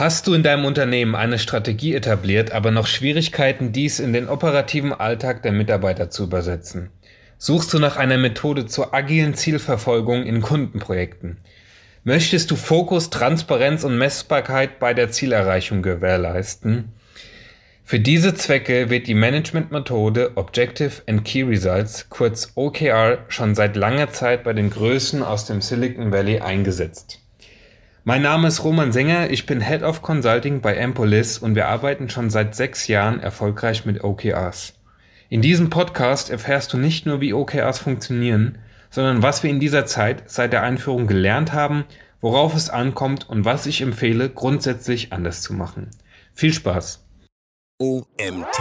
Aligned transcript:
Hast 0.00 0.26
du 0.26 0.32
in 0.32 0.42
deinem 0.42 0.64
Unternehmen 0.64 1.14
eine 1.14 1.38
Strategie 1.38 1.94
etabliert, 1.94 2.52
aber 2.52 2.70
noch 2.70 2.86
Schwierigkeiten, 2.86 3.70
dies 3.70 4.00
in 4.00 4.14
den 4.14 4.30
operativen 4.30 4.94
Alltag 4.94 5.42
der 5.42 5.52
Mitarbeiter 5.52 6.08
zu 6.08 6.24
übersetzen? 6.24 6.88
Suchst 7.36 7.74
du 7.74 7.78
nach 7.78 7.98
einer 7.98 8.16
Methode 8.16 8.64
zur 8.64 8.94
agilen 8.94 9.34
Zielverfolgung 9.34 10.24
in 10.24 10.40
Kundenprojekten? 10.40 11.36
Möchtest 12.02 12.50
du 12.50 12.56
Fokus, 12.56 13.10
Transparenz 13.10 13.84
und 13.84 13.98
Messbarkeit 13.98 14.78
bei 14.78 14.94
der 14.94 15.10
Zielerreichung 15.10 15.82
gewährleisten? 15.82 16.92
Für 17.84 18.00
diese 18.00 18.32
Zwecke 18.32 18.88
wird 18.88 19.06
die 19.06 19.12
Managementmethode 19.12 20.38
Objective 20.38 21.02
and 21.08 21.26
Key 21.26 21.42
Results, 21.42 22.08
kurz 22.08 22.52
OKR, 22.54 23.18
schon 23.28 23.54
seit 23.54 23.76
langer 23.76 24.10
Zeit 24.10 24.44
bei 24.44 24.54
den 24.54 24.70
Größen 24.70 25.22
aus 25.22 25.44
dem 25.44 25.60
Silicon 25.60 26.10
Valley 26.10 26.40
eingesetzt. 26.40 27.20
Mein 28.10 28.22
Name 28.22 28.48
ist 28.48 28.64
Roman 28.64 28.90
Sänger, 28.90 29.30
ich 29.30 29.46
bin 29.46 29.60
Head 29.60 29.84
of 29.84 30.02
Consulting 30.02 30.60
bei 30.60 30.74
Empolis 30.74 31.38
und 31.38 31.54
wir 31.54 31.68
arbeiten 31.68 32.08
schon 32.08 32.28
seit 32.28 32.56
sechs 32.56 32.88
Jahren 32.88 33.20
erfolgreich 33.20 33.86
mit 33.86 34.02
OKRs. 34.02 34.74
In 35.28 35.42
diesem 35.42 35.70
Podcast 35.70 36.28
erfährst 36.28 36.72
du 36.72 36.76
nicht 36.76 37.06
nur, 37.06 37.20
wie 37.20 37.32
OKRs 37.32 37.78
funktionieren, 37.78 38.58
sondern 38.90 39.22
was 39.22 39.44
wir 39.44 39.50
in 39.50 39.60
dieser 39.60 39.86
Zeit 39.86 40.24
seit 40.26 40.52
der 40.52 40.64
Einführung 40.64 41.06
gelernt 41.06 41.52
haben, 41.52 41.84
worauf 42.20 42.56
es 42.56 42.68
ankommt 42.68 43.30
und 43.30 43.44
was 43.44 43.66
ich 43.66 43.80
empfehle, 43.80 44.28
grundsätzlich 44.28 45.12
anders 45.12 45.40
zu 45.40 45.54
machen. 45.54 45.88
Viel 46.34 46.52
Spaß! 46.52 47.06
OMT 47.78 48.58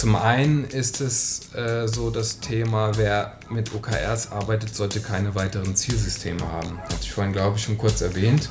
Zum 0.00 0.16
einen 0.16 0.64
ist 0.64 1.02
es 1.02 1.52
äh, 1.54 1.86
so 1.86 2.08
das 2.08 2.40
Thema, 2.40 2.96
wer 2.96 3.36
mit 3.50 3.74
OKRs 3.74 4.32
arbeitet, 4.32 4.74
sollte 4.74 5.00
keine 5.00 5.34
weiteren 5.34 5.76
Zielsysteme 5.76 6.40
haben. 6.40 6.78
Hatte 6.78 7.02
ich 7.02 7.12
vorhin, 7.12 7.34
glaube 7.34 7.58
ich, 7.58 7.64
schon 7.64 7.76
kurz 7.76 8.00
erwähnt. 8.00 8.48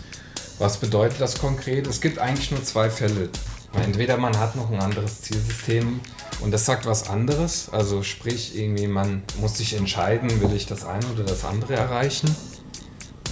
Was 0.59 0.77
bedeutet 0.77 1.19
das 1.19 1.39
konkret? 1.39 1.87
Es 1.87 2.01
gibt 2.01 2.19
eigentlich 2.19 2.51
nur 2.51 2.63
zwei 2.63 2.91
Fälle. 2.91 3.29
Entweder 3.73 4.17
man 4.17 4.37
hat 4.37 4.55
noch 4.55 4.69
ein 4.69 4.79
anderes 4.79 5.21
Zielsystem 5.23 6.01
und 6.41 6.51
das 6.51 6.67
sagt 6.67 6.85
was 6.85 7.09
anderes, 7.09 7.69
also 7.71 8.03
sprich 8.03 8.55
irgendwie 8.55 8.85
man 8.85 9.23
muss 9.41 9.57
sich 9.57 9.75
entscheiden, 9.75 10.41
will 10.41 10.55
ich 10.55 10.67
das 10.67 10.85
eine 10.85 11.07
oder 11.07 11.23
das 11.23 11.45
andere 11.45 11.73
erreichen. 11.73 12.29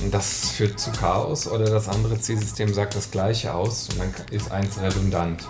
Und 0.02 0.12
das 0.12 0.50
führt 0.50 0.80
zu 0.80 0.92
Chaos 0.92 1.48
oder 1.48 1.66
das 1.66 1.88
andere 1.88 2.20
Zielsystem 2.20 2.73
sagt 2.73 2.95
das 2.95 3.12
gleiche 3.12 3.54
aus 3.54 3.90
und 3.92 4.00
dann 4.00 4.12
ist 4.32 4.50
eins 4.50 4.80
redundant. 4.82 5.48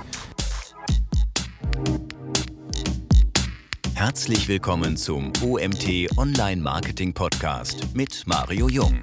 Herzlich 3.98 4.48
willkommen 4.48 4.96
zum 4.96 5.34
OMT 5.44 6.16
Online 6.18 6.62
Marketing 6.62 7.16
Podcast 7.16 7.96
mit 7.96 8.28
Mario 8.28 8.70
Jung. 8.70 9.02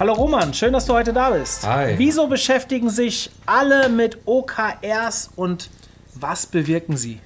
Hallo 0.00 0.14
Roman, 0.14 0.52
schön, 0.52 0.72
dass 0.72 0.86
du 0.86 0.94
heute 0.94 1.12
da 1.12 1.30
bist. 1.30 1.64
Hi. 1.64 1.94
Wieso 1.96 2.26
beschäftigen 2.26 2.90
sich 2.90 3.30
alle 3.46 3.88
mit 3.88 4.18
OKRs 4.24 5.30
und 5.36 5.70
was 6.16 6.44
bewirken 6.44 6.96
sie? 6.96 7.20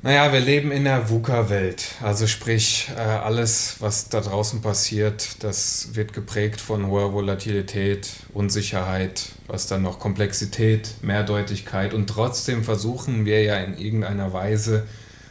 Naja, 0.00 0.32
wir 0.32 0.38
leben 0.38 0.70
in 0.70 0.84
der 0.84 1.10
VUCA-Welt. 1.10 1.96
Also 2.00 2.28
sprich, 2.28 2.88
äh, 2.96 3.00
alles, 3.00 3.78
was 3.80 4.08
da 4.08 4.20
draußen 4.20 4.62
passiert, 4.62 5.42
das 5.42 5.88
wird 5.94 6.12
geprägt 6.12 6.60
von 6.60 6.86
hoher 6.86 7.12
Volatilität, 7.12 8.08
Unsicherheit, 8.32 9.30
was 9.48 9.66
dann 9.66 9.82
noch 9.82 9.98
Komplexität, 9.98 10.94
Mehrdeutigkeit. 11.02 11.94
Und 11.94 12.06
trotzdem 12.06 12.62
versuchen 12.62 13.24
wir 13.24 13.42
ja 13.42 13.56
in 13.56 13.76
irgendeiner 13.76 14.32
Weise 14.32 14.86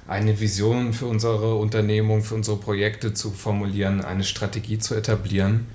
eine 0.05 0.37
Vision 0.41 0.91
für 0.91 1.05
unsere 1.05 1.55
Unternehmung, 1.55 2.21
für 2.21 2.35
unsere 2.35 2.57
Projekte 2.57 3.13
zu 3.13 3.31
formulieren, 3.31 4.03
eine 4.03 4.25
Strategie 4.25 4.79
zu 4.79 4.95
etablieren. 4.95 5.67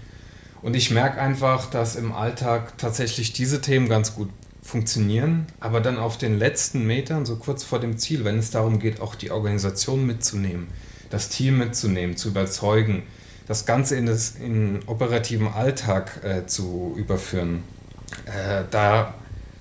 Und 0.60 0.76
ich 0.76 0.90
merke 0.90 1.18
einfach, 1.18 1.70
dass 1.70 1.96
im 1.96 2.12
Alltag 2.12 2.76
tatsächlich 2.76 3.32
diese 3.32 3.62
Themen 3.62 3.88
ganz 3.88 4.14
gut 4.14 4.28
funktionieren, 4.62 5.46
aber 5.60 5.80
dann 5.80 5.98
auf 5.98 6.16
den 6.18 6.38
letzten 6.38 6.86
Metern, 6.86 7.26
so 7.26 7.36
kurz 7.36 7.64
vor 7.64 7.80
dem 7.80 7.98
Ziel, 7.98 8.24
wenn 8.24 8.38
es 8.38 8.50
darum 8.50 8.78
geht, 8.78 9.00
auch 9.00 9.14
die 9.14 9.30
Organisation 9.30 10.06
mitzunehmen, 10.06 10.68
das 11.10 11.28
Team 11.28 11.58
mitzunehmen, 11.58 12.16
zu 12.16 12.28
überzeugen, 12.28 13.02
das 13.48 13.66
Ganze 13.66 13.96
in 13.96 14.06
den 14.06 14.80
operativen 14.86 15.48
Alltag 15.48 16.20
äh, 16.22 16.46
zu 16.46 16.94
überführen, 16.96 17.64
äh, 18.26 18.64
da, 18.70 19.14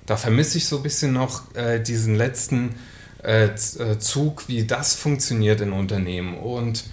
da 0.05 0.17
vermisse 0.17 0.59
ich 0.59 0.67
so 0.67 0.77
ein 0.77 0.83
bisschen 0.83 1.13
noch 1.13 1.53
äh, 1.55 1.79
diesen 1.79 2.15
letzten 2.15 2.75
äh, 3.23 3.45
äh, 3.45 3.99
Zug, 3.99 4.47
wie 4.47 4.65
das 4.65 4.95
funktioniert 4.95 5.61
in 5.61 5.73
Unternehmen. 5.73 6.37
Und 6.37 6.85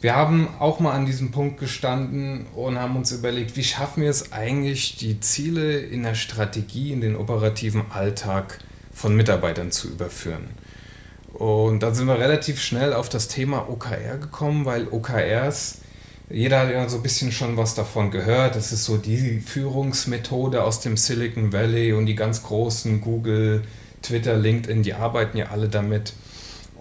wir 0.00 0.14
haben 0.14 0.48
auch 0.58 0.78
mal 0.78 0.92
an 0.92 1.06
diesem 1.06 1.30
Punkt 1.30 1.58
gestanden 1.58 2.46
und 2.54 2.78
haben 2.78 2.96
uns 2.96 3.12
überlegt, 3.12 3.56
wie 3.56 3.64
schaffen 3.64 4.02
wir 4.02 4.10
es 4.10 4.32
eigentlich, 4.32 4.96
die 4.96 5.20
Ziele 5.20 5.78
in 5.78 6.02
der 6.02 6.14
Strategie, 6.14 6.92
in 6.92 7.00
den 7.00 7.16
operativen 7.16 7.90
Alltag 7.90 8.58
von 8.92 9.16
Mitarbeitern 9.16 9.72
zu 9.72 9.88
überführen. 9.88 10.48
Und 11.32 11.82
da 11.82 11.94
sind 11.94 12.06
wir 12.06 12.18
relativ 12.18 12.62
schnell 12.62 12.92
auf 12.92 13.08
das 13.08 13.28
Thema 13.28 13.68
OKR 13.70 14.18
gekommen, 14.18 14.64
weil 14.64 14.88
OKRs, 14.88 15.78
jeder 16.30 16.60
hat 16.60 16.70
ja 16.70 16.88
so 16.88 16.96
ein 16.96 17.02
bisschen 17.02 17.32
schon 17.32 17.56
was 17.56 17.74
davon 17.74 18.10
gehört. 18.10 18.56
Das 18.56 18.72
ist 18.72 18.84
so 18.84 18.96
die 18.96 19.40
Führungsmethode 19.40 20.62
aus 20.62 20.80
dem 20.80 20.96
Silicon 20.96 21.52
Valley 21.52 21.92
und 21.92 22.06
die 22.06 22.14
ganz 22.14 22.42
großen 22.42 23.00
Google, 23.00 23.62
Twitter, 24.02 24.36
LinkedIn, 24.36 24.82
die 24.82 24.94
arbeiten 24.94 25.36
ja 25.36 25.46
alle 25.46 25.68
damit. 25.68 26.14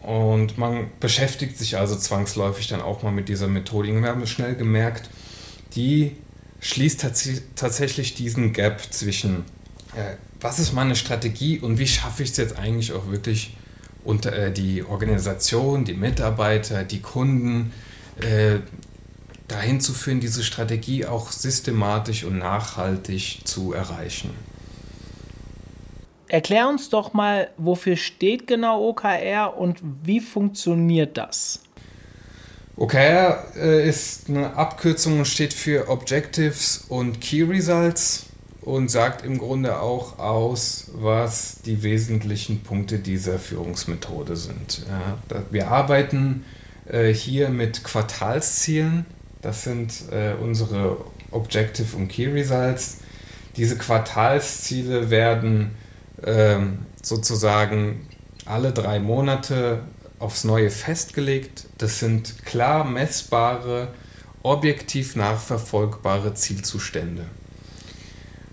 Und 0.06 0.60
man 0.60 0.92
beschäftigt 1.00 1.58
sich 1.58 1.78
also 1.78 1.96
zwangsläufig 1.96 2.68
dann 2.68 2.82
auch 2.82 3.02
mal 3.02 3.12
mit 3.12 3.28
dieser 3.28 3.48
Methodik. 3.48 3.96
Wir 3.96 4.10
haben 4.10 4.28
schnell 4.28 4.56
gemerkt, 4.56 5.10
die 5.76 6.16
schließt 6.60 7.02
tats 7.02 7.28
tatsächlich 7.56 8.14
diesen 8.14 8.54
Gap 8.54 8.82
zwischen, 8.94 9.46
äh, 9.96 10.16
was 10.40 10.60
ist 10.60 10.74
meine 10.74 10.96
Strategie 10.96 11.60
und 11.60 11.80
wie 11.80 11.88
schaffe 11.88 12.22
ich 12.22 12.30
es 12.30 12.38
jetzt 12.38 12.56
eigentlich 12.60 12.94
auch 12.94 13.10
wirklich 13.10 13.58
unter 14.04 14.32
äh, 14.32 14.52
die 14.52 14.84
Organisation, 14.84 15.86
die 15.86 15.96
Mitarbeiter, 15.96 16.84
die 16.84 17.02
Kunden 17.02 17.74
äh, 18.22 18.60
dahin 19.48 19.82
zu 19.82 19.92
führen, 19.94 20.20
diese 20.20 20.44
Strategie 20.44 21.08
auch 21.08 21.32
systematisch 21.32 22.26
und 22.26 22.38
nachhaltig 22.38 23.40
zu 23.46 23.74
erreichen. 23.74 24.30
Erklär 26.28 26.68
uns 26.68 26.90
doch 26.90 27.14
mal, 27.14 27.50
wofür 27.58 27.96
steht 27.96 28.48
genau 28.48 28.90
OKR 28.90 29.58
und 29.58 29.80
wie 30.04 30.20
funktioniert 30.20 31.18
das? 31.18 31.62
OKR 32.78 33.46
äh, 33.56 33.88
ist 33.88 34.30
eine 34.30 34.56
Abkürzung 34.56 35.20
und 35.20 35.28
steht 35.28 35.54
für 35.54 35.88
Objectives 35.88 36.86
und 36.90 37.22
Key 37.22 37.44
Results 37.44 38.26
und 38.62 38.90
sagt 38.90 39.24
im 39.24 39.38
Grunde 39.38 39.80
auch 39.80 40.20
aus, 40.20 40.92
was 40.94 41.62
die 41.64 41.84
wesentlichen 41.84 42.64
Punkte 42.64 42.98
dieser 42.98 43.38
Führungsmethode 43.38 44.36
sind. 44.36 44.86
Wir 45.52 45.70
arbeiten 45.70 46.44
äh, 46.90 47.14
hier 47.14 47.50
mit 47.50 47.84
Quartalszielen. 47.84 49.06
Das 49.42 49.64
sind 49.64 50.12
äh, 50.12 50.34
unsere 50.42 50.98
Objective 51.32 51.96
und 51.96 52.08
Key 52.08 52.26
Results. 52.26 52.98
Diese 53.56 53.78
Quartalsziele 53.78 55.12
werden 55.12 55.72
sozusagen 57.02 58.08
alle 58.46 58.72
drei 58.72 59.00
Monate 59.00 59.84
aufs 60.20 60.44
Neue 60.44 60.72
festgelegt. 60.72 61.68
Das 61.78 62.00
sind 62.00 62.46
klar 62.46 62.84
messbare, 62.84 63.90
objektiv 64.44 65.16
nachverfolgbare 65.16 66.34
Zielzustände. 66.34 67.26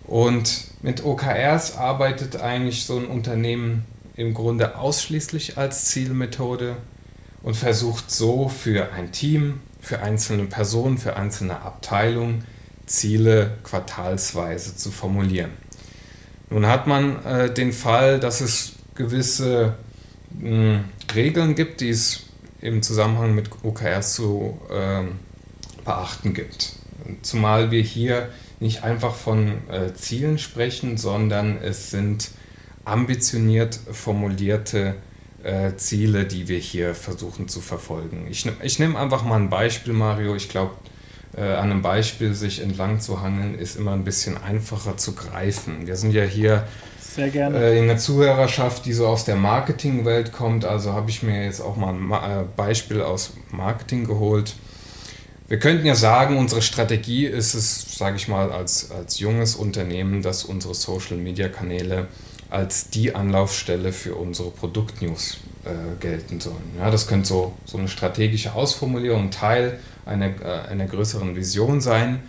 Und 0.04 0.66
mit 0.82 1.04
OKRs 1.04 1.76
arbeitet 1.76 2.36
eigentlich 2.36 2.84
so 2.84 2.98
ein 2.98 3.06
Unternehmen 3.06 3.86
im 4.16 4.34
Grunde 4.34 4.76
ausschließlich 4.76 5.56
als 5.56 5.86
Zielmethode 5.86 6.76
und 7.42 7.56
versucht 7.56 8.10
so 8.10 8.48
für 8.48 8.92
ein 8.92 9.12
Team, 9.12 9.60
für 9.80 10.00
einzelne 10.00 10.44
Personen, 10.44 10.98
für 10.98 11.16
einzelne 11.16 11.62
Abteilungen 11.62 12.44
Ziele 12.86 13.56
quartalsweise 13.62 14.76
zu 14.76 14.90
formulieren. 14.90 15.61
Nun 16.52 16.66
hat 16.66 16.86
man 16.86 17.24
äh, 17.24 17.52
den 17.52 17.72
Fall, 17.72 18.20
dass 18.20 18.42
es 18.42 18.74
gewisse 18.94 19.74
mh, 20.38 20.48
hm, 20.48 20.84
Regeln 21.14 21.54
gibt, 21.54 21.80
die 21.80 21.88
es 21.88 22.24
im 22.60 22.82
Zusammenhang 22.82 23.34
mit 23.34 23.48
OKRs 23.62 24.14
zu 24.14 24.60
äh, 24.70 25.02
beachten 25.82 26.34
gibt. 26.34 26.74
Zumal 27.22 27.70
wir 27.70 27.80
hier 27.80 28.28
nicht 28.60 28.84
einfach 28.84 29.14
von 29.14 29.66
äh, 29.70 29.94
Zielen 29.94 30.38
sprechen, 30.38 30.98
sondern 30.98 31.56
es 31.56 31.90
sind 31.90 32.30
ambitioniert 32.84 33.78
formulierte 33.90 34.96
äh, 35.42 35.74
Ziele, 35.76 36.26
die 36.26 36.48
wir 36.48 36.58
hier 36.58 36.94
versuchen 36.94 37.48
zu 37.48 37.62
verfolgen. 37.62 38.26
Ich, 38.30 38.46
ich 38.62 38.78
nehme 38.78 38.98
einfach 38.98 39.24
mal 39.24 39.40
ein 39.40 39.48
Beispiel, 39.48 39.94
Mario. 39.94 40.36
Ich 40.36 40.50
glaube, 40.50 40.72
äh, 41.36 41.42
an 41.42 41.70
einem 41.70 41.82
Beispiel 41.82 42.34
sich 42.34 42.60
entlang 42.60 43.00
zu 43.00 43.22
hangeln, 43.22 43.58
ist 43.58 43.76
immer 43.76 43.92
ein 43.92 44.04
bisschen 44.04 44.36
einfacher 44.36 44.96
zu 44.96 45.14
greifen. 45.14 45.86
Wir 45.86 45.96
sind 45.96 46.12
ja 46.12 46.24
hier 46.24 46.66
Sehr 47.00 47.30
gerne. 47.30 47.58
Äh, 47.58 47.78
in 47.78 47.86
der 47.86 47.98
Zuhörerschaft, 47.98 48.84
die 48.84 48.92
so 48.92 49.06
aus 49.06 49.24
der 49.24 49.36
Marketingwelt 49.36 50.32
kommt. 50.32 50.64
Also 50.64 50.92
habe 50.92 51.10
ich 51.10 51.22
mir 51.22 51.44
jetzt 51.44 51.60
auch 51.60 51.76
mal 51.76 51.94
ein 51.94 52.10
äh, 52.10 52.44
Beispiel 52.56 53.00
aus 53.00 53.32
Marketing 53.50 54.06
geholt. 54.06 54.54
Wir 55.48 55.58
könnten 55.58 55.84
ja 55.86 55.94
sagen, 55.94 56.38
unsere 56.38 56.62
Strategie 56.62 57.26
ist 57.26 57.54
es, 57.54 57.98
sage 57.98 58.16
ich 58.16 58.28
mal, 58.28 58.50
als, 58.50 58.90
als 58.90 59.18
junges 59.18 59.54
Unternehmen, 59.54 60.22
dass 60.22 60.44
unsere 60.44 60.74
Social-Media-Kanäle 60.74 62.08
als 62.48 62.90
die 62.90 63.14
Anlaufstelle 63.14 63.92
für 63.92 64.14
unsere 64.14 64.50
Produktnews 64.50 65.38
äh, 65.64 65.70
gelten 66.00 66.40
sollen. 66.40 66.72
Ja, 66.78 66.90
das 66.90 67.06
könnte 67.06 67.28
so, 67.28 67.52
so 67.64 67.78
eine 67.78 67.88
strategische 67.88 68.54
Ausformulierung, 68.54 69.30
Teil 69.30 69.78
einer, 70.04 70.26
äh, 70.26 70.68
einer 70.70 70.86
größeren 70.86 71.36
Vision 71.36 71.80
sein. 71.80 72.20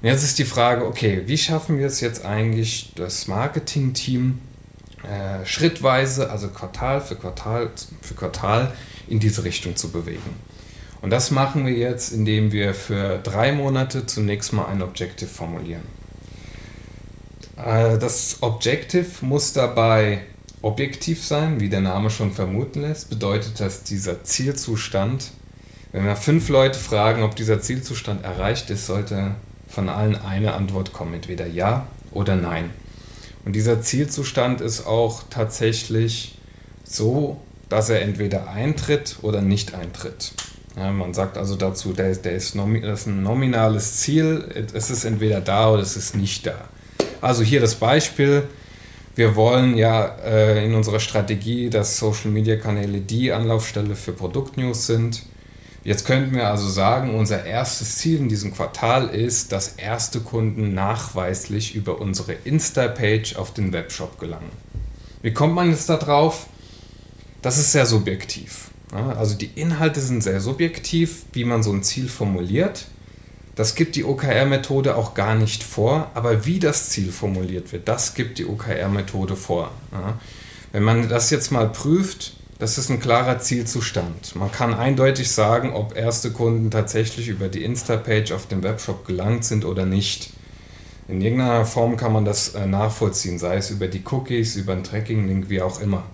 Und 0.00 0.08
jetzt 0.08 0.22
ist 0.22 0.38
die 0.38 0.44
Frage, 0.44 0.86
okay, 0.86 1.22
wie 1.26 1.38
schaffen 1.38 1.78
wir 1.78 1.86
es 1.86 2.00
jetzt 2.00 2.24
eigentlich, 2.24 2.92
das 2.96 3.28
Marketing-Team 3.28 4.38
äh, 5.02 5.44
schrittweise, 5.46 6.30
also 6.30 6.48
Quartal 6.48 7.00
für 7.00 7.16
Quartal 7.16 7.70
für 8.02 8.14
Quartal, 8.14 8.72
in 9.08 9.20
diese 9.20 9.44
Richtung 9.44 9.76
zu 9.76 9.90
bewegen? 9.90 10.46
Und 11.02 11.10
das 11.10 11.30
machen 11.30 11.66
wir 11.66 11.74
jetzt, 11.74 12.12
indem 12.12 12.52
wir 12.52 12.74
für 12.74 13.18
drei 13.18 13.52
Monate 13.52 14.06
zunächst 14.06 14.52
mal 14.52 14.66
ein 14.66 14.82
Objective 14.82 15.28
formulieren. 15.28 15.82
Äh, 17.56 17.98
das 17.98 18.38
Objective 18.40 19.06
muss 19.20 19.52
dabei 19.52 20.22
objektiv 20.62 21.24
sein, 21.24 21.60
wie 21.60 21.68
der 21.68 21.80
Name 21.80 22.10
schon 22.10 22.32
vermuten 22.32 22.82
lässt. 22.82 23.08
Bedeutet, 23.08 23.60
dass 23.60 23.82
dieser 23.82 24.24
Zielzustand, 24.24 25.30
wenn 25.96 26.04
wir 26.04 26.14
fünf 26.14 26.50
Leute 26.50 26.78
fragen, 26.78 27.22
ob 27.22 27.36
dieser 27.36 27.62
Zielzustand 27.62 28.22
erreicht 28.22 28.68
ist, 28.68 28.84
sollte 28.84 29.30
von 29.66 29.88
allen 29.88 30.14
eine 30.14 30.52
Antwort 30.52 30.92
kommen, 30.92 31.14
entweder 31.14 31.46
ja 31.46 31.86
oder 32.10 32.36
nein. 32.36 32.68
Und 33.46 33.56
dieser 33.56 33.80
Zielzustand 33.80 34.60
ist 34.60 34.86
auch 34.86 35.22
tatsächlich 35.30 36.36
so, 36.84 37.40
dass 37.70 37.88
er 37.88 38.02
entweder 38.02 38.50
eintritt 38.50 39.16
oder 39.22 39.40
nicht 39.40 39.74
eintritt. 39.74 40.32
Ja, 40.76 40.90
man 40.92 41.14
sagt 41.14 41.38
also 41.38 41.56
dazu, 41.56 41.94
der, 41.94 42.14
der 42.14 42.32
ist, 42.32 42.54
nomi 42.54 42.82
das 42.82 43.00
ist 43.00 43.06
ein 43.06 43.22
nominales 43.22 43.96
Ziel, 43.96 44.66
es 44.74 44.90
ist 44.90 45.04
entweder 45.06 45.40
da 45.40 45.70
oder 45.70 45.80
es 45.82 45.96
ist 45.96 46.14
nicht 46.14 46.46
da. 46.46 46.56
Also 47.22 47.42
hier 47.42 47.62
das 47.62 47.74
Beispiel. 47.74 48.42
Wir 49.14 49.34
wollen 49.34 49.78
ja 49.78 50.14
äh, 50.22 50.62
in 50.62 50.74
unserer 50.74 51.00
Strategie, 51.00 51.70
dass 51.70 51.96
Social 51.96 52.30
Media 52.30 52.56
Kanäle 52.56 53.00
die 53.00 53.32
Anlaufstelle 53.32 53.94
für 53.94 54.12
Produktnews 54.12 54.86
sind. 54.86 55.22
Jetzt 55.86 56.04
könnten 56.04 56.34
wir 56.34 56.50
also 56.50 56.68
sagen, 56.68 57.14
unser 57.14 57.44
erstes 57.44 57.98
Ziel 57.98 58.18
in 58.18 58.28
diesem 58.28 58.52
Quartal 58.52 59.06
ist, 59.06 59.52
dass 59.52 59.76
erste 59.76 60.18
Kunden 60.18 60.74
nachweislich 60.74 61.76
über 61.76 62.00
unsere 62.00 62.32
Insta-Page 62.32 63.36
auf 63.36 63.54
den 63.54 63.72
Webshop 63.72 64.18
gelangen. 64.18 64.50
Wie 65.22 65.32
kommt 65.32 65.54
man 65.54 65.70
jetzt 65.70 65.88
da 65.88 65.96
drauf? 65.96 66.48
Das 67.40 67.56
ist 67.56 67.70
sehr 67.70 67.86
subjektiv. 67.86 68.72
Also 68.90 69.36
die 69.36 69.52
Inhalte 69.54 70.00
sind 70.00 70.24
sehr 70.24 70.40
subjektiv, 70.40 71.22
wie 71.34 71.44
man 71.44 71.62
so 71.62 71.72
ein 71.72 71.84
Ziel 71.84 72.08
formuliert. 72.08 72.86
Das 73.54 73.76
gibt 73.76 73.94
die 73.94 74.02
OKR-Methode 74.02 74.96
auch 74.96 75.14
gar 75.14 75.36
nicht 75.36 75.62
vor, 75.62 76.10
aber 76.14 76.46
wie 76.46 76.58
das 76.58 76.88
Ziel 76.88 77.12
formuliert 77.12 77.72
wird, 77.72 77.86
das 77.86 78.14
gibt 78.14 78.38
die 78.38 78.46
OKR-Methode 78.46 79.36
vor. 79.36 79.70
Wenn 80.72 80.82
man 80.82 81.08
das 81.08 81.30
jetzt 81.30 81.52
mal 81.52 81.68
prüft, 81.68 82.35
das 82.58 82.78
ist 82.78 82.90
ein 82.90 83.00
klarer 83.00 83.38
Zielzustand. 83.38 84.34
Man 84.34 84.50
kann 84.50 84.72
eindeutig 84.72 85.30
sagen, 85.30 85.72
ob 85.72 85.94
erste 85.96 86.30
Kunden 86.30 86.70
tatsächlich 86.70 87.28
über 87.28 87.48
die 87.48 87.64
Insta-Page 87.64 88.32
auf 88.32 88.46
dem 88.46 88.62
Webshop 88.62 89.06
gelangt 89.06 89.44
sind 89.44 89.64
oder 89.64 89.84
nicht. 89.84 90.30
In 91.08 91.20
irgendeiner 91.20 91.66
Form 91.66 91.96
kann 91.96 92.12
man 92.12 92.24
das 92.24 92.54
äh, 92.54 92.66
nachvollziehen, 92.66 93.38
sei 93.38 93.56
es 93.56 93.70
über 93.70 93.88
die 93.88 94.02
Cookies, 94.10 94.56
über 94.56 94.72
einen 94.72 94.84
Tracking-Link, 94.84 95.48
wie 95.48 95.62
auch 95.62 95.80
immer. 95.80 96.04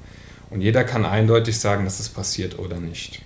Und 0.50 0.60
jeder 0.60 0.84
kann 0.84 1.06
eindeutig 1.06 1.58
sagen, 1.58 1.84
dass 1.84 1.98
es 1.98 2.08
passiert 2.08 2.58
oder 2.58 2.78
nicht. 2.78 3.22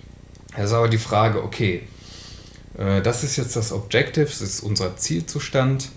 Es 0.55 0.65
ist 0.65 0.73
aber 0.73 0.87
die 0.87 0.97
Frage, 0.97 1.43
okay, 1.43 1.83
äh, 2.77 3.01
das 3.01 3.23
ist 3.23 3.35
jetzt 3.35 3.55
das 3.55 3.73
Objective, 3.73 4.25
das 4.25 4.41
ist 4.41 4.61
unser 4.61 4.95
Zielzustand. 4.95 5.89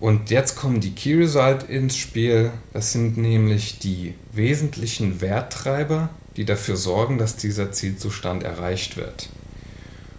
Und 0.00 0.30
jetzt 0.30 0.56
kommen 0.56 0.80
die 0.80 0.94
Key 0.94 1.14
Result 1.14 1.64
ins 1.64 1.96
Spiel. 1.96 2.52
Das 2.72 2.92
sind 2.92 3.18
nämlich 3.18 3.78
die 3.78 4.14
wesentlichen 4.32 5.20
Werttreiber, 5.20 6.08
die 6.36 6.46
dafür 6.46 6.76
sorgen, 6.76 7.18
dass 7.18 7.36
dieser 7.36 7.70
Zielzustand 7.70 8.42
erreicht 8.42 8.96
wird. 8.96 9.28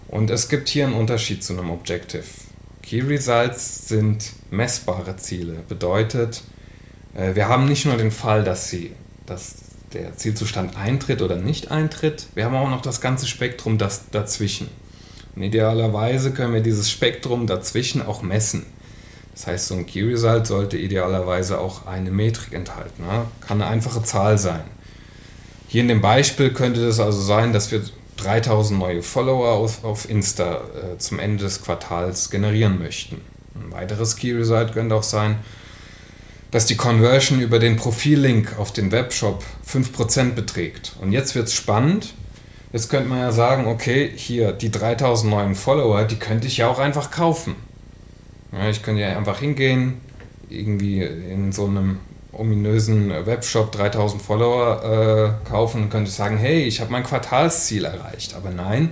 Und 0.08 0.30
es 0.30 0.50
gibt 0.50 0.70
hier 0.70 0.86
einen 0.86 0.94
Unterschied 0.94 1.44
zu 1.44 1.54
einem 1.54 1.72
Objective. 1.72 2.24
Key 2.84 3.02
Results 3.02 3.88
sind 3.88 4.34
messbare 4.52 5.18
Ziele. 5.18 5.64
Bedeutet, 5.68 6.44
äh, 7.16 7.34
wir 7.34 7.48
haben 7.48 7.66
nicht 7.66 7.86
nur 7.86 7.98
den 7.98 8.12
Fall, 8.12 8.44
dass, 8.44 8.70
sie, 8.70 8.92
dass 9.26 9.56
der 9.94 10.16
Zielzustand 10.16 10.78
eintritt 10.78 11.24
oder 11.24 11.38
nicht 11.38 11.72
eintritt, 11.72 12.28
wir 12.36 12.46
haben 12.46 12.56
auch 12.56 12.70
noch 12.70 12.82
das 12.82 13.02
ganze 13.02 13.26
Spektrum 13.26 13.78
das 13.78 14.10
dazwischen. 14.12 14.70
Und 15.36 15.44
idealerweise 15.44 16.32
können 16.34 16.54
wir 16.54 16.62
dieses 16.62 16.92
Spektrum 16.92 17.48
dazwischen 17.48 18.02
auch 18.06 18.22
messen. 18.22 18.66
Das 19.34 19.48
heißt, 19.48 19.68
so 19.68 19.76
ein 19.76 19.86
Key 19.86 20.04
Result 20.04 20.48
sollte 20.48 20.78
idealerweise 20.78 21.60
auch 21.60 21.88
eine 21.88 22.12
Metrik 22.12 22.54
enthalten. 22.54 23.04
Ne? 23.04 23.26
Kann 23.46 23.62
eine 23.62 23.70
einfache 23.70 24.04
Zahl 24.04 24.38
sein. 24.38 24.64
Hier 25.68 25.82
in 25.82 25.88
dem 25.88 26.02
Beispiel 26.02 26.52
könnte 26.52 26.86
es 26.86 27.00
also 27.00 27.22
sein, 27.22 27.54
dass 27.54 27.72
wir 27.72 27.82
3000 28.18 28.78
neue 28.80 29.02
Follower 29.02 29.52
auf, 29.52 29.84
auf 29.84 30.10
Insta 30.10 30.56
äh, 30.56 30.98
zum 30.98 31.20
Ende 31.20 31.46
des 31.46 31.64
Quartals 31.64 32.30
generieren 32.30 32.78
möchten. 32.80 33.22
Ein 33.56 33.72
weiteres 33.72 34.18
Key 34.18 34.34
Result 34.34 34.74
könnte 34.74 34.96
auch 34.96 35.04
sein, 35.04 35.38
dass 36.52 36.66
die 36.66 36.76
Conversion 36.76 37.40
über 37.40 37.60
den 37.60 37.78
Profillink 37.78 38.60
auf 38.60 38.74
den 38.74 38.92
Webshop 38.92 39.44
5% 39.66 40.34
beträgt. 40.34 40.94
Und 41.00 41.14
jetzt 41.14 41.36
wird 41.36 41.48
es 41.48 41.54
spannend, 41.54 42.14
Jetzt 42.74 42.90
könnte 42.90 43.10
man 43.10 43.20
ja 43.20 43.32
sagen, 43.34 43.68
okay, 43.68 44.10
hier 44.16 44.54
die 44.54 44.72
3000 44.72 45.30
neuen 45.30 45.56
Follower, 45.56 46.06
die 46.06 46.16
könnte 46.16 46.48
ich 46.48 46.58
ja 46.58 46.70
auch 46.70 46.80
einfach 46.80 47.12
kaufen. 47.12 47.56
Ja, 48.52 48.70
ich 48.70 48.84
könnte 48.84 49.02
ja 49.02 49.18
einfach 49.18 49.40
hingehen, 49.40 50.02
irgendwie 50.50 51.02
in 51.02 51.52
so 51.52 51.66
einem 51.66 52.00
ominösen 52.34 53.10
Webshop 53.26 53.72
3000 53.72 54.22
Follower 54.22 55.38
äh, 55.46 55.50
kaufen 55.50 55.84
und 55.84 55.90
könnte 55.90 56.12
sagen, 56.12 56.38
hey, 56.38 56.64
ich 56.64 56.80
habe 56.82 56.92
mein 56.92 57.04
Quartalsziel 57.04 57.86
erreicht. 57.86 58.36
Aber 58.36 58.50
nein, 58.50 58.92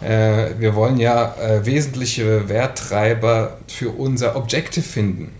äh, 0.00 0.50
wir 0.58 0.74
wollen 0.74 0.98
ja 0.98 1.34
äh, 1.36 1.64
wesentliche 1.66 2.48
Werttreiber 2.48 3.58
für 3.68 3.90
unser 3.90 4.36
Objective 4.36 4.84
finden 4.84 5.32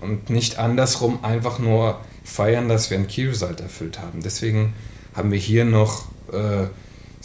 und 0.00 0.30
nicht 0.30 0.58
andersrum 0.58 1.24
einfach 1.24 1.58
nur 1.58 2.00
feiern, 2.24 2.68
dass 2.68 2.90
wir 2.90 2.98
ein 2.98 3.06
Key 3.06 3.26
Result 3.26 3.60
erfüllt 3.60 4.00
haben. 4.00 4.22
Deswegen 4.22 4.74
haben 5.14 5.30
wir 5.32 5.38
hier 5.38 5.64
noch 5.64 6.06
äh, 6.32 6.66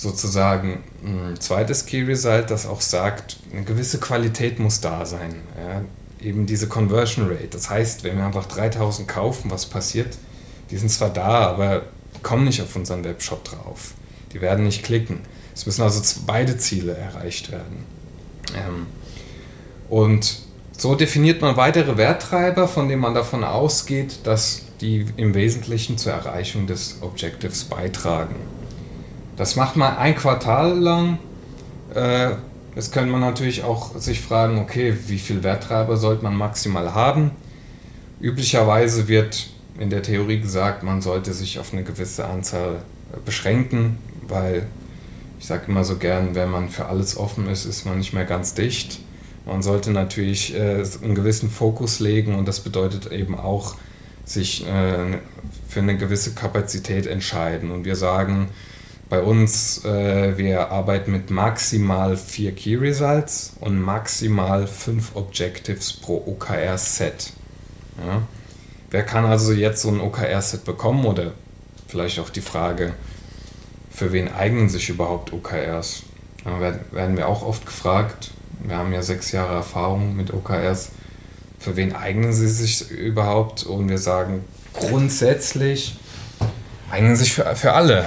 sozusagen 0.02 0.84
ein 1.04 1.40
zweites 1.40 1.86
Key 1.86 2.02
Result, 2.02 2.50
das 2.50 2.66
auch 2.66 2.82
sagt, 2.82 3.38
eine 3.52 3.64
gewisse 3.64 4.00
Qualität 4.00 4.58
muss 4.58 4.82
da 4.82 5.06
sein. 5.06 5.36
Ja? 5.56 5.82
Eben 6.26 6.48
diese 6.48 6.68
Conversion 6.68 7.28
Rate. 7.28 7.50
Das 7.52 7.70
heißt, 7.70 8.04
wenn 8.04 8.18
wir 8.18 8.26
einfach 8.26 8.48
3000 8.48 9.08
kaufen, 9.08 9.52
was 9.52 9.68
passiert? 9.68 10.18
Die 10.72 10.78
sind 10.78 10.90
zwar 10.90 11.12
da, 11.12 11.46
aber 11.48 11.84
kommen 12.24 12.46
nicht 12.46 12.62
auf 12.62 12.76
unseren 12.76 13.04
Webshop 13.04 13.44
drauf. 13.44 13.94
Die 14.34 14.42
werden 14.42 14.66
nicht 14.66 14.84
klicken. 14.84 15.20
Es 15.54 15.68
müssen 15.68 15.84
also 15.84 16.02
beide 16.26 16.58
Ziele 16.58 16.94
erreicht 16.98 17.52
werden. 17.52 17.86
Ähm, 18.56 18.88
und 19.88 20.40
so 20.76 20.96
definiert 20.96 21.42
man 21.42 21.58
weitere 21.58 21.98
Werttreiber, 21.98 22.68
von 22.68 22.90
denen 22.90 23.02
man 23.02 23.14
davon 23.14 23.44
ausgeht, 23.44 24.22
dass 24.24 24.64
die 24.80 25.06
im 25.18 25.36
Wesentlichen 25.36 26.00
zur 26.00 26.14
Erreichung 26.14 26.66
des 26.66 26.98
Objectives 27.02 27.66
beitragen. 27.66 28.36
Das 29.38 29.56
macht 29.56 29.76
man 29.76 29.98
ein 29.98 30.16
Quartal 30.16 30.78
lang. 30.78 31.20
Äh, 31.94 32.32
jetzt 32.76 32.94
könnte 32.94 33.12
man 33.12 33.22
natürlich 33.22 33.64
auch 33.64 33.98
sich 33.98 34.22
fragen, 34.22 34.60
okay, 34.60 34.96
wie 35.08 35.20
viel 35.20 35.44
Werttreiber 35.44 35.98
sollte 35.98 36.24
man 36.24 36.36
maximal 36.36 36.94
haben? 36.94 37.32
Üblicherweise 38.20 39.08
wird 39.08 39.50
in 39.80 39.90
der 39.90 40.04
Theorie 40.04 40.40
gesagt, 40.40 40.84
man 40.84 41.02
sollte 41.02 41.34
sich 41.34 41.60
auf 41.60 41.74
eine 41.74 41.84
gewisse 41.84 42.26
Anzahl 42.26 42.76
äh, 43.14 43.18
beschränken, 43.26 43.98
weil 44.28 44.68
ich 45.40 45.48
sage 45.48 45.64
immer 45.68 45.84
so 45.84 45.98
gern, 45.98 46.36
wenn 46.36 46.52
man 46.52 46.70
für 46.70 46.86
alles 46.86 47.18
offen 47.18 47.48
ist, 47.48 47.66
ist 47.66 47.86
man 47.86 47.98
nicht 47.98 48.14
mehr 48.14 48.26
ganz 48.26 48.54
dicht. 48.54 49.00
Man 49.46 49.64
sollte 49.64 49.90
natürlich 49.90 50.56
äh, 50.56 50.84
einen 51.04 51.16
gewissen 51.16 51.50
Fokus 51.50 52.00
legen 52.00 52.36
und 52.36 52.48
das 52.48 52.60
bedeutet 52.60 53.12
eben 53.12 53.36
auch, 53.36 53.76
sich 54.24 54.68
äh, 54.68 55.18
für 55.68 55.80
eine 55.80 55.98
gewisse 55.98 56.34
Kapazität 56.34 57.08
entscheiden. 57.08 57.72
Und 57.72 57.86
wir 57.86 57.96
sagen, 57.96 58.50
bei 59.12 59.22
uns, 59.22 59.84
äh, 59.84 60.38
wir 60.38 60.72
arbeiten 60.72 61.12
mit 61.12 61.32
maximal 61.32 62.16
vier 62.16 62.54
Key 62.54 62.78
Results 62.78 63.58
und 63.60 63.78
maximal 63.78 64.68
fünf 64.68 65.18
Objectives 65.18 65.92
pro 65.92 66.24
OKR-Set. 66.26 67.34
Ja. 67.98 68.22
Wer 68.90 69.04
kann 69.04 69.26
also 69.26 69.52
jetzt 69.52 69.82
so 69.82 69.90
ein 69.90 70.00
OKR-Set 70.00 70.64
bekommen 70.64 71.04
oder 71.04 71.34
vielleicht 71.90 72.20
auch 72.20 72.30
die 72.30 72.40
Frage, 72.40 72.94
für 73.92 74.14
wen 74.14 74.34
eignen 74.34 74.70
sich 74.70 74.88
überhaupt 74.88 75.34
OKRs? 75.34 76.04
Da 76.46 76.62
werden 76.92 77.18
wir 77.18 77.28
auch 77.28 77.46
oft 77.46 77.66
gefragt. 77.66 78.32
Wir 78.64 78.78
haben 78.78 78.94
ja 78.94 79.02
sechs 79.02 79.34
Jahre 79.34 79.56
Erfahrung 79.56 80.16
mit 80.16 80.34
OKRs. 80.34 80.92
für 81.60 81.76
wen 81.76 81.94
eignen 81.94 82.32
sie 82.32 82.48
sich 82.48 82.90
überhaupt? 82.90 83.64
Und 83.64 83.90
wir 83.90 83.98
sagen 83.98 84.46
grundsätzlich 84.72 86.00
eignen 86.90 87.18
sich 87.18 87.34
für, 87.34 87.58
für 87.58 87.74
alle. 87.74 88.06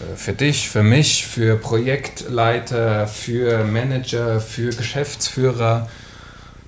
Äh, 0.00 0.16
für 0.16 0.32
dich, 0.32 0.68
für 0.68 0.82
mich, 0.82 1.26
für 1.26 1.56
Projektleiter, 1.56 3.06
für 3.06 3.64
Manager, 3.64 4.40
für 4.40 4.70
Geschäftsführer, 4.70 5.88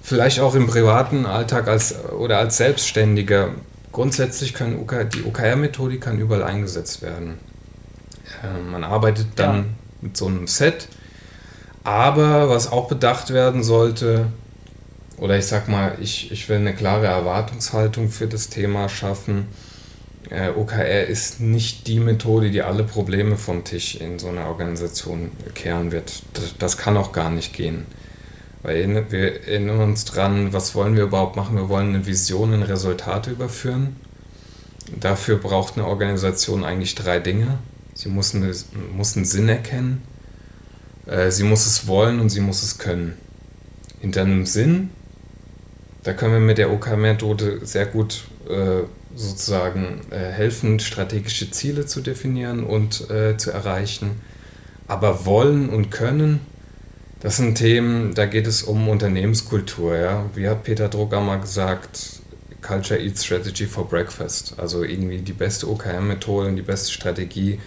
vielleicht 0.03 0.41
auch 0.41 0.55
im 0.55 0.67
privaten 0.67 1.27
Alltag 1.27 1.69
als, 1.69 1.95
oder 2.11 2.39
als 2.39 2.57
Selbstständiger. 2.57 3.51
Grundsätzlich 3.93 4.55
können 4.55 4.79
UK, 4.79 5.11
die 5.11 5.25
OKR-Methodik 5.25 6.01
kann 6.01 6.19
überall 6.19 6.43
eingesetzt 6.43 7.03
werden. 7.03 7.39
Äh, 8.43 8.61
man 8.71 8.85
arbeitet 8.85 9.29
dann 9.37 9.57
ja. 9.57 9.65
mit 10.01 10.17
so 10.17 10.27
einem 10.27 10.47
Set. 10.47 10.89
Aber 11.85 12.49
was 12.49 12.71
auch 12.71 12.89
bedacht 12.89 13.31
werden 13.31 13.65
sollte, 13.65 14.27
oder 15.19 15.37
ich 15.37 15.47
sag 15.47 15.69
mal, 15.69 15.97
ich, 16.01 16.31
ich 16.31 16.49
will 16.49 16.57
eine 16.57 16.75
klare 16.75 17.07
Erwartungshaltung 17.07 18.09
für 18.09 18.27
das 18.27 18.49
Thema 18.49 18.89
schaffen. 18.89 19.49
Äh, 20.33 20.49
OKR 20.57 21.07
ist 21.07 21.41
nicht 21.41 21.87
die 21.87 22.01
Methode, 22.01 22.51
die 22.51 22.63
alle 22.63 22.85
Probleme 22.85 23.37
vom 23.37 23.65
Tisch 23.65 23.97
in 23.97 24.19
so 24.19 24.29
einer 24.29 24.47
Organisation 24.47 25.31
kehren 25.55 25.93
wird. 25.93 26.23
Das, 26.33 26.55
das 26.59 26.79
kann 26.79 26.97
auch 26.97 27.13
gar 27.13 27.31
nicht 27.31 27.53
gehen. 27.53 27.85
Weil 28.63 29.11
wir 29.11 29.47
erinnern 29.47 29.81
uns 29.81 30.07
dran, 30.07 30.55
was 30.55 30.75
wollen 30.75 30.97
wir 30.97 31.03
überhaupt 31.03 31.37
machen? 31.37 31.57
Wir 31.57 31.69
wollen 31.69 31.91
eine 31.91 32.07
Vision 32.07 32.55
in 32.55 32.63
Resultate 32.63 33.31
überführen. 33.31 33.97
Dafür 34.99 35.37
braucht 35.37 35.77
eine 35.77 35.87
Organisation 35.87 36.65
eigentlich 36.65 36.95
drei 36.95 37.19
Dinge. 37.19 37.59
Sie 37.93 38.09
muss, 38.09 38.35
eine, 38.35 38.55
muss 38.97 39.17
einen 39.17 39.27
Sinn 39.27 39.51
erkennen, 39.51 40.01
äh, 41.05 41.31
sie 41.31 41.45
muss 41.45 41.67
es 41.67 41.87
wollen 41.87 42.21
und 42.21 42.31
sie 42.31 42.41
muss 42.41 42.63
es 42.63 42.79
können. 42.79 43.19
Hinter 44.01 44.23
einem 44.23 44.47
Sinn, 44.47 44.91
da 46.05 46.15
können 46.15 46.33
wir 46.33 46.41
mit 46.41 46.57
der 46.57 46.73
OK-Methode 46.73 47.67
sehr 47.67 47.85
gut 47.85 48.25
äh, 48.49 48.85
sozusagen 49.15 50.01
äh, 50.11 50.17
helfen, 50.17 50.81
strategische 50.81 51.51
Ziele 51.51 51.87
zu 51.87 52.01
definieren 52.01 52.65
und 52.65 53.11
äh, 53.11 53.37
zu 53.37 53.51
erreichen. 53.51 54.21
Aber 54.89 55.27
wollen 55.27 55.69
und 55.69 55.91
können, 55.91 56.41
das 57.21 57.37
sind 57.37 57.57
Themen, 57.57 58.15
da 58.15 58.27
geht 58.27 58.47
es 58.47 58.63
um 58.63 58.89
Unternehmenskultur. 58.89 59.97
Ja? 59.97 60.31
Wie 60.35 60.49
hat 60.49 60.65
Peter 60.65 60.89
Drucker 60.89 61.21
mal 61.21 61.41
gesagt, 61.41 62.23
Culture 62.63 62.99
Eats 62.99 63.25
Strategy 63.25 63.67
for 63.67 63.89
Breakfast. 63.89 64.55
Also 64.57 64.85
irgendwie 64.85 65.19
die 65.19 65.33
beste 65.33 65.69
OKR-Methode 65.69 66.49
und 66.49 66.57
die 66.57 66.63
beste 66.63 66.93
Strategie 66.93 67.59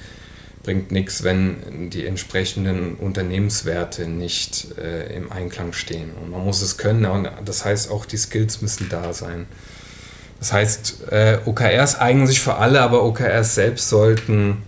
bringt 0.63 0.91
nichts, 0.91 1.23
wenn 1.23 1.91
die 1.91 2.07
entsprechenden 2.07 2.95
Unternehmenswerte 2.95 4.07
nicht 4.07 4.75
äh, 4.79 5.15
im 5.15 5.31
Einklang 5.31 5.73
stehen. 5.73 6.11
Und 6.19 6.31
man 6.31 6.43
muss 6.43 6.61
es 6.63 6.77
können 6.77 7.05
und 7.05 7.29
das 7.45 7.65
heißt 7.65 7.91
auch, 7.91 8.05
die 8.05 8.17
Skills 8.17 8.61
müssen 8.61 8.89
da 8.89 9.13
sein. 9.13 9.45
Das 10.39 10.53
heißt, 10.53 11.11
äh, 11.11 11.39
OKRs 11.45 11.99
eignen 11.99 12.27
sich 12.27 12.39
für 12.39 12.55
alle, 12.55 12.81
aber 12.81 13.03
OKRs 13.03 13.55
selbst 13.55 13.89
sollten 13.89 14.63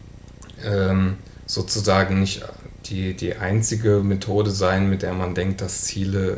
ähm, 0.66 1.18
sozusagen 1.46 2.20
nicht 2.20 2.44
die, 2.86 3.14
die 3.14 3.36
einzige 3.36 4.00
Methode 4.00 4.52
sein, 4.52 4.90
mit 4.90 5.02
der 5.02 5.14
man 5.14 5.36
denkt, 5.36 5.62
dass 5.62 5.84
Ziele 5.84 6.38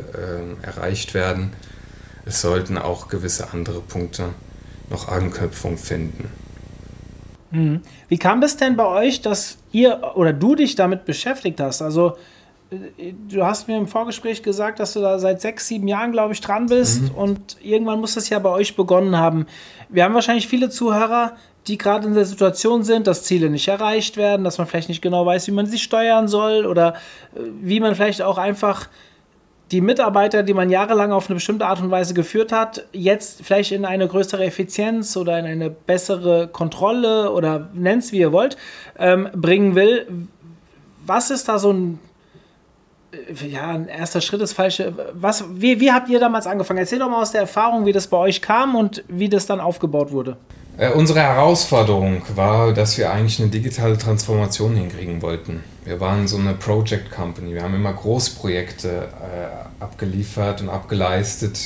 äh, 0.62 0.66
erreicht 0.66 1.14
werden. 1.14 1.52
Es 2.24 2.40
sollten 2.40 2.76
auch 2.76 3.08
gewisse 3.08 3.52
andere 3.52 3.80
Punkte 3.80 4.30
noch 4.90 5.08
Anknüpfung 5.08 5.78
finden. 5.78 6.30
Mhm. 7.50 7.80
Wie 8.08 8.18
kam 8.18 8.40
das 8.40 8.56
denn 8.56 8.76
bei 8.76 8.86
euch, 8.86 9.22
dass 9.22 9.58
ihr 9.72 10.12
oder 10.14 10.32
du 10.32 10.54
dich 10.54 10.74
damit 10.74 11.04
beschäftigt 11.04 11.60
hast? 11.60 11.82
Also, 11.82 12.16
du 13.28 13.44
hast 13.44 13.68
mir 13.68 13.76
im 13.76 13.88
Vorgespräch 13.88 14.42
gesagt, 14.42 14.78
dass 14.78 14.92
du 14.92 15.00
da 15.00 15.18
seit 15.18 15.40
sechs, 15.40 15.66
sieben 15.66 15.88
Jahren, 15.88 16.12
glaube 16.12 16.34
ich, 16.34 16.40
dran 16.40 16.66
bist 16.66 17.02
mhm. 17.02 17.18
und 17.18 17.56
irgendwann 17.62 18.00
muss 18.00 18.14
das 18.14 18.28
ja 18.28 18.38
bei 18.38 18.50
euch 18.50 18.76
begonnen 18.76 19.16
haben. 19.16 19.46
Wir 19.88 20.04
haben 20.04 20.14
wahrscheinlich 20.14 20.46
viele 20.46 20.70
Zuhörer, 20.70 21.32
die 21.66 21.78
gerade 21.78 22.06
in 22.06 22.14
der 22.14 22.24
Situation 22.24 22.84
sind, 22.84 23.06
dass 23.06 23.24
Ziele 23.24 23.50
nicht 23.50 23.68
erreicht 23.68 24.16
werden, 24.16 24.44
dass 24.44 24.58
man 24.58 24.66
vielleicht 24.66 24.88
nicht 24.88 25.02
genau 25.02 25.26
weiß, 25.26 25.46
wie 25.48 25.52
man 25.52 25.66
sie 25.66 25.78
steuern 25.78 26.28
soll 26.28 26.64
oder 26.64 26.94
äh, 27.34 27.40
wie 27.60 27.80
man 27.80 27.94
vielleicht 27.94 28.22
auch 28.22 28.38
einfach 28.38 28.88
die 29.70 29.80
Mitarbeiter, 29.80 30.42
die 30.42 30.54
man 30.54 30.68
jahrelang 30.68 31.12
auf 31.12 31.28
eine 31.28 31.36
bestimmte 31.36 31.66
Art 31.66 31.80
und 31.80 31.90
Weise 31.90 32.12
geführt 32.12 32.50
hat, 32.50 32.86
jetzt 32.92 33.42
vielleicht 33.44 33.70
in 33.70 33.84
eine 33.84 34.08
größere 34.08 34.44
Effizienz 34.44 35.16
oder 35.16 35.38
in 35.38 35.46
eine 35.46 35.70
bessere 35.70 36.48
Kontrolle 36.48 37.30
oder 37.30 37.68
nennt 37.72 38.02
es 38.02 38.10
wie 38.10 38.18
ihr 38.18 38.32
wollt, 38.32 38.56
ähm, 38.98 39.28
bringen 39.32 39.76
will. 39.76 40.26
Was 41.06 41.30
ist 41.30 41.48
da 41.48 41.60
so 41.60 41.72
ein, 41.72 42.00
ja, 43.48 43.70
ein 43.70 43.88
erster 43.88 44.20
Schritt 44.20 44.40
ist 44.40 44.52
falsche. 44.52 44.92
Was, 45.14 45.44
wie, 45.54 45.80
wie 45.80 45.92
habt 45.92 46.08
ihr 46.08 46.20
damals 46.20 46.46
angefangen? 46.46 46.78
Erzähl 46.78 46.98
doch 46.98 47.08
mal 47.08 47.22
aus 47.22 47.32
der 47.32 47.42
Erfahrung, 47.42 47.86
wie 47.86 47.92
das 47.92 48.06
bei 48.06 48.16
euch 48.16 48.40
kam 48.40 48.74
und 48.74 49.04
wie 49.08 49.28
das 49.28 49.46
dann 49.46 49.60
aufgebaut 49.60 50.12
wurde. 50.12 50.36
Äh, 50.76 50.92
unsere 50.92 51.20
Herausforderung 51.20 52.22
war, 52.34 52.72
dass 52.72 52.96
wir 52.96 53.12
eigentlich 53.12 53.40
eine 53.40 53.50
digitale 53.50 53.98
Transformation 53.98 54.76
hinkriegen 54.76 55.20
wollten. 55.22 55.62
Wir 55.84 56.00
waren 56.00 56.28
so 56.28 56.36
eine 56.36 56.54
Project 56.54 57.10
Company. 57.10 57.54
Wir 57.54 57.62
haben 57.62 57.74
immer 57.74 57.92
Großprojekte 57.92 58.88
äh, 58.88 59.82
abgeliefert 59.82 60.60
und 60.62 60.68
abgeleistet. 60.68 61.58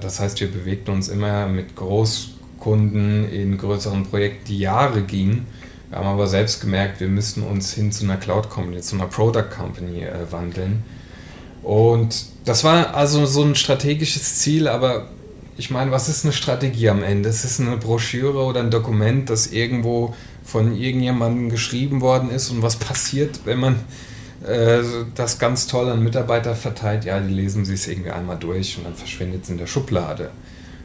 Das 0.00 0.20
heißt, 0.20 0.40
wir 0.40 0.50
bewegten 0.50 0.92
uns 0.94 1.08
immer 1.08 1.46
mit 1.46 1.74
Großkunden 1.74 3.30
in 3.30 3.58
größeren 3.58 4.04
Projekten, 4.04 4.46
die 4.46 4.58
Jahre 4.58 5.02
gingen. 5.02 5.46
Wir 5.92 5.98
haben 5.98 6.06
aber 6.06 6.26
selbst 6.26 6.62
gemerkt, 6.62 7.00
wir 7.00 7.08
müssten 7.08 7.42
uns 7.42 7.74
hin 7.74 7.92
zu 7.92 8.04
einer 8.04 8.16
Cloud 8.16 8.48
Company, 8.48 8.80
zu 8.80 8.96
einer 8.96 9.08
Product 9.08 9.50
Company 9.54 10.04
äh, 10.04 10.32
wandeln. 10.32 10.84
Und 11.62 12.24
das 12.46 12.64
war 12.64 12.94
also 12.94 13.26
so 13.26 13.42
ein 13.42 13.54
strategisches 13.54 14.38
Ziel, 14.38 14.68
aber 14.68 15.08
ich 15.58 15.70
meine, 15.70 15.90
was 15.90 16.08
ist 16.08 16.24
eine 16.24 16.32
Strategie 16.32 16.88
am 16.88 17.02
Ende? 17.02 17.28
Es 17.28 17.44
ist 17.44 17.60
eine 17.60 17.76
Broschüre 17.76 18.42
oder 18.42 18.60
ein 18.60 18.70
Dokument, 18.70 19.28
das 19.28 19.48
irgendwo 19.48 20.14
von 20.42 20.74
irgendjemandem 20.74 21.50
geschrieben 21.50 22.00
worden 22.00 22.30
ist 22.30 22.48
und 22.48 22.62
was 22.62 22.76
passiert, 22.76 23.40
wenn 23.44 23.60
man 23.60 23.74
äh, 24.46 24.78
das 25.14 25.38
ganz 25.38 25.66
toll 25.66 25.90
an 25.90 26.02
Mitarbeiter 26.02 26.54
verteilt? 26.54 27.04
Ja, 27.04 27.20
die 27.20 27.34
lesen 27.34 27.66
sich 27.66 27.80
es 27.80 27.88
irgendwie 27.88 28.12
einmal 28.12 28.38
durch 28.38 28.78
und 28.78 28.84
dann 28.84 28.94
verschwindet 28.94 29.42
es 29.44 29.50
in 29.50 29.58
der 29.58 29.66
Schublade. 29.66 30.30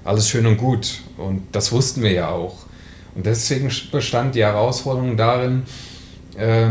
Alles 0.04 0.28
schön 0.28 0.46
und 0.46 0.58
gut 0.58 1.00
und 1.16 1.44
das 1.54 1.72
wussten 1.72 2.02
wir 2.02 2.12
ja 2.12 2.28
auch. 2.28 2.67
Und 3.18 3.26
deswegen 3.26 3.72
bestand 3.92 4.36
die 4.36 4.44
Herausforderung 4.44 5.18
darin, 5.18 5.64
äh, 6.38 6.68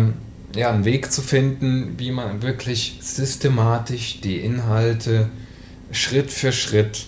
ja, 0.57 0.71
einen 0.71 0.85
Weg 0.85 1.11
zu 1.11 1.21
finden, 1.21 1.95
wie 1.99 2.13
man 2.13 2.41
wirklich 2.41 2.99
systematisch 3.01 4.21
die 4.21 4.39
Inhalte 4.39 5.29
Schritt 5.91 6.31
für 6.31 6.53
Schritt 6.53 7.07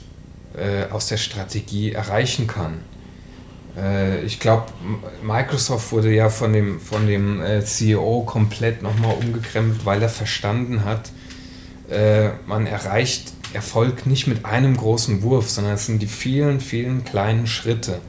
äh, 0.57 0.91
aus 0.91 1.07
der 1.07 1.19
Strategie 1.19 1.93
erreichen 1.93 2.49
kann. 2.49 2.79
Äh, 3.77 4.23
ich 4.25 4.41
glaube, 4.41 4.73
Microsoft 5.23 5.93
wurde 5.93 6.13
ja 6.13 6.31
von 6.31 6.53
dem, 6.53 6.81
von 6.81 7.07
dem 7.07 7.41
äh, 7.41 7.65
CEO 7.65 8.25
komplett 8.27 8.83
nochmal 8.83 9.15
umgekrempelt, 9.15 9.87
weil 9.87 10.03
er 10.03 10.09
verstanden 10.09 10.85
hat, 10.85 11.13
äh, 11.89 12.31
man 12.49 12.67
erreicht 12.67 13.33
Erfolg 13.53 14.05
nicht 14.05 14.27
mit 14.27 14.45
einem 14.45 14.77
großen 14.77 15.23
Wurf, 15.23 15.49
sondern 15.49 15.75
es 15.75 15.87
sind 15.87 16.03
die 16.03 16.09
vielen, 16.09 16.61
vielen 16.61 17.05
kleinen 17.05 17.47
Schritte, 17.47 18.01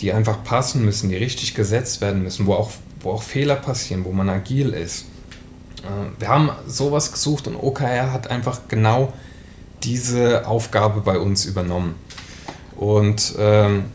die 0.00 0.12
einfach 0.12 0.44
passen 0.44 0.84
müssen, 0.84 1.10
die 1.10 1.16
richtig 1.16 1.54
gesetzt 1.54 2.00
werden 2.00 2.22
müssen, 2.22 2.46
wo 2.46 2.54
auch, 2.54 2.70
wo 3.00 3.12
auch 3.12 3.22
Fehler 3.22 3.56
passieren, 3.56 4.04
wo 4.04 4.12
man 4.12 4.28
agil 4.28 4.70
ist. 4.70 5.06
Äh, 5.82 6.20
wir 6.20 6.28
haben 6.28 6.50
sowas 6.66 7.12
gesucht 7.12 7.46
und 7.46 7.56
OKR 7.56 8.12
hat 8.12 8.30
einfach 8.30 8.62
genau 8.68 9.12
diese 9.82 10.46
Aufgabe 10.46 11.00
bei 11.00 11.18
uns 11.18 11.44
übernommen. 11.44 11.94
Und 12.76 13.34
ähm, 13.38 13.86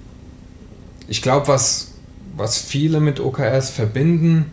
ich 1.08 1.22
glaube, 1.22 1.48
was, 1.48 1.92
was 2.36 2.58
viele 2.58 3.00
mit 3.00 3.20
OKRs 3.20 3.70
verbinden 3.70 4.52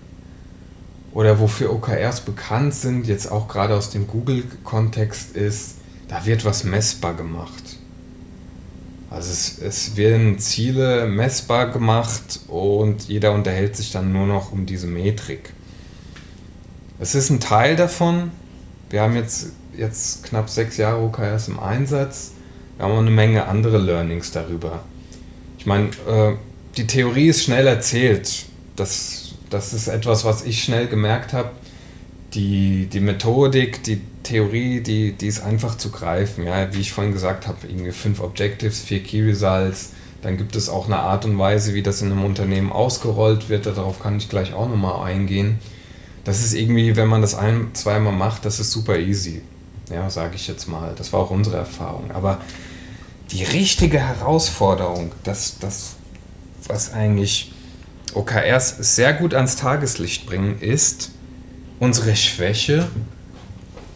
oder 1.13 1.41
wofür 1.41 1.73
OKRs 1.73 2.21
bekannt 2.21 2.75
sind, 2.75 3.07
jetzt 3.07 3.31
auch 3.31 3.49
gerade 3.49 3.75
aus 3.75 3.91
dem 3.91 4.07
Google-Kontext, 4.07 5.37
ist, 5.37 5.77
da 6.09 6.27
wird 6.27 6.45
was 6.45 6.65
messbar 6.65 7.15
gemacht. 7.15 7.80
Also 9.11 9.33
es, 9.33 9.59
es 9.59 9.97
werden 9.97 10.39
Ziele 10.39 11.07
messbar 11.09 11.71
gemacht 11.71 12.41
und 12.47 13.09
jeder 13.09 13.33
unterhält 13.33 13.77
sich 13.77 13.91
dann 13.91 14.13
nur 14.13 14.27
noch 14.27 14.53
um 14.53 14.67
diese 14.67 14.87
Metrik. 14.87 15.53
Es 17.01 17.15
ist 17.15 17.31
ein 17.31 17.41
Teil 17.41 17.77
davon. 17.77 18.31
Wir 18.89 19.03
haben 19.03 19.17
jetzt 19.17 19.49
jetzt 19.77 20.25
knapp 20.25 20.49
sechs 20.49 20.77
Jahre 20.77 21.03
OKRs 21.03 21.49
im 21.49 21.59
Einsatz. 21.59 22.33
Wir 22.77 22.85
haben 22.85 22.93
auch 22.93 22.99
eine 22.99 23.11
Menge 23.11 23.47
andere 23.47 23.79
Learnings 23.79 24.31
darüber. 24.31 24.85
Ich 25.59 25.67
meine, 25.67 25.89
äh, 26.09 26.37
die 26.77 26.87
Theorie 26.87 27.29
ist 27.29 27.43
schnell 27.43 27.67
erzählt. 27.67 28.47
Das, 28.77 29.33
das 29.51 29.73
ist 29.73 29.89
etwas, 29.89 30.25
was 30.25 30.45
ich 30.45 30.63
schnell 30.63 30.87
gemerkt 30.87 31.33
habe. 31.33 31.51
Die, 32.35 32.87
die 32.87 33.01
Methodik, 33.01 33.83
die 33.83 34.01
Theorie, 34.23 34.81
die, 34.81 35.13
die 35.13 35.27
ist 35.27 35.43
einfach 35.43 35.77
zu 35.77 35.91
greifen. 35.91 36.45
Ja, 36.45 36.73
wie 36.73 36.81
ich 36.81 36.93
vorhin 36.93 37.13
gesagt 37.13 37.49
habe, 37.49 37.67
irgendwie 37.69 37.93
fünf 37.93 38.21
Objectives, 38.21 38.81
vier 38.81 39.03
Key 39.03 39.23
Results. 39.23 39.91
Dann 40.23 40.37
gibt 40.37 40.55
es 40.55 40.69
auch 40.69 40.87
eine 40.87 40.99
Art 40.99 41.25
und 41.25 41.39
Weise, 41.39 41.75
wie 41.75 41.83
das 41.83 42.03
in 42.03 42.13
einem 42.13 42.25
Unternehmen 42.25 42.71
ausgerollt 42.71 43.49
wird. 43.49 43.67
Darauf 43.67 44.01
kann 44.01 44.19
ich 44.19 44.29
gleich 44.29 44.53
auch 44.53 44.69
nochmal 44.69 45.11
eingehen. 45.11 45.59
Das 46.25 46.45
ist 46.45 46.53
irgendwie, 46.53 46.97
wenn 46.97 47.09
man 47.09 47.23
das 47.23 47.35
ein, 47.35 47.71
zweimal 47.73 48.13
macht, 48.13 48.45
das 48.45 48.61
ist 48.61 48.71
super 48.71 48.99
easy. 48.99 49.43
Ja, 49.91 50.11
sage 50.11 50.37
ich 50.37 50.47
jetzt 50.47 50.69
mal. 50.69 50.95
Das 50.97 51.13
war 51.13 51.21
auch 51.21 51.31
unsere 51.31 51.57
Erfahrung. 51.57 52.11
Aber 52.13 52.41
die 53.33 53.43
richtige 53.45 53.99
Herausforderung, 53.99 55.13
das, 55.25 55.59
das 55.59 55.97
was 56.69 56.93
eigentlich 56.93 57.53
OKRs 58.15 58.77
sehr 58.97 59.13
gut 59.15 59.35
ans 59.35 59.57
Tageslicht 59.57 60.27
bringen, 60.27 60.61
ist 60.61 61.13
unsere 61.81 62.15
Schwäche, 62.15 62.87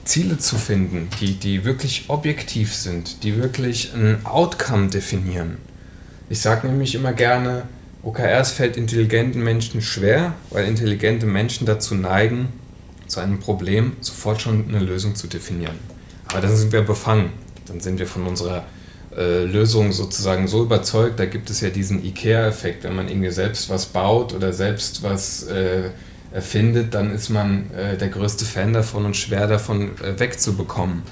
Ziele 0.05 0.38
zu 0.38 0.57
finden, 0.57 1.09
die, 1.21 1.35
die 1.35 1.64
wirklich 1.64 2.07
objektiv 2.09 2.75
sind, 2.75 3.23
die 3.23 3.41
wirklich 3.41 3.93
ein 3.95 4.26
Outcome 4.26 4.88
definieren. 4.88 5.59
Ich 6.29 6.41
sage 6.41 6.67
nämlich 6.67 6.95
immer 6.95 7.12
gerne, 7.12 7.62
OKRs 8.03 8.53
fällt 8.53 8.76
intelligenten 8.76 9.43
Menschen 9.43 9.81
schwer, 9.81 10.35
weil 10.50 10.67
intelligente 10.67 11.26
Menschen 11.26 11.67
dazu 11.67 11.95
neigen, 11.95 12.49
zu 13.07 13.21
einem 13.21 13.38
Problem 13.38 13.93
sofort 14.00 14.43
schon 14.43 14.69
eine 14.69 14.81
Lösung 14.81 15.14
zu 15.14 15.26
definieren. 15.26 15.79
Aber 16.29 16.41
dann 16.41 16.57
sind 16.57 16.73
wir 16.73 16.83
befangen. 16.83 17.33
Dann 17.67 17.81
sind 17.81 17.99
wir 17.99 18.07
von 18.07 18.26
unserer 18.26 18.64
äh, 19.17 19.45
Lösung 19.45 19.93
sozusagen 19.93 20.49
so 20.49 20.62
überzeugt. 20.62 21.19
Da 21.19 21.26
gibt 21.26 21.50
es 21.50 21.61
ja 21.61 21.71
diesen 21.71 22.05
IKEA-Effekt. 22.05 22.85
Wenn 22.85 22.95
man 22.97 23.09
irgendwie 23.09 23.31
selbst 23.31 23.69
was 23.71 23.87
baut 23.87 24.35
oder 24.35 24.53
selbst 24.53 25.03
was 25.03 25.45
äh, 25.45 25.91
erfindet, 26.35 26.95
dann 26.95 27.14
ist 27.14 27.31
man 27.31 27.71
äh, 27.71 27.97
der 27.97 28.09
größte 28.09 28.45
Fan 28.45 28.73
davon 28.73 29.07
und 29.07 29.17
schwer 29.17 29.47
davon 29.47 29.93
äh, 30.03 30.19
wegzubekommen. 30.19 31.05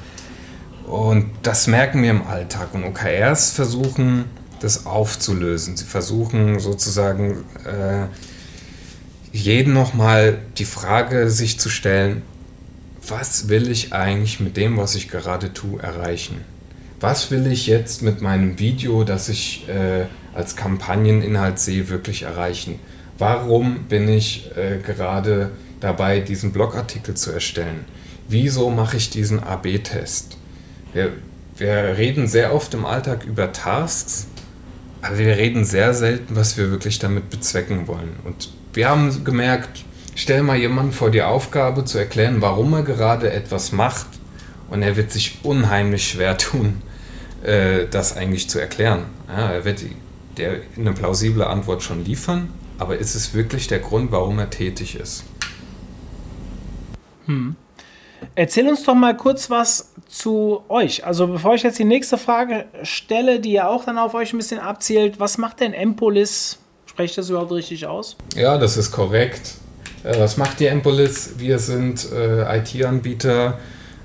Und 0.84 1.30
das 1.44 1.68
merken 1.68 2.02
wir 2.02 2.10
im 2.10 2.26
Alltag. 2.26 2.74
Und 2.74 2.82
OKRs 2.82 3.52
versuchen, 3.52 4.24
das 4.60 4.84
aufzulösen. 4.84 5.76
Sie 5.76 5.84
versuchen 5.84 6.58
sozusagen 6.58 7.44
äh, 7.64 8.06
jeden 9.32 9.72
nochmal 9.72 10.38
die 10.58 10.64
Frage 10.64 11.30
sich 11.30 11.58
zu 11.58 11.68
stellen, 11.68 12.22
was 13.06 13.48
will 13.48 13.70
ich 13.70 13.92
eigentlich 13.92 14.40
mit 14.40 14.56
dem, 14.56 14.76
was 14.76 14.96
ich 14.96 15.08
gerade 15.08 15.52
tue, 15.52 15.80
erreichen? 15.80 16.44
Was 17.00 17.30
will 17.30 17.46
ich 17.46 17.68
jetzt 17.68 18.02
mit 18.02 18.22
meinem 18.22 18.58
Video, 18.58 19.04
das 19.04 19.28
ich 19.28 19.68
äh, 19.68 20.06
als 20.34 20.56
Kampagneninhalt 20.56 21.60
sehe, 21.60 21.88
wirklich 21.88 22.22
erreichen? 22.22 22.80
Warum 23.18 23.84
bin 23.84 24.08
ich 24.08 24.50
äh, 24.56 24.78
gerade 24.78 25.50
dabei, 25.80 26.20
diesen 26.20 26.52
Blogartikel 26.52 27.14
zu 27.14 27.32
erstellen? 27.32 27.84
Wieso 28.28 28.70
mache 28.70 28.96
ich 28.96 29.10
diesen 29.10 29.42
AB-Test? 29.42 30.38
Wir, 30.92 31.12
wir 31.56 31.96
reden 31.96 32.26
sehr 32.26 32.54
oft 32.54 32.72
im 32.74 32.84
Alltag 32.84 33.24
über 33.24 33.52
Tasks, 33.52 34.26
aber 35.02 35.18
wir 35.18 35.36
reden 35.36 35.64
sehr 35.64 35.94
selten, 35.94 36.36
was 36.36 36.56
wir 36.56 36.70
wirklich 36.70 36.98
damit 36.98 37.30
bezwecken 37.30 37.88
wollen. 37.88 38.16
Und 38.24 38.50
wir 38.72 38.88
haben 38.88 39.24
gemerkt, 39.24 39.84
stell 40.14 40.42
mal 40.42 40.56
jemanden 40.56 40.92
vor 40.92 41.10
die 41.10 41.22
Aufgabe 41.22 41.84
zu 41.84 41.98
erklären, 41.98 42.40
warum 42.40 42.72
er 42.72 42.82
gerade 42.82 43.32
etwas 43.32 43.72
macht 43.72 44.06
und 44.70 44.82
er 44.82 44.96
wird 44.96 45.12
sich 45.12 45.40
unheimlich 45.42 46.08
schwer 46.08 46.38
tun, 46.38 46.82
äh, 47.42 47.86
das 47.90 48.16
eigentlich 48.16 48.48
zu 48.48 48.58
erklären. 48.58 49.04
Er 49.28 49.64
wird 49.64 49.80
eine 50.78 50.92
plausible 50.92 51.46
Antwort 51.46 51.82
schon 51.82 52.04
liefern, 52.04 52.48
aber 52.78 52.98
ist 52.98 53.14
es 53.14 53.34
wirklich 53.34 53.66
der 53.66 53.78
Grund, 53.78 54.12
warum 54.12 54.38
er 54.38 54.50
tätig 54.50 54.96
ist? 54.96 55.24
Hm. 57.26 57.56
Erzähl 58.34 58.68
uns 58.68 58.84
doch 58.84 58.94
mal 58.94 59.16
kurz 59.16 59.50
was 59.50 59.92
zu 60.08 60.62
euch. 60.68 61.04
Also 61.04 61.26
bevor 61.26 61.54
ich 61.54 61.62
jetzt 61.62 61.78
die 61.78 61.84
nächste 61.84 62.18
Frage 62.18 62.66
stelle, 62.82 63.40
die 63.40 63.52
ja 63.52 63.68
auch 63.68 63.84
dann 63.84 63.98
auf 63.98 64.14
euch 64.14 64.32
ein 64.32 64.38
bisschen 64.38 64.60
abzielt, 64.60 65.18
was 65.18 65.38
macht 65.38 65.60
denn 65.60 65.72
Empolis? 65.72 66.58
Spreche 66.86 67.10
ich 67.10 67.16
das 67.16 67.30
überhaupt 67.30 67.52
richtig 67.52 67.86
aus? 67.86 68.16
Ja, 68.36 68.58
das 68.58 68.76
ist 68.76 68.92
korrekt. 68.92 69.54
Äh, 70.04 70.18
was 70.18 70.36
macht 70.36 70.60
die 70.60 70.66
Empolis? 70.66 71.34
Wir 71.38 71.58
sind 71.58 72.06
äh, 72.12 72.58
IT-Anbieter 72.58 73.58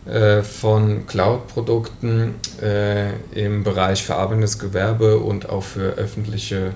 äh, 0.05 0.41
von 0.41 1.05
Cloud-Produkten 1.05 2.35
äh, 2.61 3.11
im 3.33 3.63
Bereich 3.63 4.03
verarbeitendes 4.03 4.57
Gewerbe 4.57 5.19
und 5.19 5.49
auch 5.49 5.63
für 5.63 5.95
öffentliche 5.95 6.73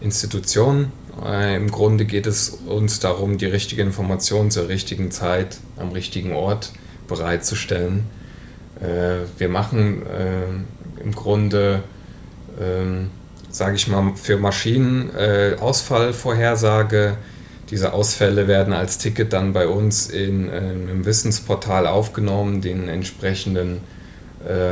Institutionen. 0.00 0.90
Äh, 1.20 1.56
Im 1.56 1.70
Grunde 1.70 2.04
geht 2.04 2.26
es 2.26 2.50
uns 2.66 3.00
darum, 3.00 3.38
die 3.38 3.46
richtige 3.46 3.82
Information 3.82 4.50
zur 4.50 4.68
richtigen 4.68 5.10
Zeit 5.10 5.58
am 5.76 5.90
richtigen 5.92 6.32
Ort 6.32 6.72
bereitzustellen. 7.08 8.04
Äh, 8.80 9.26
wir 9.38 9.48
machen 9.48 10.02
äh, 10.06 11.02
im 11.02 11.12
Grunde, 11.12 11.82
ähm, 12.60 13.10
sage 13.50 13.76
ich 13.76 13.88
mal, 13.88 14.12
für 14.14 14.38
Maschinen 14.38 15.10
Ausfallvorhersage. 15.60 17.16
Diese 17.70 17.92
Ausfälle 17.92 18.48
werden 18.48 18.72
als 18.72 18.98
Ticket 18.98 19.32
dann 19.34 19.52
bei 19.52 19.66
uns 19.68 20.08
in, 20.08 20.48
im 20.48 21.04
Wissensportal 21.04 21.86
aufgenommen. 21.86 22.62
Den 22.62 22.88
entsprechenden 22.88 23.80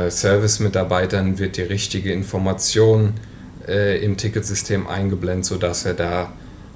Service-Mitarbeitern 0.09 1.37
wird 1.37 1.57
die 1.57 1.61
richtige 1.61 2.11
Information 2.11 3.13
im 3.67 4.17
Ticketsystem 4.17 4.87
eingeblendet, 4.87 5.45
sodass 5.45 5.85
er 5.85 5.93
da 5.93 6.31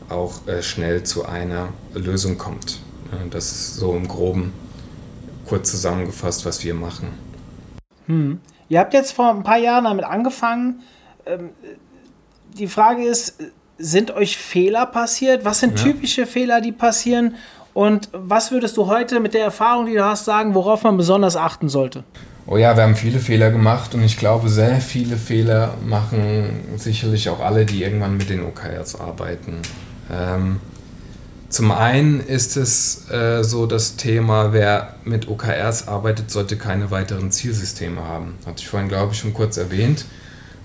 auch 0.09 0.41
schnell 0.61 1.03
zu 1.03 1.25
einer 1.25 1.69
Lösung 1.93 2.37
kommt. 2.37 2.79
Das 3.31 3.51
ist 3.51 3.75
so 3.75 3.95
im 3.95 4.07
Groben 4.07 4.53
kurz 5.45 5.71
zusammengefasst, 5.71 6.45
was 6.45 6.63
wir 6.63 6.73
machen. 6.73 7.09
Hm. 8.07 8.39
Ihr 8.67 8.79
habt 8.79 8.93
jetzt 8.93 9.11
vor 9.11 9.29
ein 9.29 9.43
paar 9.43 9.57
Jahren 9.57 9.85
damit 9.85 10.05
angefangen. 10.05 10.81
Ähm, 11.25 11.49
die 12.53 12.67
Frage 12.67 13.03
ist, 13.03 13.43
sind 13.77 14.11
euch 14.11 14.37
Fehler 14.37 14.85
passiert? 14.85 15.45
Was 15.45 15.59
sind 15.59 15.79
ja. 15.79 15.85
typische 15.85 16.25
Fehler, 16.25 16.61
die 16.61 16.71
passieren? 16.71 17.35
Und 17.73 18.09
was 18.13 18.51
würdest 18.51 18.77
du 18.77 18.87
heute 18.87 19.19
mit 19.19 19.33
der 19.33 19.43
Erfahrung, 19.43 19.85
die 19.85 19.93
du 19.93 20.05
hast, 20.05 20.25
sagen, 20.25 20.55
worauf 20.55 20.83
man 20.83 20.97
besonders 20.97 21.35
achten 21.35 21.67
sollte? 21.67 22.03
Oh 22.47 22.57
ja, 22.57 22.75
wir 22.75 22.83
haben 22.83 22.95
viele 22.95 23.19
Fehler 23.19 23.49
gemacht 23.49 23.95
und 23.95 24.03
ich 24.03 24.17
glaube, 24.17 24.49
sehr 24.49 24.79
viele 24.79 25.17
Fehler 25.17 25.73
machen 25.83 26.77
sicherlich 26.77 27.27
auch 27.29 27.39
alle, 27.39 27.65
die 27.65 27.81
irgendwann 27.81 28.17
mit 28.17 28.29
den 28.29 28.43
OKRs 28.43 28.99
arbeiten. 28.99 29.61
Ähm, 30.11 30.59
zum 31.49 31.71
einen 31.71 32.19
ist 32.19 32.55
es 32.55 33.09
äh, 33.09 33.43
so 33.43 33.65
das 33.65 33.95
Thema, 33.95 34.53
wer 34.53 34.95
mit 35.05 35.27
OKRs 35.27 35.87
arbeitet, 35.87 36.29
sollte 36.29 36.55
keine 36.55 36.91
weiteren 36.91 37.31
Zielsysteme 37.31 38.01
haben. 38.01 38.35
Hatte 38.45 38.57
ich 38.59 38.67
vorhin, 38.67 38.89
glaube 38.89 39.13
ich, 39.13 39.19
schon 39.19 39.33
kurz 39.33 39.57
erwähnt. 39.57 40.05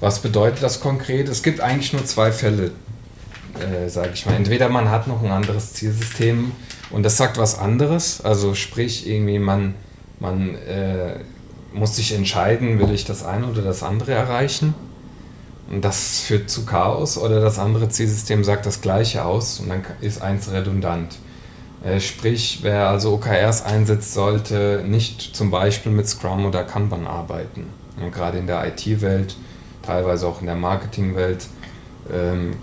Was 0.00 0.20
bedeutet 0.20 0.62
das 0.62 0.80
konkret? 0.80 1.30
Es 1.30 1.42
gibt 1.42 1.60
eigentlich 1.60 1.94
nur 1.94 2.04
zwei 2.04 2.30
Fälle, 2.30 2.72
äh, 3.58 3.88
sage 3.88 4.10
ich 4.12 4.26
mal. 4.26 4.34
Entweder 4.34 4.68
man 4.68 4.90
hat 4.90 5.06
noch 5.06 5.22
ein 5.22 5.30
anderes 5.30 5.72
Zielsystem 5.72 6.52
und 6.90 7.04
das 7.04 7.16
sagt 7.16 7.38
was 7.38 7.58
anderes, 7.58 8.20
also 8.20 8.54
sprich 8.54 9.08
irgendwie 9.08 9.38
man, 9.38 9.74
man 10.18 10.56
äh, 10.56 11.20
muss 11.72 11.96
sich 11.96 12.14
entscheiden, 12.14 12.78
will 12.78 12.90
ich 12.92 13.04
das 13.04 13.24
eine 13.24 13.46
oder 13.46 13.62
das 13.62 13.82
andere 13.82 14.12
erreichen 14.12 14.74
das 15.70 16.18
führt 16.20 16.50
zu 16.50 16.66
Chaos 16.66 17.16
oder 17.16 17.40
das 17.40 17.58
andere 17.58 17.88
Zielsystem 17.88 18.42
sagt 18.42 18.66
das 18.66 18.80
gleiche 18.80 19.24
aus 19.24 19.60
und 19.60 19.68
dann 19.68 19.84
ist 20.00 20.20
eins 20.20 20.50
redundant. 20.50 21.16
Äh, 21.84 22.00
sprich, 22.00 22.58
wer 22.62 22.88
also 22.88 23.14
OKRs 23.14 23.64
einsetzt, 23.64 24.12
sollte 24.12 24.84
nicht 24.86 25.22
zum 25.34 25.50
Beispiel 25.50 25.92
mit 25.92 26.08
Scrum 26.08 26.44
oder 26.44 26.64
Kanban 26.64 27.06
arbeiten. 27.06 27.66
Und 28.02 28.12
gerade 28.12 28.38
in 28.38 28.46
der 28.46 28.66
IT-Welt, 28.66 29.36
teilweise 29.82 30.26
auch 30.26 30.40
in 30.40 30.46
der 30.46 30.56
Marketing-Welt, 30.56 31.46
ähm, 32.12 32.56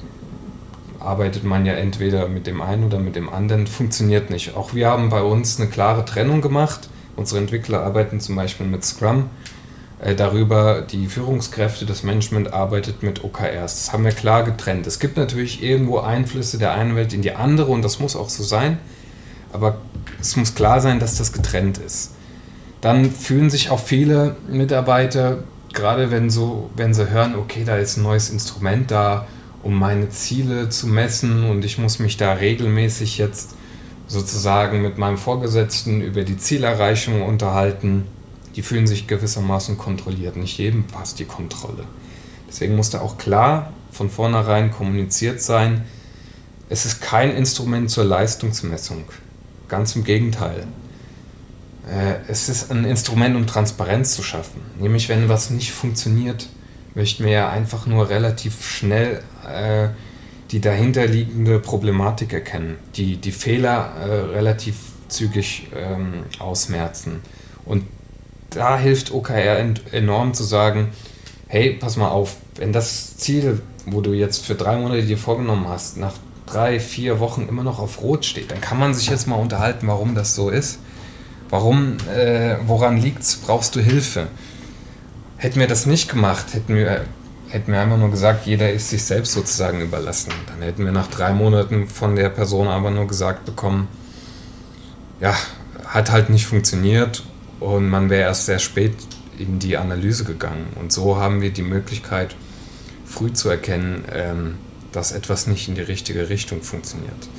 arbeitet 0.99 1.43
man 1.43 1.65
ja 1.65 1.73
entweder 1.73 2.27
mit 2.27 2.45
dem 2.45 2.61
einen 2.61 2.83
oder 2.83 2.99
mit 2.99 3.15
dem 3.15 3.29
anderen, 3.29 3.67
funktioniert 3.67 4.29
nicht. 4.29 4.55
Auch 4.55 4.73
wir 4.73 4.89
haben 4.89 5.09
bei 5.09 5.21
uns 5.21 5.59
eine 5.59 5.69
klare 5.69 6.03
Trennung 6.03 6.41
gemacht. 6.41 6.89
Unsere 7.17 7.41
Entwickler 7.41 7.81
arbeiten 7.81 8.21
zum 8.21 8.35
Beispiel 8.35 8.67
mit 8.67 8.85
Scrum 8.85 9.29
äh, 9.99 10.15
darüber, 10.15 10.81
die 10.81 11.07
Führungskräfte, 11.07 11.85
das 11.85 12.03
Management 12.03 12.53
arbeitet 12.53 13.01
mit 13.01 13.23
OKRs. 13.23 13.85
Das 13.85 13.91
haben 13.91 14.05
wir 14.05 14.11
klar 14.11 14.43
getrennt. 14.43 14.85
Es 14.85 14.99
gibt 14.99 15.17
natürlich 15.17 15.63
irgendwo 15.63 15.99
Einflüsse 15.99 16.59
der 16.59 16.73
einen 16.73 16.95
Welt 16.95 17.13
in 17.13 17.23
die 17.23 17.33
andere 17.33 17.71
und 17.71 17.81
das 17.81 17.99
muss 17.99 18.15
auch 18.15 18.29
so 18.29 18.43
sein, 18.43 18.77
aber 19.51 19.77
es 20.21 20.35
muss 20.35 20.53
klar 20.53 20.79
sein, 20.79 20.99
dass 20.99 21.17
das 21.17 21.33
getrennt 21.33 21.79
ist. 21.79 22.11
Dann 22.81 23.09
fühlen 23.11 23.49
sich 23.49 23.71
auch 23.71 23.79
viele 23.79 24.35
Mitarbeiter, 24.47 25.39
gerade 25.73 26.11
wenn, 26.11 26.29
so, 26.29 26.69
wenn 26.75 26.93
sie 26.93 27.09
hören, 27.09 27.35
okay, 27.35 27.63
da 27.65 27.77
ist 27.77 27.97
ein 27.97 28.03
neues 28.03 28.29
Instrument 28.29 28.91
da, 28.91 29.27
um 29.63 29.73
meine 29.73 30.09
Ziele 30.09 30.69
zu 30.69 30.85
messen 30.85 31.49
und 31.49 31.65
ich 31.65 31.79
muss 31.79 31.97
mich 31.97 32.17
da 32.17 32.33
regelmäßig 32.33 33.17
jetzt 33.17 33.55
sozusagen 34.07 34.81
mit 34.81 34.97
meinem 34.97 35.17
Vorgesetzten 35.17 36.01
über 36.01 36.23
die 36.23 36.37
Zielerreichung 36.37 37.21
unterhalten 37.21 38.05
die 38.57 38.63
fühlen 38.63 38.87
sich 38.87 39.05
gewissermaßen 39.05 39.77
kontrolliert. 39.77 40.35
Nicht 40.35 40.57
jedem 40.57 40.85
passt 40.85 41.19
die 41.19 41.25
Kontrolle. 41.25 41.83
Deswegen 42.49 42.75
muss 42.75 42.89
da 42.89 43.01
auch 43.01 43.19
klar 43.19 43.71
von 43.91 44.09
vornherein 44.09 44.71
kommuniziert 44.71 45.41
sein, 45.41 45.85
es 46.67 46.85
ist 46.85 46.99
kein 46.99 47.31
Instrument 47.31 47.89
zur 47.89 48.03
Leistungsmessung. 48.03 49.05
Ganz 49.69 49.95
im 49.95 50.03
Gegenteil. 50.03 50.65
Äh, 51.87 52.15
es 52.27 52.49
ist 52.49 52.71
ein 52.71 52.83
Instrument, 52.83 53.35
um 53.35 53.45
Transparenz 53.45 54.15
zu 54.15 54.23
schaffen. 54.23 54.61
Nämlich, 54.79 55.07
wenn 55.07 55.29
was 55.29 55.51
nicht 55.51 55.71
funktioniert, 55.71 56.49
möchten 56.95 57.25
wir 57.25 57.31
ja 57.31 57.49
einfach 57.49 57.85
nur 57.85 58.09
relativ 58.09 58.67
schnell 58.67 59.21
äh, 59.47 59.89
die 60.51 60.61
dahinterliegende 60.61 61.59
Problematik 61.59 62.33
erkennen, 62.33 62.77
die, 62.95 63.17
die 63.17 63.31
Fehler 63.31 63.93
äh, 63.99 64.35
relativ 64.35 64.75
zügig 65.07 65.67
ähm, 65.75 66.23
ausmerzen. 66.39 67.21
Und 67.65 67.83
da 68.49 68.77
hilft 68.77 69.11
OKR 69.11 69.59
enorm 69.91 70.33
zu 70.33 70.43
sagen, 70.43 70.89
hey, 71.47 71.71
pass 71.71 71.97
mal 71.97 72.09
auf, 72.09 72.37
wenn 72.55 72.73
das 72.73 73.17
Ziel, 73.17 73.61
wo 73.85 74.01
du 74.01 74.13
jetzt 74.13 74.45
für 74.45 74.55
drei 74.55 74.77
Monate 74.77 75.03
dir 75.03 75.17
vorgenommen 75.17 75.67
hast, 75.67 75.97
nach 75.97 76.13
drei, 76.45 76.79
vier 76.79 77.19
Wochen 77.19 77.47
immer 77.47 77.63
noch 77.63 77.79
auf 77.79 78.01
Rot 78.01 78.25
steht, 78.25 78.51
dann 78.51 78.61
kann 78.61 78.79
man 78.79 78.93
sich 78.93 79.09
jetzt 79.09 79.27
mal 79.27 79.35
unterhalten, 79.35 79.87
warum 79.87 80.15
das 80.15 80.35
so 80.35 80.49
ist. 80.49 80.79
Warum, 81.49 81.97
äh, 82.13 82.57
woran 82.65 82.97
liegt's? 82.97 83.37
Brauchst 83.37 83.75
du 83.75 83.79
Hilfe? 83.79 84.27
Hätten 85.37 85.59
wir 85.59 85.67
das 85.67 85.85
nicht 85.85 86.09
gemacht, 86.09 86.53
hätten 86.53 86.75
wir, 86.75 87.05
hätten 87.49 87.71
wir 87.71 87.81
einfach 87.81 87.97
nur 87.97 88.11
gesagt, 88.11 88.45
jeder 88.45 88.71
ist 88.71 88.89
sich 88.89 89.03
selbst 89.03 89.33
sozusagen 89.33 89.81
überlassen. 89.81 90.31
Dann 90.47 90.61
hätten 90.61 90.85
wir 90.85 90.91
nach 90.91 91.07
drei 91.07 91.33
Monaten 91.33 91.87
von 91.87 92.15
der 92.15 92.29
Person 92.29 92.67
aber 92.67 92.91
nur 92.91 93.07
gesagt 93.07 93.45
bekommen, 93.45 93.87
ja, 95.19 95.35
hat 95.85 96.11
halt 96.11 96.29
nicht 96.29 96.45
funktioniert 96.45 97.23
und 97.59 97.89
man 97.89 98.09
wäre 98.09 98.23
erst 98.23 98.45
sehr 98.45 98.59
spät 98.59 98.93
in 99.39 99.59
die 99.59 99.77
Analyse 99.77 100.25
gegangen. 100.25 100.67
Und 100.75 100.91
so 100.91 101.17
haben 101.17 101.41
wir 101.41 101.51
die 101.51 101.61
Möglichkeit, 101.61 102.35
früh 103.05 103.31
zu 103.31 103.49
erkennen, 103.49 104.03
ähm, 104.11 104.55
dass 104.91 105.11
etwas 105.11 105.47
nicht 105.47 105.67
in 105.67 105.75
die 105.75 105.81
richtige 105.81 106.29
Richtung 106.29 106.61
funktioniert. 106.61 107.29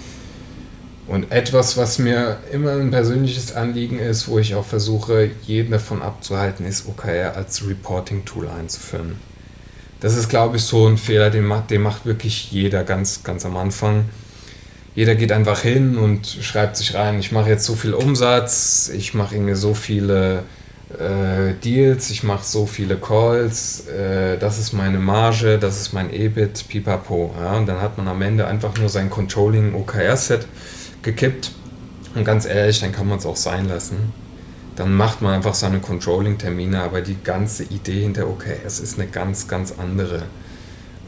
Und 1.06 1.32
etwas, 1.32 1.76
was 1.76 1.98
mir 1.98 2.38
immer 2.52 2.72
ein 2.72 2.90
persönliches 2.90 3.54
Anliegen 3.54 3.98
ist, 3.98 4.28
wo 4.28 4.38
ich 4.38 4.54
auch 4.54 4.64
versuche, 4.64 5.30
jeden 5.42 5.70
davon 5.70 6.02
abzuhalten, 6.02 6.66
ist 6.66 6.86
OKR 6.86 7.34
als 7.34 7.66
Reporting-Tool 7.66 8.48
einzuführen. 8.48 9.16
Das 10.00 10.16
ist, 10.16 10.28
glaube 10.28 10.56
ich, 10.56 10.62
so 10.62 10.86
ein 10.86 10.96
Fehler, 10.96 11.30
den 11.30 11.44
macht, 11.44 11.70
den 11.70 11.82
macht 11.82 12.06
wirklich 12.06 12.52
jeder 12.52 12.84
ganz, 12.84 13.24
ganz 13.24 13.44
am 13.44 13.56
Anfang. 13.56 14.04
Jeder 14.94 15.14
geht 15.14 15.32
einfach 15.32 15.60
hin 15.60 15.96
und 15.96 16.26
schreibt 16.26 16.76
sich 16.76 16.94
rein, 16.94 17.18
ich 17.18 17.32
mache 17.32 17.50
jetzt 17.50 17.64
so 17.64 17.74
viel 17.74 17.94
Umsatz, 17.94 18.90
ich 18.94 19.14
mache 19.14 19.34
irgendwie 19.34 19.54
so 19.54 19.74
viele 19.74 20.44
äh, 20.98 21.54
Deals, 21.64 22.10
ich 22.10 22.22
mache 22.22 22.44
so 22.44 22.66
viele 22.66 22.96
Calls, 22.96 23.86
äh, 23.88 24.38
das 24.38 24.58
ist 24.58 24.72
meine 24.72 24.98
Marge, 24.98 25.58
das 25.58 25.80
ist 25.80 25.92
mein 25.92 26.12
EBIT, 26.12 26.66
pipapo. 26.68 27.34
Ja? 27.38 27.56
Und 27.56 27.66
dann 27.66 27.80
hat 27.80 27.98
man 27.98 28.08
am 28.08 28.22
Ende 28.22 28.46
einfach 28.46 28.76
nur 28.78 28.88
sein 28.88 29.10
Controlling 29.10 29.74
OKR-Set 29.74 30.46
gekippt. 31.02 31.52
Und 32.14 32.24
ganz 32.24 32.46
ehrlich, 32.46 32.80
dann 32.80 32.92
kann 32.92 33.06
man 33.08 33.18
es 33.18 33.26
auch 33.26 33.36
sein 33.36 33.68
lassen. 33.68 34.12
Dann 34.78 34.94
macht 34.94 35.22
man 35.22 35.34
einfach 35.34 35.54
seine 35.54 35.80
Controlling-Termine, 35.80 36.80
aber 36.80 37.00
die 37.00 37.16
ganze 37.24 37.64
Idee 37.64 38.02
hinter 38.02 38.28
OKRs 38.28 38.78
ist 38.78 38.96
eine 38.96 39.08
ganz, 39.08 39.48
ganz 39.48 39.74
andere. 39.76 40.22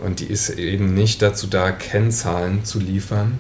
Und 0.05 0.19
die 0.19 0.25
ist 0.25 0.51
eben 0.51 0.93
nicht 0.93 1.23
dazu 1.23 1.47
da, 1.47 1.71
Kennzahlen 1.71 2.65
zu 2.65 2.81
liefern. 2.81 3.39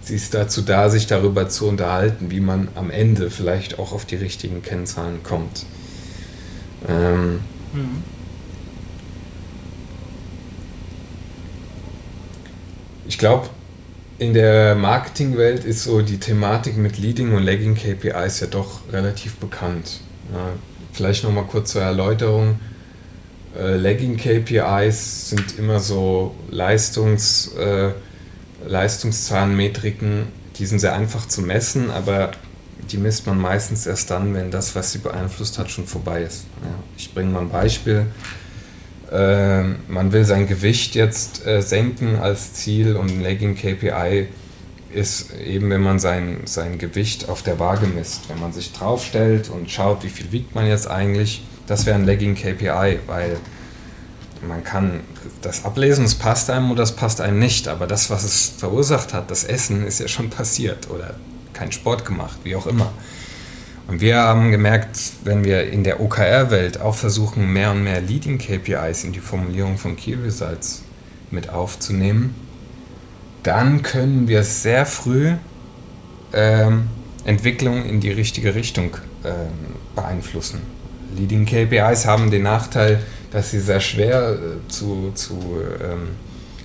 Sie 0.00 0.14
ist 0.14 0.32
dazu 0.32 0.62
da, 0.62 0.88
sich 0.88 1.06
darüber 1.06 1.50
zu 1.50 1.68
unterhalten, 1.68 2.30
wie 2.30 2.40
man 2.40 2.68
am 2.76 2.90
Ende 2.90 3.30
vielleicht 3.30 3.78
auch 3.78 3.92
auf 3.92 4.06
die 4.06 4.16
richtigen 4.16 4.62
Kennzahlen 4.62 5.22
kommt. 5.22 5.66
Ähm, 6.88 7.40
mhm. 7.74 8.02
Ich 13.06 13.18
glaube, 13.18 13.50
in 14.18 14.34
der 14.34 14.74
Marketingwelt 14.74 15.64
ist 15.64 15.84
so 15.84 16.02
die 16.02 16.18
Thematik 16.18 16.76
mit 16.76 16.98
Leading 16.98 17.34
und 17.34 17.44
Lagging 17.44 17.74
KPIs 17.74 18.40
ja 18.40 18.46
doch 18.48 18.80
relativ 18.92 19.36
bekannt. 19.36 20.00
Vielleicht 20.92 21.24
nochmal 21.24 21.44
kurz 21.44 21.72
zur 21.72 21.82
Erläuterung. 21.82 22.58
Äh, 23.56 23.76
Lagging 23.76 24.16
KPIs 24.16 25.30
sind 25.30 25.58
immer 25.58 25.80
so 25.80 26.34
Leistungs, 26.50 27.52
äh, 27.56 27.90
Leistungszahlenmetriken, 28.66 30.26
die 30.58 30.66
sind 30.66 30.80
sehr 30.80 30.94
einfach 30.94 31.26
zu 31.28 31.42
messen, 31.42 31.90
aber 31.90 32.32
die 32.90 32.96
misst 32.96 33.26
man 33.26 33.40
meistens 33.40 33.86
erst 33.86 34.10
dann, 34.10 34.34
wenn 34.34 34.50
das, 34.50 34.74
was 34.74 34.92
sie 34.92 34.98
beeinflusst 34.98 35.58
hat, 35.58 35.70
schon 35.70 35.86
vorbei 35.86 36.22
ist. 36.22 36.46
Ja, 36.62 36.74
ich 36.96 37.14
bringe 37.14 37.30
mal 37.30 37.42
ein 37.42 37.50
Beispiel. 37.50 38.06
Äh, 39.10 39.62
man 39.88 40.12
will 40.12 40.24
sein 40.24 40.46
Gewicht 40.46 40.94
jetzt 40.94 41.46
äh, 41.46 41.62
senken 41.62 42.16
als 42.16 42.54
Ziel 42.54 42.96
und 42.96 43.10
ein 43.10 43.22
Lagging 43.22 43.54
KPI 43.54 44.28
ist 44.92 45.32
eben, 45.34 45.70
wenn 45.70 45.82
man 45.82 45.98
sein, 45.98 46.40
sein 46.44 46.78
Gewicht 46.78 47.28
auf 47.28 47.42
der 47.42 47.58
Waage 47.58 47.86
misst. 47.86 48.28
Wenn 48.28 48.40
man 48.40 48.52
sich 48.52 48.72
draufstellt 48.72 49.50
und 49.50 49.70
schaut, 49.70 50.02
wie 50.02 50.08
viel 50.08 50.32
wiegt 50.32 50.54
man 50.54 50.66
jetzt 50.66 50.88
eigentlich, 50.90 51.42
das 51.66 51.86
wäre 51.86 51.96
ein 51.96 52.06
Lagging 52.06 52.34
KPI, 52.34 52.98
weil 53.06 53.36
man 54.46 54.62
kann 54.62 55.00
das 55.42 55.64
ablesen, 55.64 56.04
es 56.04 56.14
passt 56.14 56.48
einem 56.50 56.70
oder 56.70 56.82
es 56.82 56.92
passt 56.92 57.20
einem 57.20 57.38
nicht, 57.38 57.68
aber 57.68 57.86
das, 57.86 58.08
was 58.10 58.24
es 58.24 58.52
verursacht 58.56 59.12
hat, 59.12 59.30
das 59.30 59.44
Essen, 59.44 59.86
ist 59.86 60.00
ja 60.00 60.08
schon 60.08 60.30
passiert 60.30 60.88
oder 60.90 61.14
kein 61.52 61.72
Sport 61.72 62.04
gemacht, 62.04 62.38
wie 62.44 62.54
auch 62.54 62.66
immer. 62.66 62.92
Und 63.88 64.02
wir 64.02 64.18
haben 64.18 64.50
gemerkt, 64.50 64.98
wenn 65.24 65.44
wir 65.44 65.72
in 65.72 65.82
der 65.82 66.00
OKR-Welt 66.00 66.78
auch 66.78 66.94
versuchen, 66.94 67.50
mehr 67.54 67.70
und 67.70 67.82
mehr 67.82 68.02
Leading 68.02 68.36
KPIs 68.36 69.02
in 69.02 69.12
die 69.12 69.20
Formulierung 69.20 69.78
von 69.78 69.96
Key 69.96 70.14
Results 70.14 70.82
mit 71.30 71.48
aufzunehmen, 71.48 72.34
dann 73.42 73.82
können 73.82 74.28
wir 74.28 74.42
sehr 74.42 74.84
früh 74.84 75.32
ähm, 76.34 76.88
Entwicklung 77.24 77.82
in 77.86 78.00
die 78.00 78.10
richtige 78.10 78.54
Richtung 78.54 78.98
ähm, 79.24 79.74
beeinflussen. 79.94 80.60
Leading 81.16 81.46
KPIs 81.46 82.04
haben 82.04 82.30
den 82.30 82.42
Nachteil, 82.42 83.00
dass 83.30 83.50
sie 83.50 83.60
sehr 83.60 83.80
schwer 83.80 84.32
äh, 84.32 84.68
zu, 84.68 85.12
zu, 85.14 85.40
ähm, 85.82 86.10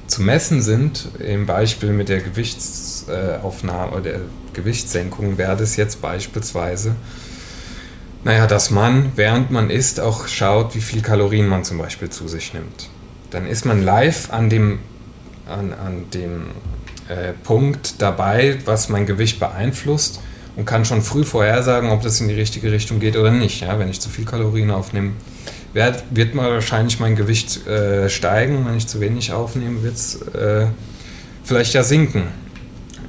zu 0.08 0.22
messen 0.22 0.62
sind. 0.62 1.08
Im 1.20 1.46
Beispiel 1.46 1.94
mit 1.94 2.10
der 2.10 2.20
Gewichtsaufnahme 2.20 3.94
oder 3.94 4.02
der 4.02 4.20
Gewichtssenkung 4.54 5.38
wäre 5.38 5.58
das 5.58 5.76
jetzt 5.76 6.02
beispielsweise, 6.02 6.96
naja, 8.24 8.48
dass 8.48 8.70
man, 8.70 9.12
während 9.16 9.52
man 9.52 9.70
isst, 9.70 10.00
auch 10.00 10.28
schaut, 10.28 10.76
wie 10.76 10.82
viel 10.82 11.02
Kalorien 11.02 11.48
man 11.48 11.63
zum 11.63 11.78
Beispiel 11.78 12.10
zu 12.10 12.28
sich 12.28 12.54
nimmt. 12.54 12.89
Dann 13.32 13.46
ist 13.46 13.66
man 13.66 13.84
live 13.84 14.32
an 14.32 14.50
dem, 14.50 14.80
an, 15.48 15.74
an 15.74 16.06
dem 16.13 16.46
äh, 17.10 17.34
Punkt 17.44 18.02
dabei, 18.02 18.60
was 18.66 18.88
mein 18.88 19.06
Gewicht 19.06 19.39
beeinflusst 19.39 20.22
und 20.56 20.66
kann 20.66 20.86
schon 20.86 21.02
früh 21.02 21.24
vorhersagen, 21.24 21.89
ob 21.89 22.02
das 22.02 22.22
in 22.22 22.30
die 22.30 22.36
richtige 22.36 22.72
Richtung 22.72 23.00
geht 23.00 23.18
oder 23.18 23.32
nicht. 23.32 23.62
Ja, 23.62 23.78
wenn 23.80 23.89
ich 23.89 24.00
zu 24.00 24.10
viel 24.10 24.26
Kalorien 24.26 24.72
aufnehme, 24.72 25.12
wird, 25.74 26.04
wird 26.12 26.36
mal 26.36 26.52
wahrscheinlich 26.52 27.00
mein 27.00 27.16
Gewicht 27.16 27.68
äh, 27.68 28.10
steigen. 28.10 28.66
Wenn 28.66 28.78
ich 28.78 28.88
zu 28.88 29.02
wenig 29.02 29.34
aufnehme, 29.34 29.84
wird 29.84 29.96
es 29.96 30.22
äh, 30.34 30.68
vielleicht 31.44 31.74
ja 31.74 31.84
sinken. 31.84 32.24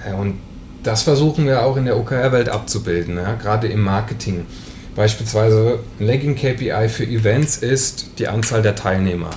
Äh, 0.04 0.14
und 0.14 0.38
das 0.85 1.03
versuchen 1.03 1.47
wir 1.47 1.62
auch 1.62 1.77
in 1.77 1.87
der 1.87 1.97
OKR-Welt 1.97 2.49
abzubilden, 2.49 3.16
ja? 3.16 3.35
gerade 3.35 3.66
im 3.68 3.81
Marketing. 3.81 4.47
Beispielsweise 4.94 5.81
Lagging 5.99 6.37
KPI 6.37 6.88
für 6.88 7.05
Events 7.05 7.57
ist 7.57 8.11
die 8.18 8.29
Anzahl 8.29 8.62
der 8.62 8.77
Teilnehmer 8.77 9.31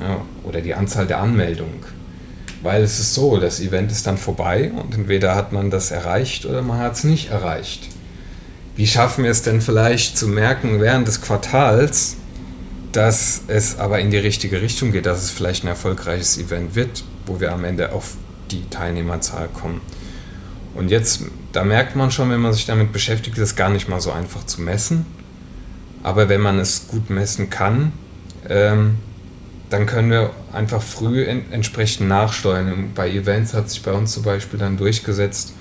ja, 0.00 0.22
oder 0.44 0.60
die 0.60 0.74
Anzahl 0.74 1.06
der 1.06 1.20
Anmeldungen. 1.20 1.80
Weil 2.62 2.82
es 2.82 2.98
ist 2.98 3.14
so, 3.14 3.38
das 3.38 3.60
Event 3.60 3.92
ist 3.92 4.06
dann 4.06 4.16
vorbei 4.16 4.72
und 4.74 4.94
entweder 4.94 5.34
hat 5.34 5.52
man 5.52 5.70
das 5.70 5.90
erreicht 5.90 6.46
oder 6.46 6.62
man 6.62 6.78
hat 6.78 6.94
es 6.94 7.04
nicht 7.04 7.30
erreicht. 7.30 7.88
Wie 8.74 8.86
schaffen 8.86 9.24
wir 9.24 9.30
es 9.30 9.42
denn 9.42 9.60
vielleicht 9.60 10.16
zu 10.16 10.28
merken 10.28 10.80
während 10.80 11.08
des 11.08 11.20
Quartals, 11.20 12.16
dass 12.92 13.42
es 13.48 13.78
aber 13.78 13.98
in 13.98 14.10
die 14.10 14.18
richtige 14.18 14.62
Richtung 14.62 14.92
geht, 14.92 15.04
dass 15.04 15.22
es 15.22 15.30
vielleicht 15.30 15.64
ein 15.64 15.68
erfolgreiches 15.68 16.38
Event 16.38 16.74
wird, 16.74 17.04
wo 17.26 17.38
wir 17.40 17.52
am 17.52 17.64
Ende 17.64 17.92
auf 17.92 18.14
die 18.50 18.68
Teilnehmerzahl 18.70 19.48
kommen? 19.48 19.80
Und 20.74 20.90
jetzt, 20.90 21.22
da 21.52 21.64
merkt 21.64 21.96
man 21.96 22.10
schon, 22.10 22.30
wenn 22.30 22.40
man 22.40 22.52
sich 22.52 22.66
damit 22.66 22.92
beschäftigt, 22.92 23.36
ist 23.36 23.42
es 23.42 23.56
gar 23.56 23.70
nicht 23.70 23.88
mal 23.88 24.00
so 24.00 24.12
einfach 24.12 24.44
zu 24.44 24.60
messen. 24.60 25.06
Aber 26.02 26.28
wenn 26.28 26.40
man 26.40 26.58
es 26.58 26.88
gut 26.88 27.10
messen 27.10 27.50
kann, 27.50 27.92
ähm, 28.48 28.98
dann 29.70 29.86
können 29.86 30.10
wir 30.10 30.30
einfach 30.52 30.80
früh 30.80 31.24
en 31.24 31.52
entsprechend 31.52 32.08
nachsteuern. 32.08 32.92
Bei 32.94 33.10
Events 33.10 33.54
hat 33.54 33.68
sich 33.68 33.82
bei 33.82 33.92
uns 33.92 34.12
zum 34.12 34.22
Beispiel 34.22 34.58
dann 34.58 34.76
durchgesetzt, 34.76 35.52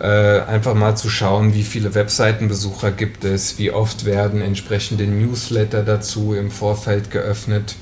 äh, 0.00 0.40
einfach 0.40 0.74
mal 0.74 0.96
zu 0.96 1.10
schauen, 1.10 1.54
wie 1.54 1.62
viele 1.62 1.94
Webseitenbesucher 1.94 2.90
gibt 2.90 3.24
es, 3.24 3.58
wie 3.58 3.70
oft 3.70 4.04
werden 4.04 4.40
entsprechende 4.40 5.04
Newsletter 5.04 5.82
dazu 5.82 6.34
im 6.34 6.50
Vorfeld 6.50 7.10
geöffnet 7.10 7.76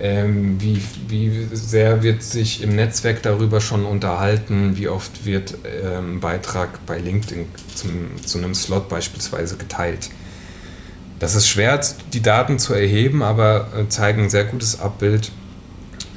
ähm, 0.00 0.60
wie, 0.60 0.82
wie 1.08 1.48
sehr 1.52 2.02
wird 2.02 2.22
sich 2.22 2.62
im 2.62 2.74
Netzwerk 2.74 3.22
darüber 3.22 3.60
schon 3.60 3.84
unterhalten? 3.84 4.76
Wie 4.76 4.88
oft 4.88 5.24
wird 5.24 5.56
ähm, 5.84 6.20
Beitrag 6.20 6.84
bei 6.86 6.98
LinkedIn 6.98 7.46
zum, 7.74 7.90
zu 8.24 8.38
einem 8.38 8.54
Slot 8.54 8.88
beispielsweise 8.88 9.56
geteilt? 9.56 10.10
Das 11.20 11.36
ist 11.36 11.46
schwer, 11.46 11.80
die 12.12 12.22
Daten 12.22 12.58
zu 12.58 12.74
erheben, 12.74 13.22
aber 13.22 13.68
äh, 13.76 13.88
zeigen 13.88 14.24
ein 14.24 14.30
sehr 14.30 14.44
gutes 14.44 14.80
Abbild, 14.80 15.30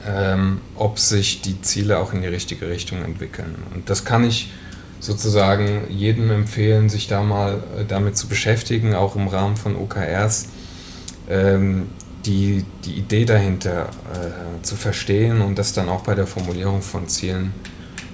ähm, 0.07 0.59
ob 0.75 0.97
sich 0.97 1.41
die 1.41 1.61
Ziele 1.61 1.99
auch 1.99 2.13
in 2.13 2.21
die 2.21 2.27
richtige 2.27 2.67
Richtung 2.69 3.03
entwickeln. 3.03 3.55
Und 3.75 3.89
das 3.89 4.05
kann 4.05 4.23
ich 4.23 4.51
sozusagen 4.99 5.83
jedem 5.89 6.31
empfehlen, 6.31 6.89
sich 6.89 7.07
da 7.07 7.21
mal 7.21 7.63
äh, 7.77 7.85
damit 7.87 8.17
zu 8.17 8.27
beschäftigen, 8.27 8.95
auch 8.95 9.15
im 9.15 9.27
Rahmen 9.27 9.55
von 9.55 9.75
OKRs. 9.75 10.47
Ähm, 11.29 11.89
die, 12.27 12.65
die 12.85 12.93
Idee 12.93 13.25
dahinter 13.25 13.89
äh, 14.13 14.61
zu 14.61 14.75
verstehen 14.75 15.41
und 15.41 15.57
das 15.57 15.73
dann 15.73 15.89
auch 15.89 16.01
bei 16.03 16.13
der 16.13 16.27
Formulierung 16.27 16.81
von 16.81 17.07
Zielen 17.07 17.53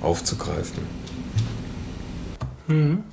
aufzugreifen. 0.01 0.83
Mhm. 2.67 3.03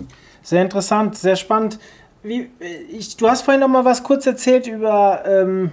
Sehr 0.42 0.62
interessant, 0.62 1.16
sehr 1.16 1.36
spannend. 1.36 1.78
Wie, 2.22 2.50
ich, 2.92 3.16
du 3.16 3.28
hast 3.28 3.42
vorhin 3.42 3.60
noch 3.60 3.68
mal 3.68 3.84
was 3.84 4.02
kurz 4.02 4.26
erzählt 4.26 4.66
über, 4.66 5.22
ähm, 5.26 5.70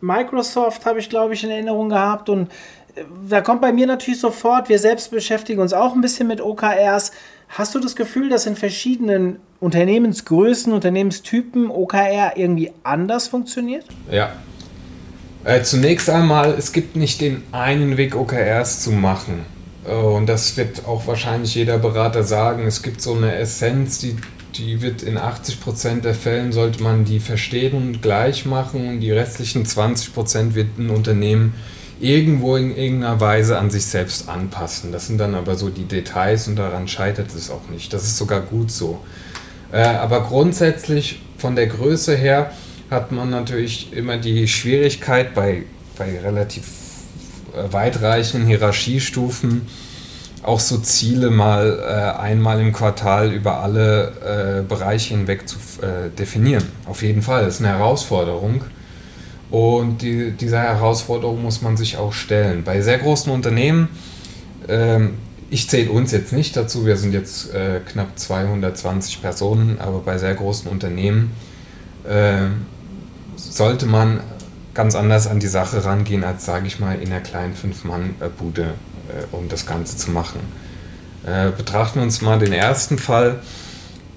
Microsoft 0.00 0.84
habe 0.86 0.98
ich, 0.98 1.08
glaube 1.08 1.34
ich, 1.34 1.44
in 1.44 1.50
Erinnerung 1.50 1.90
gehabt. 1.90 2.28
Und 2.28 2.50
äh, 2.94 3.04
da 3.28 3.40
kommt 3.40 3.60
bei 3.60 3.72
mir 3.72 3.86
natürlich 3.86 4.20
sofort, 4.20 4.68
wir 4.68 4.78
selbst 4.78 5.10
beschäftigen 5.10 5.60
uns 5.60 5.72
auch 5.72 5.94
ein 5.94 6.00
bisschen 6.00 6.26
mit 6.28 6.40
OKRs. 6.40 7.12
Hast 7.48 7.74
du 7.74 7.78
das 7.78 7.94
Gefühl, 7.94 8.30
dass 8.30 8.46
in 8.46 8.56
verschiedenen 8.56 9.38
Unternehmensgrößen, 9.60 10.72
Unternehmenstypen 10.72 11.70
OKR 11.70 12.36
irgendwie 12.36 12.72
anders 12.82 13.28
funktioniert? 13.28 13.84
Ja. 14.10 14.32
Äh, 15.44 15.62
zunächst 15.62 16.08
einmal, 16.08 16.54
es 16.56 16.72
gibt 16.72 16.96
nicht 16.96 17.20
den 17.20 17.42
einen 17.52 17.96
Weg, 17.96 18.14
OKRs 18.14 18.82
zu 18.82 18.92
machen. 18.92 19.44
Äh, 19.86 19.94
und 19.94 20.26
das 20.26 20.56
wird 20.56 20.86
auch 20.86 21.06
wahrscheinlich 21.06 21.54
jeder 21.54 21.78
Berater 21.78 22.22
sagen. 22.22 22.66
Es 22.66 22.82
gibt 22.82 23.00
so 23.00 23.14
eine 23.14 23.34
Essenz, 23.34 23.98
die 23.98 24.16
die 24.56 24.82
wird 24.82 25.02
in 25.02 25.18
80% 25.18 26.02
der 26.02 26.14
Fällen 26.14 26.52
sollte 26.52 26.82
man 26.82 27.04
die 27.04 27.20
verstehen 27.20 27.74
und 27.74 28.02
gleich 28.02 28.44
machen 28.44 28.88
und 28.88 29.00
die 29.00 29.10
restlichen 29.10 29.64
20% 29.64 30.54
wird 30.54 30.78
ein 30.78 30.90
Unternehmen 30.90 31.54
irgendwo 32.00 32.56
in 32.56 32.76
irgendeiner 32.76 33.20
Weise 33.20 33.58
an 33.58 33.70
sich 33.70 33.86
selbst 33.86 34.28
anpassen. 34.28 34.92
Das 34.92 35.06
sind 35.06 35.18
dann 35.18 35.34
aber 35.34 35.54
so 35.54 35.68
die 35.68 35.84
Details 35.84 36.48
und 36.48 36.56
daran 36.56 36.88
scheitert 36.88 37.34
es 37.34 37.50
auch 37.50 37.68
nicht. 37.70 37.92
Das 37.92 38.02
ist 38.02 38.16
sogar 38.16 38.40
gut 38.40 38.70
so. 38.70 39.00
Äh, 39.70 39.82
aber 39.82 40.22
grundsätzlich 40.22 41.22
von 41.38 41.56
der 41.56 41.68
Größe 41.68 42.16
her 42.16 42.50
hat 42.92 43.10
man 43.10 43.30
natürlich 43.30 43.92
immer 43.92 44.18
die 44.18 44.46
Schwierigkeit 44.46 45.34
bei, 45.34 45.64
bei 45.96 46.20
relativ 46.20 46.64
weitreichenden 47.70 48.46
Hierarchiestufen, 48.48 49.62
auch 50.42 50.60
so 50.60 50.78
Ziele 50.78 51.30
mal 51.30 51.78
äh, 51.80 52.20
einmal 52.20 52.60
im 52.60 52.72
Quartal 52.72 53.32
über 53.32 53.60
alle 53.60 54.60
äh, 54.60 54.62
Bereiche 54.62 55.14
hinweg 55.14 55.48
zu 55.48 55.56
äh, 55.82 56.10
definieren. 56.16 56.64
Auf 56.86 57.02
jeden 57.02 57.22
Fall, 57.22 57.44
das 57.44 57.54
ist 57.54 57.60
eine 57.60 57.78
Herausforderung. 57.78 58.64
Und 59.50 60.02
die, 60.02 60.32
dieser 60.32 60.60
Herausforderung 60.60 61.42
muss 61.42 61.62
man 61.62 61.76
sich 61.76 61.96
auch 61.96 62.12
stellen. 62.12 62.64
Bei 62.64 62.80
sehr 62.80 62.98
großen 62.98 63.30
Unternehmen, 63.30 63.88
ähm, 64.66 65.14
ich 65.50 65.68
zähle 65.68 65.90
uns 65.90 66.10
jetzt 66.10 66.32
nicht 66.32 66.56
dazu, 66.56 66.86
wir 66.86 66.96
sind 66.96 67.12
jetzt 67.12 67.54
äh, 67.54 67.80
knapp 67.86 68.18
220 68.18 69.20
Personen, 69.20 69.78
aber 69.78 69.98
bei 70.00 70.16
sehr 70.16 70.34
großen 70.34 70.70
Unternehmen 70.70 71.32
äh, 72.08 72.46
sollte 73.36 73.86
man 73.86 74.20
ganz 74.74 74.94
anders 74.94 75.26
an 75.26 75.38
die 75.38 75.48
Sache 75.48 75.84
rangehen, 75.84 76.24
als 76.24 76.44
sage 76.44 76.66
ich 76.66 76.80
mal 76.80 77.00
in 77.00 77.12
einer 77.12 77.20
kleinen 77.20 77.54
Fünf-Mann-Bude 77.54 78.74
äh, 79.08 79.34
um 79.34 79.48
das 79.48 79.66
Ganze 79.66 79.96
zu 79.96 80.10
machen. 80.10 80.40
Äh, 81.26 81.50
betrachten 81.50 81.96
wir 81.96 82.02
uns 82.02 82.22
mal 82.22 82.38
den 82.38 82.52
ersten 82.52 82.98
Fall. 82.98 83.40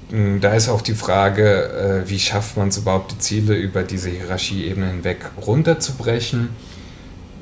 Hm, 0.09 0.39
da 0.41 0.53
ist 0.53 0.69
auch 0.69 0.81
die 0.81 0.93
Frage, 0.93 2.03
äh, 2.05 2.09
wie 2.09 2.19
schafft 2.19 2.57
man 2.57 2.69
es 2.69 2.77
überhaupt, 2.77 3.11
die 3.11 3.19
Ziele 3.19 3.55
über 3.55 3.83
diese 3.83 4.09
Hierarchieebene 4.09 4.87
hinweg 4.87 5.25
runterzubrechen. 5.45 6.49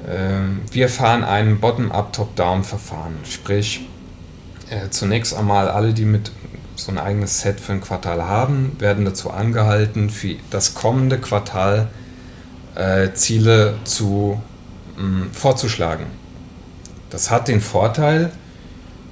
Ähm, 0.08 0.62
wir 0.72 0.90
fahren 0.90 1.24
ein 1.24 1.60
Bottom-up, 1.60 2.14
Top-down-Verfahren. 2.14 3.16
Sprich, 3.30 3.88
zunächst 4.90 5.36
einmal 5.36 5.68
alle, 5.68 5.94
die 5.94 6.06
mit 6.06 6.32
so 6.76 6.92
ein 6.92 6.98
eigenes 6.98 7.42
Set 7.42 7.60
für 7.60 7.74
ein 7.74 7.82
Quartal 7.82 8.24
haben, 8.24 8.76
werden 8.80 9.06
dazu 9.06 9.32
angehalten, 9.32 10.10
für 10.10 10.36
das 10.50 10.74
kommende 10.74 11.18
Quartal 11.18 11.90
Ziele 13.14 13.76
zu, 13.84 14.42
hm, 14.98 15.30
vorzuschlagen. 15.32 16.08
Das 17.12 17.30
hat 17.30 17.48
den 17.48 17.62
Vorteil, 17.62 18.32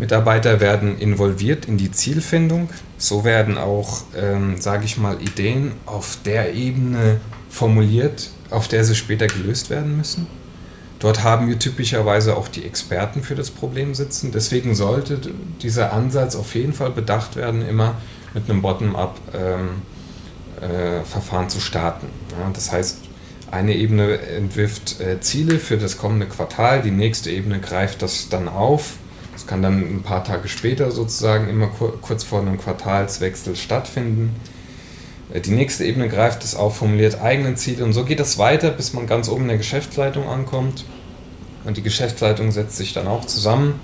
Mitarbeiter 0.02 0.60
werden 0.60 0.97
involviert 0.97 1.65
in 1.65 1.78
die 1.78 1.91
Zielfindung. 1.91 2.71
So 2.97 3.24
werden 3.24 3.60
auch, 3.60 4.02
ähm, 4.17 4.60
sage 4.60 4.84
ich 4.86 4.97
mal, 4.97 5.21
Ideen 5.21 5.74
auf 5.86 6.17
der 6.26 6.56
Ebene 6.56 7.21
formuliert, 7.52 8.32
auf 8.50 8.67
der 8.67 8.84
sie 8.84 8.95
später 8.95 9.28
gelöst 9.28 9.69
werden 9.69 9.95
müssen. 9.97 10.26
Dort 11.02 11.24
haben 11.24 11.50
wir 11.50 11.58
typischerweise 11.58 12.38
auch 12.38 12.48
die 12.48 12.64
Experten 12.64 13.24
für 13.24 13.34
das 13.34 13.50
Problem 13.50 13.96
sitzen. 13.96 14.32
Deswegen 14.32 14.76
sollte 14.76 15.20
dieser 15.62 15.94
Ansatz 15.94 16.36
auf 16.36 16.54
jeden 16.54 16.74
Fall 16.74 16.92
bedacht 16.92 17.36
werden, 17.36 17.68
immer 17.68 17.96
mit 18.36 18.48
einem 18.48 18.62
Bottom-up-Verfahren 18.62 19.70
ähm, 20.62 21.46
äh, 21.46 21.50
zu 21.50 21.60
starten. 21.60 22.06
Ja, 22.40 22.52
das 22.54 22.72
heißt, 22.72 23.00
eine 23.50 23.76
Ebene 23.76 24.20
entwirft 24.20 25.02
äh, 25.02 25.20
Ziele 25.20 25.58
für 25.58 25.78
das 25.78 25.98
kommende 25.98 26.28
Quartal, 26.28 26.84
die 26.84 26.92
nächste 26.92 27.32
Ebene 27.32 27.60
greift 27.60 28.04
das 28.04 28.30
dann 28.30 28.48
auf. 28.48 28.94
Das 29.34 29.48
kann 29.48 29.64
dann 29.64 29.80
ein 29.80 30.04
paar 30.04 30.24
Tage 30.24 30.48
später 30.48 30.92
sozusagen 30.92 31.50
immer 31.50 31.68
kur 31.68 32.00
kurz 32.00 32.24
vor 32.24 32.42
einem 32.42 32.60
Quartalswechsel 32.60 33.56
stattfinden. 33.56 34.36
Die 35.34 35.52
nächste 35.52 35.86
Ebene 35.86 36.10
greift 36.10 36.44
es 36.44 36.56
auf, 36.56 36.78
formuliert 36.78 37.22
eigene 37.22 37.56
Ziele 37.56 37.86
und 37.86 37.94
so 37.94 38.04
geht 38.04 38.20
es 38.20 38.38
weiter, 38.38 38.70
bis 38.70 38.94
man 38.94 39.08
ganz 39.08 39.30
oben 39.30 39.44
in 39.44 39.48
der 39.50 39.58
Geschäftsleitung 39.58 40.28
ankommt. 40.28 40.84
Und 41.63 41.78
die 41.78 41.82
Geschäftsleitung 41.82 42.52
setzt 42.52 42.76
sich 42.76 42.94
dann 42.94 43.08
auch 43.08 43.26
zusammen, 43.26 43.80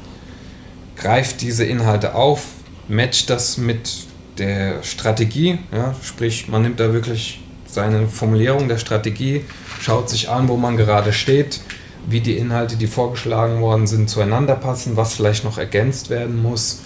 greift 0.97 1.41
diese 1.41 1.63
Inhalte 1.63 2.15
auf, 2.15 2.43
matcht 2.87 3.29
das 3.29 3.57
mit 3.57 4.07
der 4.37 4.83
Strategie, 4.83 5.59
ja, 5.71 5.95
sprich 6.03 6.47
man 6.47 6.63
nimmt 6.63 6.79
da 6.79 6.91
wirklich 6.91 7.41
seine 7.65 8.07
Formulierung 8.07 8.67
der 8.67 8.77
Strategie, 8.77 9.45
schaut 9.79 10.09
sich 10.09 10.29
an, 10.29 10.47
wo 10.47 10.57
man 10.57 10.77
gerade 10.77 11.13
steht, 11.13 11.61
wie 12.07 12.21
die 12.21 12.37
Inhalte, 12.37 12.75
die 12.77 12.87
vorgeschlagen 12.87 13.61
worden 13.61 13.87
sind, 13.87 14.09
zueinander 14.09 14.55
passen, 14.55 14.95
was 14.95 15.13
vielleicht 15.13 15.43
noch 15.43 15.57
ergänzt 15.57 16.09
werden 16.09 16.41
muss. 16.41 16.81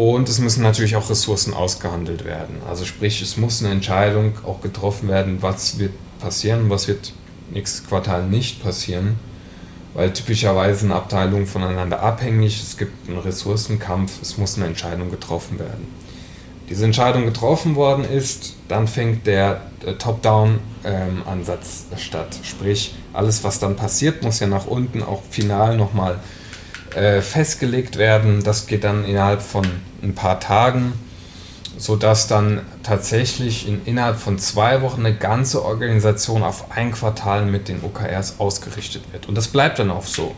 Und 0.00 0.30
es 0.30 0.38
müssen 0.38 0.62
natürlich 0.62 0.96
auch 0.96 1.10
Ressourcen 1.10 1.52
ausgehandelt 1.52 2.24
werden. 2.24 2.56
Also 2.66 2.86
sprich, 2.86 3.20
es 3.20 3.36
muss 3.36 3.62
eine 3.62 3.72
Entscheidung 3.72 4.32
auch 4.46 4.62
getroffen 4.62 5.08
werden, 5.08 5.42
was 5.42 5.78
wird 5.78 5.92
passieren, 6.20 6.70
was 6.70 6.88
wird 6.88 7.12
nächstes 7.50 7.86
Quartal 7.86 8.26
nicht 8.26 8.62
passieren. 8.62 9.18
Weil 9.92 10.12
typischerweise 10.14 10.80
sind 10.80 10.92
Abteilungen 10.92 11.46
voneinander 11.46 12.00
abhängig, 12.00 12.62
es 12.62 12.78
gibt 12.78 13.10
einen 13.10 13.18
Ressourcenkampf, 13.18 14.22
es 14.22 14.38
muss 14.38 14.56
eine 14.56 14.66
Entscheidung 14.66 15.10
getroffen 15.10 15.58
werden 15.58 15.88
diese 16.70 16.84
Entscheidung 16.84 17.24
getroffen 17.24 17.74
worden 17.74 18.04
ist, 18.04 18.54
dann 18.68 18.86
fängt 18.86 19.26
der 19.26 19.62
äh, 19.84 19.94
Top-Down-Ansatz 19.94 21.86
ähm, 21.90 21.98
statt. 21.98 22.38
Sprich, 22.44 22.94
alles, 23.12 23.42
was 23.42 23.58
dann 23.58 23.74
passiert, 23.74 24.22
muss 24.22 24.38
ja 24.38 24.46
nach 24.46 24.66
unten 24.66 25.02
auch 25.02 25.20
final 25.28 25.76
nochmal 25.76 26.20
äh, 26.94 27.22
festgelegt 27.22 27.96
werden. 27.96 28.42
Das 28.42 28.66
geht 28.66 28.84
dann 28.84 29.04
innerhalb 29.04 29.42
von 29.42 29.66
ein 30.02 30.14
paar 30.14 30.40
Tagen, 30.40 30.92
sodass 31.76 32.26
dann 32.26 32.62
tatsächlich 32.82 33.68
in, 33.68 33.82
innerhalb 33.84 34.18
von 34.18 34.38
zwei 34.38 34.82
Wochen 34.82 35.04
eine 35.04 35.14
ganze 35.14 35.64
Organisation 35.64 36.42
auf 36.42 36.70
ein 36.70 36.92
Quartal 36.92 37.46
mit 37.46 37.68
den 37.68 37.82
OKRs 37.82 38.38
ausgerichtet 38.38 39.02
wird. 39.12 39.28
Und 39.28 39.34
das 39.36 39.48
bleibt 39.48 39.78
dann 39.78 39.90
auch 39.90 40.06
so. 40.06 40.34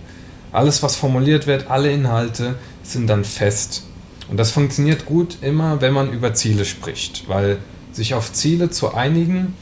Alles, 0.53 0.83
was 0.83 0.97
formuliert 0.97 1.47
wird, 1.47 1.71
alle 1.71 1.91
Inhalte 1.91 2.57
sind 2.83 3.07
dann 3.07 3.25
fest 3.25 3.85
und 4.33 4.39
das 4.39 4.51
funktioniert 4.51 5.05
gut 5.05 5.37
immer, 5.43 5.83
wenn 5.83 5.93
man 5.93 6.11
über 6.11 6.33
Ziele 6.33 6.65
spricht, 6.65 7.29
weil 7.29 7.59
sich 7.93 8.15
auf 8.15 8.33
Ziele 8.33 8.71
zu 8.71 8.95
einigen 8.95 9.55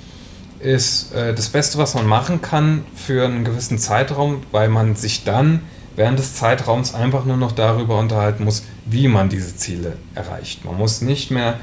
ist 0.60 1.12
äh, 1.12 1.34
das 1.34 1.48
Beste, 1.48 1.76
was 1.78 1.94
man 1.94 2.06
machen 2.06 2.40
kann 2.40 2.84
für 2.94 3.24
einen 3.24 3.42
gewissen 3.44 3.78
Zeitraum, 3.78 4.42
weil 4.52 4.68
man 4.68 4.94
sich 4.94 5.24
dann 5.24 5.62
während 6.00 6.18
des 6.18 6.34
Zeitraums 6.34 6.94
einfach 6.94 7.26
nur 7.26 7.36
noch 7.36 7.52
darüber 7.52 7.98
unterhalten 7.98 8.44
muss, 8.44 8.62
wie 8.86 9.06
man 9.06 9.28
diese 9.28 9.54
Ziele 9.54 9.98
erreicht. 10.14 10.64
Man 10.64 10.78
muss 10.78 11.02
nicht 11.02 11.30
mehr 11.30 11.60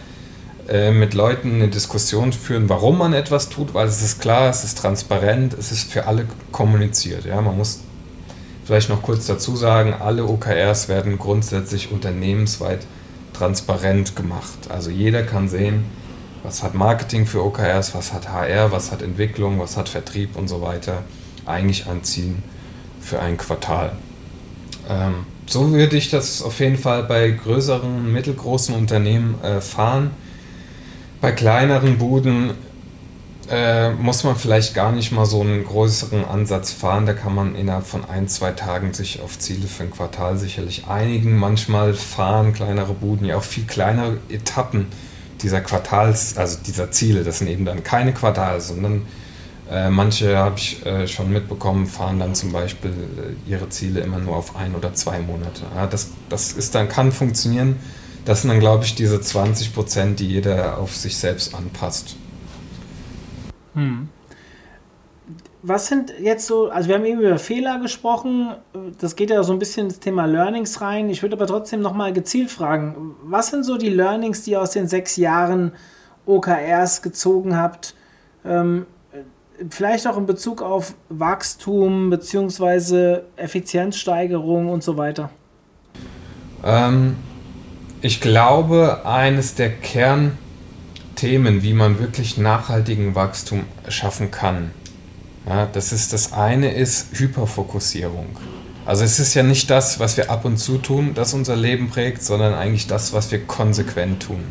äh, 0.70 0.92
mit 0.92 1.16
Leuten 1.16 1.56
eine 1.56 1.70
Diskussion 1.70 2.32
führen, 2.32 2.70
warum 2.70 3.00
man 3.00 3.14
etwas 3.14 3.50
tut, 3.50 3.74
weil 3.74 3.88
es 3.88 4.04
ist 4.04 4.22
klar, 4.22 4.48
es 4.48 4.64
ist 4.64 4.78
transparent, 4.78 5.56
es 5.56 5.72
ist 5.72 5.92
für 5.92 6.06
alle 6.06 6.28
kommuniziert. 6.52 7.26
Ja? 7.26 7.42
Man 7.42 7.58
muss 7.58 7.80
vielleicht 8.64 8.90
noch 8.90 9.02
kurz 9.02 9.26
dazu 9.26 9.56
sagen, 9.56 9.96
alle 9.96 10.24
OKRs 10.26 10.88
werden 10.88 11.18
grundsätzlich 11.18 11.92
unternehmensweit 11.92 12.86
transparent 13.34 14.16
gemacht. 14.16 14.70
Also 14.70 14.92
jeder 14.92 15.24
kann 15.24 15.50
sehen, 15.50 15.86
was 16.44 16.62
hat 16.62 16.76
Marketing 16.76 17.26
für 17.26 17.44
OKRs, 17.44 17.96
was 17.96 18.14
hat 18.14 18.30
HR, 18.30 18.72
was 18.72 18.92
hat 18.92 19.02
Entwicklung, 19.02 19.60
was 19.60 19.78
hat 19.78 19.90
Vertrieb 19.90 20.36
und 20.36 20.48
so 20.48 20.62
weiter 20.62 21.06
eigentlich 21.48 21.88
an 21.88 22.04
Zielen 22.04 22.44
für 23.02 23.20
ein 23.20 23.38
Quartal. 23.38 23.94
Ähm, 24.88 25.26
so 25.46 25.72
würde 25.72 25.98
ich 25.98 26.10
das 26.10 26.42
auf 26.42 26.60
jeden 26.60 26.78
Fall 26.78 27.04
bei 27.04 27.30
größeren, 27.30 28.12
mittelgroßen 28.12 28.76
Unternehmen 28.76 29.42
äh, 29.44 29.62
fahren. 29.62 30.12
Bei 31.22 31.32
kleineren 31.32 31.98
Buden 31.98 32.52
äh, 33.50 33.92
muss 33.92 34.24
man 34.24 34.36
vielleicht 34.36 34.76
gar 34.76 34.92
nicht 34.92 35.12
mal 35.12 35.26
so 35.26 35.42
einen 35.42 35.64
größeren 35.64 36.26
Ansatz 36.26 36.72
fahren. 36.72 37.06
Da 37.06 37.14
kann 37.14 37.34
man 37.34 37.56
innerhalb 37.56 37.88
von 37.88 38.04
ein, 38.06 38.28
zwei 38.28 38.52
Tagen 38.52 38.94
sich 38.94 39.22
auf 39.22 39.40
Ziele 39.40 39.68
für 39.68 39.84
ein 39.84 39.92
Quartal 39.92 40.38
sicherlich 40.38 40.88
einigen. 40.88 41.38
Manchmal 41.38 41.94
fahren 41.94 42.54
kleinere 42.54 42.94
Buden 42.94 43.26
ja 43.26 43.38
auch 43.38 43.44
viel 43.44 43.66
kleinere 43.66 44.18
Etappen 44.30 44.88
dieser 45.42 45.62
Quartals, 45.62 46.38
also 46.38 46.58
dieser 46.66 46.92
Ziele. 46.92 47.24
Das 47.24 47.40
sind 47.40 47.48
eben 47.48 47.64
dann 47.64 47.84
keine 47.84 48.14
Quartale, 48.14 48.60
sondern 48.60 49.04
äh, 49.70 49.90
manche 49.90 50.38
habe 50.38 50.58
ich 50.58 50.86
äh, 50.86 51.08
schon 51.08 51.32
mitbekommen, 51.32 51.88
fahren 51.88 52.20
dann 52.20 52.36
zum 52.36 52.54
Beispiel 52.54 52.92
äh, 52.92 53.52
ihre 53.52 53.68
Ziele 53.70 54.00
immer 54.00 54.20
nur 54.20 54.36
auf 54.36 54.56
ein 54.56 54.76
oder 54.76 54.94
zwei 54.94 55.20
Monate. 55.20 55.64
Ja, 55.76 55.88
das, 55.88 56.12
das 56.30 56.54
ist 56.54 56.74
dann, 56.74 56.88
kann 56.88 57.12
funktionieren. 57.12 57.78
Das 58.24 58.42
sind 58.42 58.50
dann, 58.50 58.60
glaube 58.60 58.86
ich, 58.86 58.96
diese 58.96 59.20
20 59.20 59.74
Prozent, 59.74 60.20
die 60.20 60.28
jeder 60.28 60.78
auf 60.78 60.96
sich 60.96 61.18
selbst 61.18 61.54
anpasst. 61.54 62.16
Hm. 63.74 64.10
was 65.62 65.86
sind 65.86 66.12
jetzt 66.20 66.48
so, 66.48 66.70
also 66.70 66.90
wir 66.90 66.96
haben 66.96 67.06
eben 67.06 67.20
über 67.20 67.38
Fehler 67.38 67.80
gesprochen, 67.80 68.56
das 69.00 69.16
geht 69.16 69.30
ja 69.30 69.44
so 69.44 69.54
ein 69.54 69.60
bisschen 69.60 69.88
ins 69.88 70.00
Thema 70.00 70.26
Learnings 70.26 70.82
rein. 70.82 71.10
Ich 71.12 71.22
würde 71.22 71.36
aber 71.36 71.46
trotzdem 71.46 71.82
nochmal 71.82 72.12
gezielt 72.12 72.50
fragen, 72.50 73.16
was 73.22 73.50
sind 73.50 73.64
so 73.64 73.78
die 73.78 73.90
Learnings, 73.90 74.44
die 74.44 74.52
ihr 74.52 74.62
aus 74.62 74.72
den 74.72 74.88
sechs 74.88 75.16
Jahren 75.16 75.74
OKRs 76.26 77.04
gezogen 77.04 77.56
habt? 77.56 77.94
Ähm, 78.44 78.88
vielleicht 79.70 80.08
auch 80.08 80.18
in 80.18 80.26
Bezug 80.26 80.62
auf 80.62 80.94
Wachstum 81.10 82.10
bzw. 82.10 83.20
Effizienzsteigerung 83.36 84.70
und 84.70 84.84
so 84.84 84.98
weiter. 84.98 85.30
Ähm, 86.64 87.16
ich 88.02 88.22
glaube, 88.22 89.06
eines 89.06 89.56
der 89.56 89.72
Kernthemen, 89.72 91.64
wie 91.64 91.74
man 91.74 92.00
wirklich 92.00 92.38
nachhaltigen 92.38 93.16
Wachstum 93.16 93.64
schaffen 93.88 94.32
kann, 94.32 94.72
ja, 95.48 95.66
das 95.66 95.92
ist 95.94 96.12
das 96.14 96.34
eine 96.34 96.74
ist 96.74 97.18
Hyperfokussierung. 97.18 98.28
Also 98.86 99.04
es 99.04 99.20
ist 99.20 99.34
ja 99.34 99.44
nicht 99.44 99.70
das, 99.70 100.00
was 100.00 100.16
wir 100.16 100.30
ab 100.30 100.46
und 100.46 100.58
zu 100.58 100.78
tun, 100.78 101.12
das 101.14 101.34
unser 101.34 101.56
Leben 101.56 101.90
prägt, 101.90 102.24
sondern 102.24 102.54
eigentlich 102.54 102.88
das, 102.88 103.14
was 103.14 103.32
wir 103.32 103.44
konsequent 103.46 104.24
tun. 104.24 104.44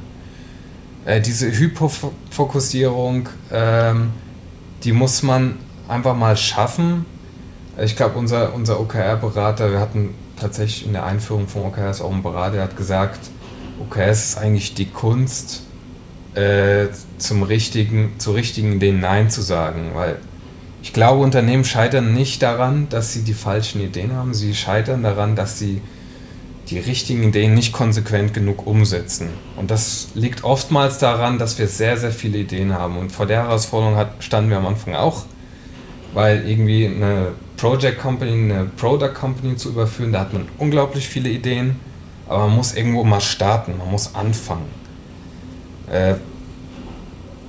Äh, 1.06 1.20
diese 1.20 1.50
Hyperfokussierung, 1.50 3.28
ähm, 3.52 4.10
die 4.84 4.92
muss 4.92 5.22
man 5.22 5.56
einfach 5.88 6.16
mal 6.16 6.36
schaffen. 6.36 7.06
Ich 7.82 7.96
glaube, 7.96 8.18
unser, 8.18 8.54
unser 8.54 8.80
OKR-Berater, 8.80 9.70
wir 9.70 9.80
hatten 9.80 10.14
tatsächlich 10.38 10.86
in 10.86 10.92
der 10.92 11.04
Einführung 11.04 11.48
von 11.48 11.62
OKRs 11.62 12.00
auch 12.00 12.12
einen 12.12 12.22
Berater, 12.22 12.54
der 12.54 12.62
hat 12.64 12.76
gesagt, 12.76 13.20
OKRs 13.80 14.30
ist 14.30 14.38
eigentlich 14.38 14.74
die 14.74 14.86
Kunst, 14.86 15.62
äh, 16.34 16.88
zum 17.18 17.42
richtigen, 17.42 18.18
zu 18.18 18.32
richtigen 18.32 18.74
Ideen 18.74 19.00
Nein 19.00 19.30
zu 19.30 19.40
sagen, 19.42 19.92
weil 19.94 20.18
ich 20.82 20.92
glaube, 20.92 21.22
Unternehmen 21.22 21.64
scheitern 21.64 22.14
nicht 22.14 22.42
daran, 22.42 22.88
dass 22.90 23.12
sie 23.12 23.22
die 23.22 23.34
falschen 23.34 23.80
Ideen 23.80 24.12
haben. 24.14 24.34
Sie 24.34 24.54
scheitern 24.54 25.02
daran, 25.02 25.34
dass 25.34 25.58
sie 25.58 25.80
die 26.68 26.78
richtigen 26.78 27.22
Ideen 27.22 27.54
nicht 27.54 27.72
konsequent 27.72 28.34
genug 28.34 28.66
umsetzen. 28.66 29.28
Und 29.56 29.70
das 29.70 30.08
liegt 30.14 30.42
oftmals 30.42 30.98
daran, 30.98 31.38
dass 31.38 31.58
wir 31.58 31.68
sehr, 31.68 31.96
sehr 31.96 32.10
viele 32.10 32.38
Ideen 32.38 32.74
haben. 32.74 32.98
Und 32.98 33.12
vor 33.12 33.26
der 33.26 33.44
Herausforderung 33.44 33.96
hat, 33.96 34.22
standen 34.22 34.50
wir 34.50 34.56
am 34.56 34.66
Anfang 34.66 34.94
auch, 34.94 35.24
weil 36.12 36.48
irgendwie 36.48 36.86
eine 36.86 37.32
Project 37.56 37.98
Company, 37.98 38.32
eine 38.32 38.64
Product 38.76 39.14
Company 39.14 39.56
zu 39.56 39.70
überführen, 39.70 40.12
da 40.12 40.20
hat 40.20 40.32
man 40.32 40.48
unglaublich 40.58 41.08
viele 41.08 41.28
Ideen, 41.28 41.76
aber 42.28 42.46
man 42.46 42.56
muss 42.56 42.74
irgendwo 42.74 43.04
mal 43.04 43.20
starten, 43.20 43.78
man 43.78 43.90
muss 43.90 44.14
anfangen. 44.14 44.68
Äh, 45.90 46.14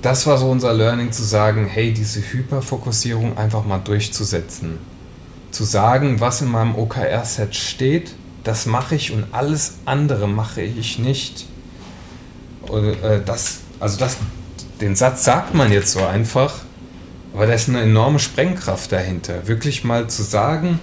das 0.00 0.26
war 0.26 0.38
so 0.38 0.48
unser 0.48 0.72
Learning 0.72 1.10
zu 1.10 1.24
sagen, 1.24 1.66
hey, 1.66 1.92
diese 1.92 2.20
Hyperfokussierung 2.20 3.36
einfach 3.36 3.64
mal 3.64 3.78
durchzusetzen. 3.78 4.78
Zu 5.50 5.64
sagen, 5.64 6.20
was 6.20 6.40
in 6.40 6.48
meinem 6.48 6.76
OKR-Set 6.76 7.56
steht, 7.56 8.14
das 8.44 8.66
mache 8.66 8.94
ich 8.94 9.12
und 9.12 9.26
alles 9.32 9.74
andere 9.84 10.28
mache 10.28 10.62
ich 10.62 10.98
nicht. 10.98 11.46
Äh, 12.70 13.20
das, 13.24 13.60
also 13.80 13.98
das, 13.98 14.16
den 14.80 14.96
Satz 14.96 15.24
sagt 15.24 15.54
man 15.54 15.72
jetzt 15.72 15.92
so 15.92 16.04
einfach, 16.04 16.54
aber 17.34 17.46
da 17.46 17.52
ist 17.52 17.68
eine 17.68 17.82
enorme 17.82 18.18
Sprengkraft 18.18 18.92
dahinter. 18.92 19.46
Wirklich 19.46 19.84
mal 19.84 20.08
zu 20.08 20.22
sagen, 20.22 20.80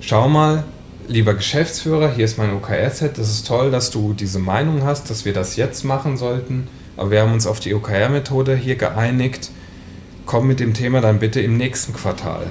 schau 0.00 0.28
mal, 0.28 0.64
lieber 1.08 1.34
Geschäftsführer, 1.34 2.12
hier 2.12 2.24
ist 2.24 2.38
mein 2.38 2.52
OKR-Set, 2.54 3.18
das 3.18 3.30
ist 3.30 3.46
toll, 3.46 3.70
dass 3.70 3.90
du 3.90 4.14
diese 4.14 4.38
Meinung 4.38 4.84
hast, 4.84 5.10
dass 5.10 5.24
wir 5.24 5.32
das 5.32 5.56
jetzt 5.56 5.84
machen 5.84 6.16
sollten 6.16 6.68
aber 6.96 7.10
wir 7.10 7.22
haben 7.22 7.32
uns 7.32 7.46
auf 7.46 7.60
die 7.60 7.74
OKR-Methode 7.74 8.56
hier 8.56 8.76
geeinigt. 8.76 9.50
Komm 10.26 10.46
mit 10.46 10.60
dem 10.60 10.74
Thema 10.74 11.00
dann 11.00 11.18
bitte 11.18 11.40
im 11.40 11.56
nächsten 11.56 11.92
Quartal. 11.92 12.46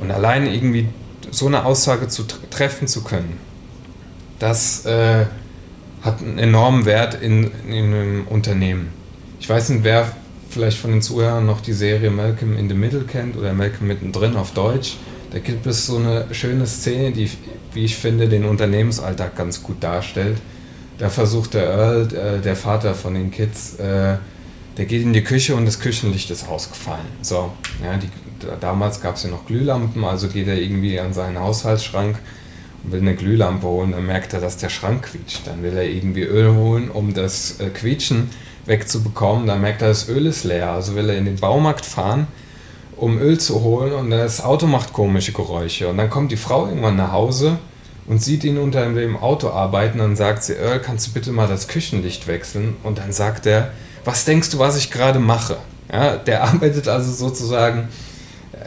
Und 0.00 0.10
allein 0.10 0.46
irgendwie 0.46 0.88
so 1.30 1.46
eine 1.46 1.64
Aussage 1.64 2.08
zu 2.08 2.24
treffen 2.50 2.88
zu 2.88 3.02
können, 3.02 3.38
das 4.38 4.84
äh, 4.86 5.26
hat 6.02 6.20
einen 6.20 6.38
enormen 6.38 6.84
Wert 6.84 7.20
in, 7.20 7.50
in 7.68 7.72
einem 7.72 8.26
Unternehmen. 8.28 8.88
Ich 9.40 9.48
weiß 9.48 9.70
nicht, 9.70 9.84
wer 9.84 10.12
vielleicht 10.50 10.78
von 10.78 10.90
den 10.90 11.02
Zuhörern 11.02 11.46
noch 11.46 11.60
die 11.60 11.72
Serie 11.72 12.10
Malcolm 12.10 12.56
in 12.56 12.68
the 12.68 12.74
Middle 12.74 13.04
kennt 13.04 13.36
oder 13.36 13.52
Malcolm 13.52 13.88
mittendrin 13.88 14.36
auf 14.36 14.52
Deutsch. 14.52 14.96
Da 15.32 15.38
gibt 15.40 15.66
es 15.66 15.86
so 15.86 15.96
eine 15.96 16.26
schöne 16.32 16.66
Szene, 16.66 17.10
die, 17.12 17.30
wie 17.72 17.84
ich 17.84 17.96
finde, 17.96 18.28
den 18.28 18.44
Unternehmensalltag 18.44 19.34
ganz 19.36 19.62
gut 19.62 19.82
darstellt 19.82 20.38
da 20.98 21.08
versucht 21.08 21.54
der 21.54 21.66
Earl, 21.66 22.08
äh, 22.14 22.40
der 22.40 22.56
Vater 22.56 22.94
von 22.94 23.14
den 23.14 23.30
Kids, 23.30 23.76
äh, 23.76 24.16
der 24.76 24.86
geht 24.86 25.02
in 25.02 25.12
die 25.12 25.22
Küche 25.22 25.54
und 25.54 25.66
das 25.66 25.80
Küchenlicht 25.80 26.30
ist 26.30 26.48
ausgefallen. 26.48 27.06
So, 27.22 27.52
ja, 27.82 27.96
die, 27.96 28.08
damals 28.60 29.00
gab 29.00 29.16
es 29.16 29.22
ja 29.22 29.30
noch 29.30 29.46
Glühlampen, 29.46 30.04
also 30.04 30.28
geht 30.28 30.48
er 30.48 30.58
irgendwie 30.58 30.98
an 30.98 31.12
seinen 31.12 31.38
Haushaltsschrank 31.38 32.18
und 32.82 32.92
will 32.92 33.00
eine 33.00 33.14
Glühlampe 33.14 33.66
holen, 33.66 33.92
dann 33.92 34.06
merkt 34.06 34.32
er, 34.32 34.40
dass 34.40 34.56
der 34.56 34.68
Schrank 34.68 35.04
quietscht. 35.10 35.46
Dann 35.46 35.62
will 35.62 35.76
er 35.76 35.84
irgendwie 35.84 36.22
Öl 36.22 36.54
holen, 36.54 36.90
um 36.90 37.14
das 37.14 37.60
äh, 37.60 37.70
Quietschen 37.70 38.30
wegzubekommen. 38.66 39.46
Dann 39.46 39.60
merkt 39.60 39.82
er, 39.82 39.88
das 39.88 40.08
Öl 40.08 40.26
ist 40.26 40.44
leer, 40.44 40.72
also 40.72 40.94
will 40.94 41.08
er 41.08 41.16
in 41.16 41.24
den 41.24 41.36
Baumarkt 41.36 41.86
fahren, 41.86 42.26
um 42.96 43.18
Öl 43.18 43.38
zu 43.38 43.62
holen 43.62 43.92
und 43.92 44.10
das 44.10 44.42
Auto 44.42 44.66
macht 44.66 44.92
komische 44.92 45.32
Geräusche. 45.32 45.88
Und 45.88 45.98
dann 45.98 46.10
kommt 46.10 46.32
die 46.32 46.36
Frau 46.36 46.66
irgendwann 46.66 46.96
nach 46.96 47.12
Hause 47.12 47.58
und 48.06 48.22
sieht 48.22 48.44
ihn 48.44 48.58
unter 48.58 48.86
dem 48.92 49.16
Auto 49.16 49.50
arbeiten. 49.50 49.98
Dann 49.98 50.16
sagt 50.16 50.44
sie, 50.44 50.54
Earl, 50.54 50.80
kannst 50.80 51.06
du 51.06 51.12
bitte 51.12 51.32
mal 51.32 51.48
das 51.48 51.68
Küchenlicht 51.68 52.26
wechseln? 52.26 52.76
Und 52.82 52.98
dann 52.98 53.12
sagt 53.12 53.46
er, 53.46 53.70
was 54.04 54.24
denkst 54.24 54.50
du, 54.50 54.58
was 54.58 54.76
ich 54.76 54.90
gerade 54.90 55.18
mache? 55.18 55.56
Ja, 55.92 56.16
der 56.16 56.44
arbeitet 56.44 56.88
also 56.88 57.12
sozusagen 57.12 57.88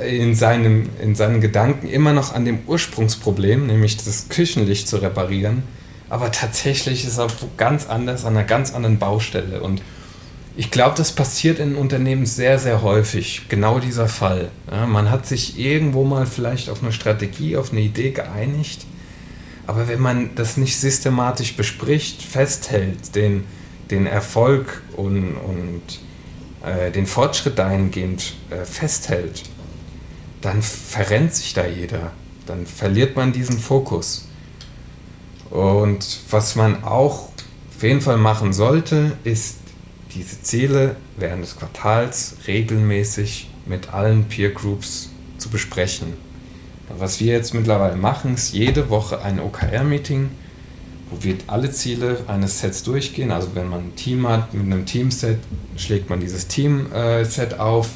in, 0.06 0.36
seinem, 0.36 0.90
in 1.02 1.16
seinen 1.16 1.42
Gedanken 1.42 1.88
immer 1.88 2.14
noch 2.14 2.34
an 2.34 2.46
dem 2.46 2.60
Ursprungsproblem, 2.68 3.68
nämlich 3.68 3.98
das 3.98 4.30
Küchenlicht 4.30 4.88
zu 4.88 4.98
reparieren. 4.98 5.64
Aber 6.10 6.32
tatsächlich 6.32 7.06
ist 7.06 7.18
er 7.18 7.28
ganz 7.58 7.88
anders, 7.88 8.24
an 8.24 8.38
einer 8.38 8.46
ganz 8.46 8.74
anderen 8.74 8.98
Baustelle. 8.98 9.62
Und 9.62 9.82
ich 10.56 10.72
glaube, 10.72 10.96
das 10.96 11.12
passiert 11.12 11.60
in 11.60 11.76
Unternehmen 11.76 12.26
sehr, 12.26 12.60
sehr 12.60 12.82
häufig. 12.82 13.44
Genau 13.50 13.80
dieser 13.80 14.08
Fall. 14.08 14.50
Ja, 14.72 14.86
man 14.86 15.12
hat 15.12 15.26
sich 15.26 15.60
irgendwo 15.60 16.04
mal 16.04 16.26
vielleicht 16.26 16.70
auf 16.70 16.82
eine 16.82 16.94
Strategie, 16.94 17.58
auf 17.58 17.72
eine 17.72 17.82
Idee 17.82 18.12
geeinigt 18.12 18.86
aber 19.68 19.90
wenn 19.90 20.00
man 20.00 20.30
das 20.36 20.56
nicht 20.56 20.80
systematisch 20.80 21.56
bespricht, 21.56 22.24
festhält, 22.24 23.14
den, 23.16 23.44
den 23.92 24.06
Erfolg 24.06 24.82
und, 24.96 25.36
und 25.36 25.82
äh, 26.66 26.92
den 26.92 27.06
Fortschritt 27.06 27.58
dahingehend 27.58 28.34
äh, 28.50 28.66
festhält, 28.66 29.44
dann 30.42 30.62
verrennt 30.62 31.34
sich 31.34 31.54
da 31.54 31.66
jeder. 31.66 32.12
Dann 32.46 32.66
verliert 32.66 33.16
man 33.16 33.34
diesen 33.34 33.60
Fokus. 33.60 34.28
Und 35.50 36.20
was 36.30 36.56
man 36.56 36.84
auch 36.84 37.30
auf 37.76 37.84
jeden 37.84 38.02
Fall 38.02 38.18
machen 38.18 38.54
sollte, 38.54 39.14
ist 39.24 39.58
diese 40.14 40.42
Ziele 40.42 40.96
während 41.18 41.44
des 41.44 41.58
Quartals 41.58 42.38
regelmäßig 42.48 43.50
mit 43.66 43.94
allen 43.94 44.26
Peer 44.26 44.52
Groups 44.52 45.10
zu 45.38 45.50
besprechen 45.50 46.14
was 46.90 47.20
wir 47.20 47.34
jetzt 47.34 47.54
mittlerweile 47.54 47.96
machen, 47.96 48.36
ist 48.36 48.54
jede 48.54 48.90
Woche 48.90 49.22
ein 49.22 49.40
OKR-Meeting, 49.40 50.30
wo 51.10 51.24
wir 51.24 51.38
alle 51.48 51.72
Ziele 51.72 52.20
eines 52.28 52.60
Sets 52.60 52.84
durchgehen. 52.84 53.32
Also 53.32 53.50
wenn 53.54 53.70
man 53.70 53.80
ein 53.80 53.96
Team 53.96 54.28
hat 54.28 54.54
mit 54.54 54.66
einem 54.66 54.86
Teamset, 54.86 55.40
schlägt 55.76 56.10
man 56.10 56.20
dieses 56.20 56.48
Team-Set 56.48 57.60
auf. 57.60 57.90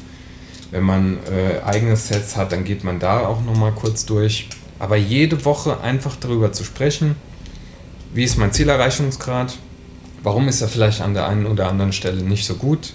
Wenn 0.70 0.84
man 0.84 1.18
äh, 1.30 1.62
eigene 1.64 1.96
Sets 1.96 2.36
hat, 2.36 2.52
dann 2.52 2.64
geht 2.64 2.82
man 2.82 2.98
da 2.98 3.26
auch 3.26 3.42
nochmal 3.42 3.72
kurz 3.72 4.06
durch. 4.06 4.48
Aber 4.78 4.96
jede 4.96 5.44
Woche 5.44 5.80
einfach 5.80 6.16
darüber 6.16 6.52
zu 6.52 6.64
sprechen, 6.64 7.16
wie 8.14 8.24
ist 8.24 8.38
mein 8.38 8.52
Zielerreichungsgrad, 8.52 9.58
warum 10.22 10.48
ist 10.48 10.62
er 10.62 10.68
vielleicht 10.68 11.02
an 11.02 11.14
der 11.14 11.26
einen 11.26 11.46
oder 11.46 11.68
anderen 11.68 11.92
Stelle 11.92 12.22
nicht 12.22 12.46
so 12.46 12.54
gut, 12.54 12.94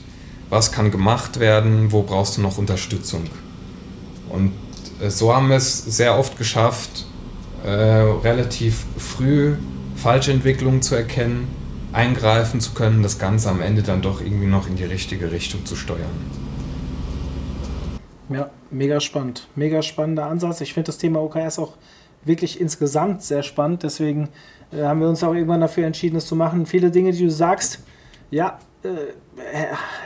was 0.50 0.72
kann 0.72 0.92
gemacht 0.92 1.40
werden, 1.40 1.92
wo 1.92 2.02
brauchst 2.02 2.38
du 2.38 2.42
noch 2.42 2.58
Unterstützung. 2.58 3.24
Und 4.30 4.54
äh, 5.00 5.12
so 5.12 5.34
haben 5.34 5.50
wir 5.50 5.58
es 5.58 5.78
sehr 5.78 6.18
oft 6.18 6.38
geschafft, 6.38 7.06
äh, 7.64 7.70
relativ 7.70 8.86
früh 8.98 9.56
falsche 9.98 10.32
Entwicklungen 10.32 10.82
zu 10.82 10.96
erkennen, 10.96 11.48
eingreifen 11.92 12.62
zu 12.62 12.74
können, 12.74 13.04
das 13.04 13.20
Ganze 13.20 13.50
am 13.50 13.62
Ende 13.62 13.82
dann 13.82 14.02
doch 14.02 14.22
irgendwie 14.22 14.46
noch 14.46 14.68
in 14.68 14.76
die 14.76 14.84
richtige 14.84 15.32
Richtung 15.32 15.66
zu 15.66 15.76
steuern. 15.76 16.06
Ja, 18.30 18.50
mega 18.72 19.00
spannend. 19.00 19.48
Mega 19.56 19.82
spannender 19.82 20.28
Ansatz. 20.28 20.62
Ich 20.62 20.74
finde 20.74 20.88
das 20.88 20.98
Thema 20.98 21.22
OKRs 21.22 21.60
auch 21.60 21.74
wirklich 22.24 22.62
insgesamt 22.62 23.24
sehr 23.24 23.42
spannend. 23.42 23.84
Deswegen 23.84 24.30
äh, 24.72 24.84
haben 24.84 25.00
wir 25.00 25.08
uns 25.08 25.24
auch 25.24 25.34
irgendwann 25.34 25.62
dafür 25.62 25.86
entschieden, 25.86 26.16
das 26.16 26.28
zu 26.28 26.36
machen. 26.36 26.66
Viele 26.66 26.92
Dinge, 26.92 27.12
die 27.12 27.24
du 27.24 27.32
sagst, 27.32 27.84
ja, 28.30 28.60
äh, 28.84 28.90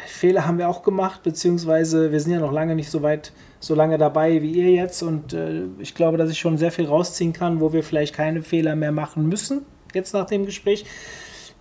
Fehler 0.07 0.45
haben 0.45 0.59
wir 0.59 0.69
auch 0.69 0.83
gemacht, 0.83 1.23
beziehungsweise 1.23 2.11
wir 2.11 2.19
sind 2.19 2.33
ja 2.33 2.39
noch 2.39 2.51
lange 2.51 2.75
nicht 2.75 2.91
so 2.91 3.01
weit 3.01 3.33
so 3.59 3.75
lange 3.75 3.97
dabei 3.97 4.41
wie 4.41 4.51
ihr 4.51 4.71
jetzt 4.71 5.03
und 5.03 5.33
äh, 5.33 5.63
ich 5.79 5.93
glaube, 5.93 6.17
dass 6.17 6.31
ich 6.31 6.39
schon 6.39 6.57
sehr 6.57 6.71
viel 6.71 6.85
rausziehen 6.85 7.31
kann, 7.31 7.59
wo 7.59 7.73
wir 7.73 7.83
vielleicht 7.83 8.15
keine 8.15 8.41
Fehler 8.41 8.75
mehr 8.75 8.91
machen 8.91 9.29
müssen, 9.29 9.65
jetzt 9.93 10.13
nach 10.13 10.25
dem 10.25 10.45
Gespräch. 10.45 10.85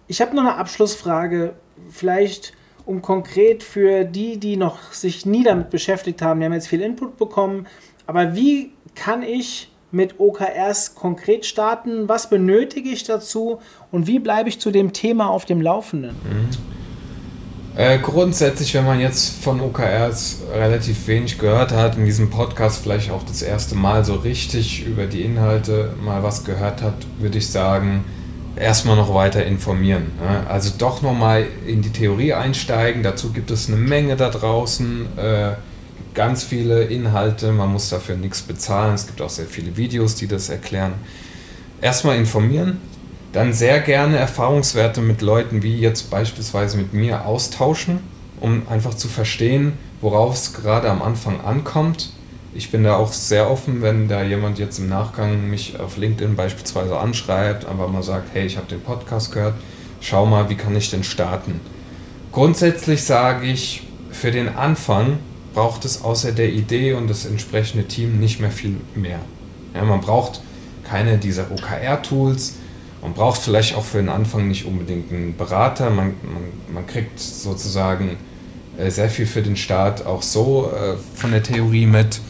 Ich 0.06 0.20
habe 0.20 0.34
noch 0.34 0.42
eine 0.42 0.56
Abschlussfrage, 0.56 1.54
vielleicht 1.88 2.52
um 2.86 3.02
konkret 3.02 3.62
für 3.62 4.04
die, 4.04 4.38
die 4.38 4.56
noch 4.56 4.92
sich 4.92 5.24
nie 5.26 5.44
damit 5.44 5.70
beschäftigt 5.70 6.22
haben, 6.22 6.40
die 6.40 6.46
haben 6.46 6.52
jetzt 6.52 6.68
viel 6.68 6.80
Input 6.80 7.16
bekommen, 7.16 7.66
aber 8.06 8.34
wie 8.34 8.72
kann 8.94 9.22
ich 9.22 9.70
mit 9.92 10.18
OKRs 10.18 10.94
konkret 10.94 11.46
starten? 11.46 12.08
Was 12.08 12.30
benötige 12.30 12.90
ich 12.90 13.04
dazu 13.04 13.60
und 13.90 14.06
wie 14.06 14.18
bleibe 14.18 14.48
ich 14.48 14.60
zu 14.60 14.70
dem 14.70 14.92
Thema 14.92 15.28
auf 15.28 15.44
dem 15.44 15.60
Laufenden? 15.60 16.10
Mhm. 16.10 16.48
Äh, 17.76 17.98
grundsätzlich, 17.98 18.74
wenn 18.74 18.84
man 18.84 18.98
jetzt 18.98 19.42
von 19.42 19.60
OKRs 19.60 20.38
relativ 20.52 21.06
wenig 21.06 21.38
gehört 21.38 21.72
hat, 21.72 21.96
in 21.96 22.04
diesem 22.04 22.28
Podcast 22.28 22.82
vielleicht 22.82 23.12
auch 23.12 23.22
das 23.22 23.42
erste 23.42 23.76
Mal 23.76 24.04
so 24.04 24.14
richtig 24.14 24.84
über 24.84 25.06
die 25.06 25.22
Inhalte 25.22 25.94
mal 26.02 26.22
was 26.22 26.44
gehört 26.44 26.82
hat, 26.82 26.94
würde 27.20 27.38
ich 27.38 27.48
sagen, 27.48 28.04
erstmal 28.61 28.96
noch 28.96 29.12
weiter 29.14 29.44
informieren. 29.44 30.12
Also 30.48 30.72
doch 30.76 31.02
nochmal 31.02 31.46
in 31.66 31.82
die 31.82 31.90
Theorie 31.90 32.34
einsteigen. 32.34 33.02
Dazu 33.02 33.32
gibt 33.32 33.50
es 33.50 33.68
eine 33.68 33.76
Menge 33.76 34.16
da 34.16 34.28
draußen. 34.28 35.18
Äh, 35.18 35.52
ganz 36.14 36.44
viele 36.44 36.84
Inhalte, 36.84 37.52
man 37.52 37.72
muss 37.72 37.88
dafür 37.88 38.16
nichts 38.16 38.42
bezahlen. 38.42 38.94
Es 38.94 39.06
gibt 39.06 39.20
auch 39.22 39.30
sehr 39.30 39.46
viele 39.46 39.76
Videos, 39.76 40.14
die 40.14 40.26
das 40.26 40.48
erklären. 40.48 40.94
Erstmal 41.80 42.16
informieren, 42.16 42.78
dann 43.32 43.52
sehr 43.52 43.80
gerne 43.80 44.18
Erfahrungswerte 44.18 45.00
mit 45.00 45.22
Leuten 45.22 45.62
wie 45.62 45.78
jetzt 45.78 46.11
beispielsweise 46.11 46.76
mit 46.76 46.92
mir 46.92 47.24
austauschen, 47.24 48.00
um 48.40 48.62
einfach 48.68 48.94
zu 48.94 49.08
verstehen, 49.08 49.72
worauf 50.00 50.34
es 50.34 50.52
gerade 50.52 50.90
am 50.90 51.00
Anfang 51.00 51.40
ankommt. 51.40 52.12
Ich 52.53 52.70
bin 52.70 52.82
da 52.82 52.96
auch 52.96 53.12
sehr 53.12 53.48
offen, 53.48 53.80
wenn 53.80 54.09
da 54.09 54.24
jemand 54.24 54.59
jetzt 54.59 54.78
im 54.78 54.88
Nachgang 54.88 55.48
mich 55.48 55.78
auf 55.78 55.96
LinkedIn 55.96 56.34
beispielsweise 56.34 56.98
anschreibt, 56.98 57.64
einfach 57.64 57.88
mal 57.88 58.03
sagt, 58.03 58.30
hey, 58.32 58.44
ich 58.44 58.57
habe 58.57 58.66
den 58.66 58.80
Podcast 58.80 59.32
gehört, 59.32 59.55
schau 60.01 60.26
mal, 60.26 60.51
wie 60.51 60.57
kann 60.57 60.74
ich 60.74 60.90
denn 60.90 61.05
starten. 61.05 61.61
Grundsätzlich 62.32 63.05
sage 63.05 63.46
ich, 63.46 63.84
für 64.11 64.32
den 64.32 64.48
Anfang 64.48 65.18
braucht 65.55 65.84
es 65.84 66.03
außer 66.03 66.32
der 66.32 66.53
Idee 66.53 66.94
und 66.94 67.09
das 67.09 67.24
entsprechende 67.24 67.86
Team 67.86 68.18
nicht 68.18 68.40
mehr 68.40 68.51
viel 68.51 68.76
mehr. 68.96 69.20
Ja, 69.74 69.84
man 69.84 70.01
braucht 70.01 70.40
keine 70.84 71.18
dieser 71.18 71.53
OKR-Tools, 71.53 72.55
man 73.03 73.14
braucht 73.14 73.40
vielleicht 73.40 73.76
auch 73.76 73.84
für 73.84 73.98
den 73.98 74.09
Anfang 74.09 74.48
nicht 74.48 74.66
unbedingt 74.66 75.12
einen 75.12 75.36
Berater, 75.36 75.90
man, 75.90 76.14
man, 76.22 76.74
man 76.74 76.86
kriegt 76.86 77.18
sozusagen 77.20 78.16
äh, 78.76 78.90
sehr 78.90 79.09
viel 79.09 79.26
für 79.26 79.42
den 79.42 79.57
Start 79.57 80.05
auch 80.05 80.22
so 80.22 80.70
äh, 80.72 80.96
von 81.14 81.30
der 81.30 81.42
Theorie 81.42 81.86
mit. 81.86 82.20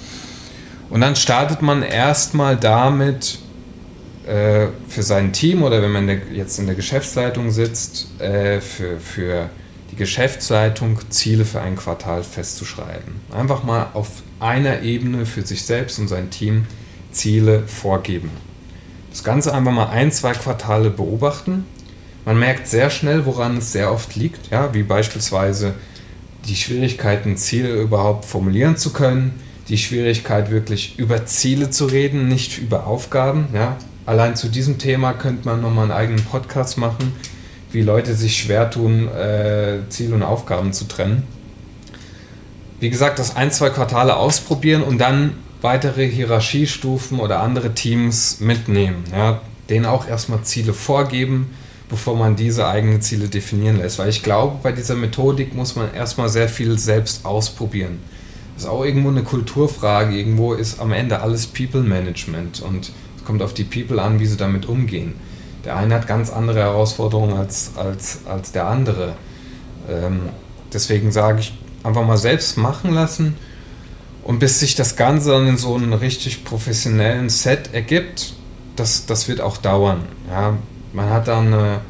Und 0.91 1.01
dann 1.01 1.17
startet 1.17 1.63
man 1.63 1.83
erstmal 1.83 2.57
damit, 2.57 3.39
äh, 4.27 4.69
für 4.89 5.03
sein 5.03 5.33
Team 5.33 5.63
oder 5.63 5.81
wenn 5.83 5.93
man 5.93 6.09
jetzt 6.33 6.59
in 6.59 6.67
der 6.67 6.75
Geschäftsleitung 6.75 7.51
sitzt, 7.51 8.21
äh, 8.21 8.61
für, 8.61 9.01
für 9.01 9.51
die 9.91 9.97
Geschäftsleitung 9.97 10.99
Ziele 11.11 11.45
für 11.45 11.61
ein 11.61 11.77
Quartal 11.77 12.23
festzuschreiben. 12.23 13.15
Einfach 13.33 13.65
mal 13.65 13.89
auf 13.95 14.09
einer 14.39 14.83
Ebene 14.83 15.27
für 15.27 15.43
sich 15.43 15.65
selbst 15.65 15.99
und 15.99 16.09
sein 16.09 16.31
Team 16.31 16.67
Ziele 17.13 17.65
vorgeben. 17.67 18.31
Das 19.11 19.25
Ganze 19.25 19.53
einfach 19.53 19.73
mal 19.73 19.89
ein, 19.89 20.13
zwei 20.13 20.33
Quartale 20.33 20.91
beobachten. 20.91 21.65
Man 22.25 22.39
merkt 22.39 22.69
sehr 22.69 22.91
schnell, 22.91 23.27
woran 23.27 23.57
es 23.57 23.73
sehr 23.73 23.93
oft 23.93 24.15
liegt, 24.15 24.51
ja, 24.51 24.73
wie 24.75 24.83
beispielsweise 24.83 25.75
die 26.47 26.55
Schwierigkeiten, 26.55 27.37
Ziele 27.37 27.75
überhaupt 27.81 28.25
formulieren 28.25 28.77
zu 28.77 28.93
können, 28.93 29.41
die 29.71 29.79
Schwierigkeit, 29.79 30.51
wirklich 30.51 30.99
über 30.99 31.25
Ziele 31.25 31.71
zu 31.71 31.87
reden, 31.87 32.29
nicht 32.29 32.59
über 32.59 32.87
Aufgaben. 32.87 33.49
Ja. 33.55 33.77
Allein 34.05 34.37
zu 34.37 34.49
diesem 34.49 34.79
Thema 34.79 35.13
könnte 35.15 35.47
man 35.47 35.63
nochmal 35.63 35.85
einen 35.85 35.93
eigenen 35.93 36.25
Podcast 36.25 36.77
machen 36.77 37.13
wie 37.73 37.83
Leute 37.83 38.15
sich 38.15 38.37
schwer 38.37 38.71
tun, 38.71 39.09
äh, 39.09 39.79
Ziel 39.89 40.13
und 40.13 40.23
Aufgaben 40.23 40.73
zu 40.73 40.87
trennen. 40.87 41.23
Wie 42.81 42.91
gesagt, 42.91 43.19
das 43.19 43.37
ein, 43.37 43.51
zwei 43.51 43.71
Quartale 43.71 44.17
ausprobieren 44.17 44.83
und 44.83 44.99
dann 44.99 45.35
weitere 45.61 46.09
Hierarchiestufen 46.09 47.21
oder 47.21 47.41
andere 47.41 47.75
Teams 47.75 48.41
mitnehmen. 48.41 49.05
Ja, 49.13 49.43
denen 49.69 49.87
auch 49.87 50.09
erstmal 50.09 50.43
Ziele 50.43 50.73
vorgeben, 50.73 51.51
bevor 51.89 52.17
man 52.17 52.37
diese 52.37 52.67
eigenen 52.67 53.03
Ziele 53.03 53.29
definieren 53.29 53.79
lässt. 53.79 53.99
Weil 53.99 54.09
ich 54.09 54.23
glaube, 54.23 54.59
bei 54.63 54.73
dieser 54.73 54.95
Methodik 54.95 55.55
muss 55.55 55.77
man 55.77 55.93
erstmal 55.93 56.29
sehr 56.29 56.49
viel 56.49 56.79
selbst 56.79 57.25
ausprobieren. 57.25 57.99
Ist 58.61 58.67
auch 58.67 58.85
irgendwo 58.85 59.09
eine 59.09 59.23
Kulturfrage. 59.23 60.15
Irgendwo 60.15 60.53
ist 60.53 60.81
am 60.81 60.93
Ende 60.93 61.23
alles 61.23 61.47
People 61.47 61.81
Management 61.81 62.61
und 62.61 62.93
es 63.17 63.25
kommt 63.25 63.41
auf 63.41 63.55
die 63.55 63.65
People 63.65 64.03
an, 64.03 64.21
wie 64.21 64.27
sie 64.27 64.37
damit 64.37 64.67
umgehen. 64.67 65.15
Der 65.65 65.77
eine 65.77 65.95
hat 65.95 66.07
ganz 66.07 66.29
andere 66.29 66.59
Herausforderungen 66.59 67.39
als, 67.39 67.71
als, 67.77 68.27
als 68.27 68.53
der 68.53 68.67
andere. 68.67 69.15
Ähm, 69.89 70.29
deswegen 70.75 71.11
sage 71.11 71.41
ich, 71.41 71.55
einfach 71.85 72.07
mal 72.07 72.19
selbst 72.19 72.59
machen 72.59 72.93
lassen 72.93 73.35
und 74.25 74.41
bis 74.41 74.61
sich 74.61 74.75
das 74.75 74.95
Ganze 74.95 75.31
dann 75.31 75.47
in 75.47 75.57
so 75.57 75.75
einem 75.75 75.95
richtig 75.95 76.45
professionellen 76.45 77.31
Set 77.31 77.73
ergibt, 77.73 78.35
das, 78.77 79.07
das 79.07 79.27
wird 79.27 79.41
auch 79.41 79.57
dauern. 79.57 80.03
Ja, 80.29 80.59
man 80.93 81.09
hat 81.09 81.29
dann 81.29 81.47
eine 81.47 81.81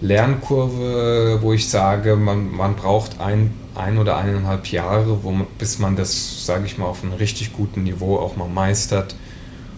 Lernkurve, 0.00 1.40
wo 1.42 1.52
ich 1.52 1.68
sage, 1.68 2.16
man, 2.16 2.50
man 2.50 2.76
braucht 2.76 3.20
ein, 3.20 3.52
ein 3.78 3.98
oder 3.98 4.16
eineinhalb 4.16 4.66
Jahre, 4.66 5.22
wo 5.22 5.32
bis 5.58 5.78
man 5.78 5.96
das, 5.96 6.44
sage 6.44 6.66
ich 6.66 6.78
mal, 6.78 6.86
auf 6.86 7.02
einem 7.02 7.14
richtig 7.14 7.52
guten 7.52 7.84
Niveau 7.84 8.18
auch 8.18 8.36
mal 8.36 8.48
meistert 8.48 9.14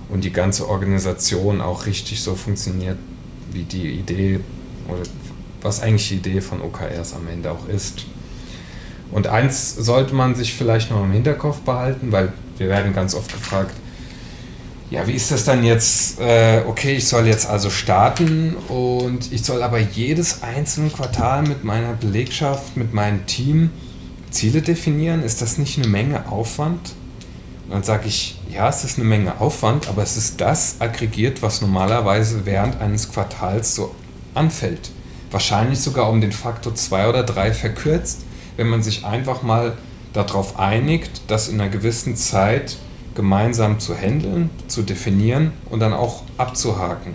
und 0.09 0.25
die 0.25 0.33
ganze 0.33 0.69
Organisation 0.69 1.61
auch 1.61 1.87
richtig 1.87 2.23
so 2.23 2.35
funktioniert, 2.35 2.99
wie 3.53 3.63
die 3.63 3.91
Idee 3.91 4.41
oder 4.89 5.03
was 5.63 5.83
eigentlich 5.83 6.09
die 6.09 6.17
Idee 6.17 6.41
von 6.41 6.61
OKRs 6.63 7.15
am 7.15 7.29
Ende 7.29 7.51
auch 7.51 7.69
ist. 7.69 8.07
Und 9.11 9.27
eins 9.27 9.75
sollte 9.75 10.15
man 10.15 10.35
sich 10.35 10.55
vielleicht 10.55 10.91
noch 10.91 11.03
im 11.03 11.13
Hinterkopf 11.13 11.61
behalten, 11.61 12.13
weil 12.13 12.33
wir 12.59 12.69
werden 12.69 12.93
ganz 12.93 13.15
oft 13.15 13.33
gefragt, 13.33 13.75
ja, 14.91 15.07
wie 15.07 15.13
ist 15.13 15.31
das 15.31 15.45
dann 15.45 15.63
jetzt? 15.63 16.21
Äh, 16.21 16.63
okay, 16.67 16.97
ich 16.97 17.07
soll 17.07 17.27
jetzt 17.27 17.49
also 17.49 17.71
starten 17.71 18.57
und 18.69 19.33
ich 19.33 19.45
soll 19.45 19.63
aber 19.63 19.79
jedes 19.79 20.43
einzelne 20.43 20.91
Quartal 20.91 21.43
mit 21.43 21.63
meiner 21.63 21.93
Belegschaft, 21.93 22.77
mit 22.77 22.93
meinem 22.93 23.25
Team 23.27 23.71
Ziele 24.31 24.63
definieren. 24.63 25.23
Ist 25.23 25.43
das 25.43 25.59
nicht 25.59 25.79
eine 25.79 25.89
Menge 25.89 26.31
Aufwand? 26.31 26.95
Und 27.65 27.75
dann 27.75 27.83
sage 27.83 28.09
ich, 28.09 28.41
ja, 28.53 28.69
es 28.69 28.85
ist 28.85 28.99
eine 28.99 29.07
Menge 29.07 29.41
Aufwand, 29.41 29.89
aber 29.89 30.03
es 30.03 30.17
ist 30.17 30.41
das 30.41 30.77
aggregiert, 30.81 31.43
was 31.43 31.61
normalerweise 31.61 32.45
während 32.45 32.81
eines 32.81 33.13
Quartals 33.13 33.75
so 33.75 33.95
anfällt. 34.35 34.91
Wahrscheinlich 35.31 35.81
sogar 35.81 36.11
um 36.11 36.21
den 36.21 36.33
Faktor 36.33 36.75
2 36.75 37.09
oder 37.09 37.23
3 37.23 37.53
verkürzt, 37.53 38.23
wenn 38.57 38.69
man 38.69 38.83
sich 38.83 39.05
einfach 39.05 39.43
mal 39.43 39.77
darauf 40.13 40.59
einigt, 40.59 41.23
das 41.29 41.49
in 41.49 41.61
einer 41.61 41.71
gewissen 41.71 42.17
Zeit 42.17 42.77
gemeinsam 43.15 43.79
zu 43.79 43.97
handeln, 43.97 44.51
zu 44.67 44.83
definieren 44.83 45.53
und 45.69 45.81
dann 45.81 45.93
auch 45.93 46.23
abzuhaken. 46.37 47.15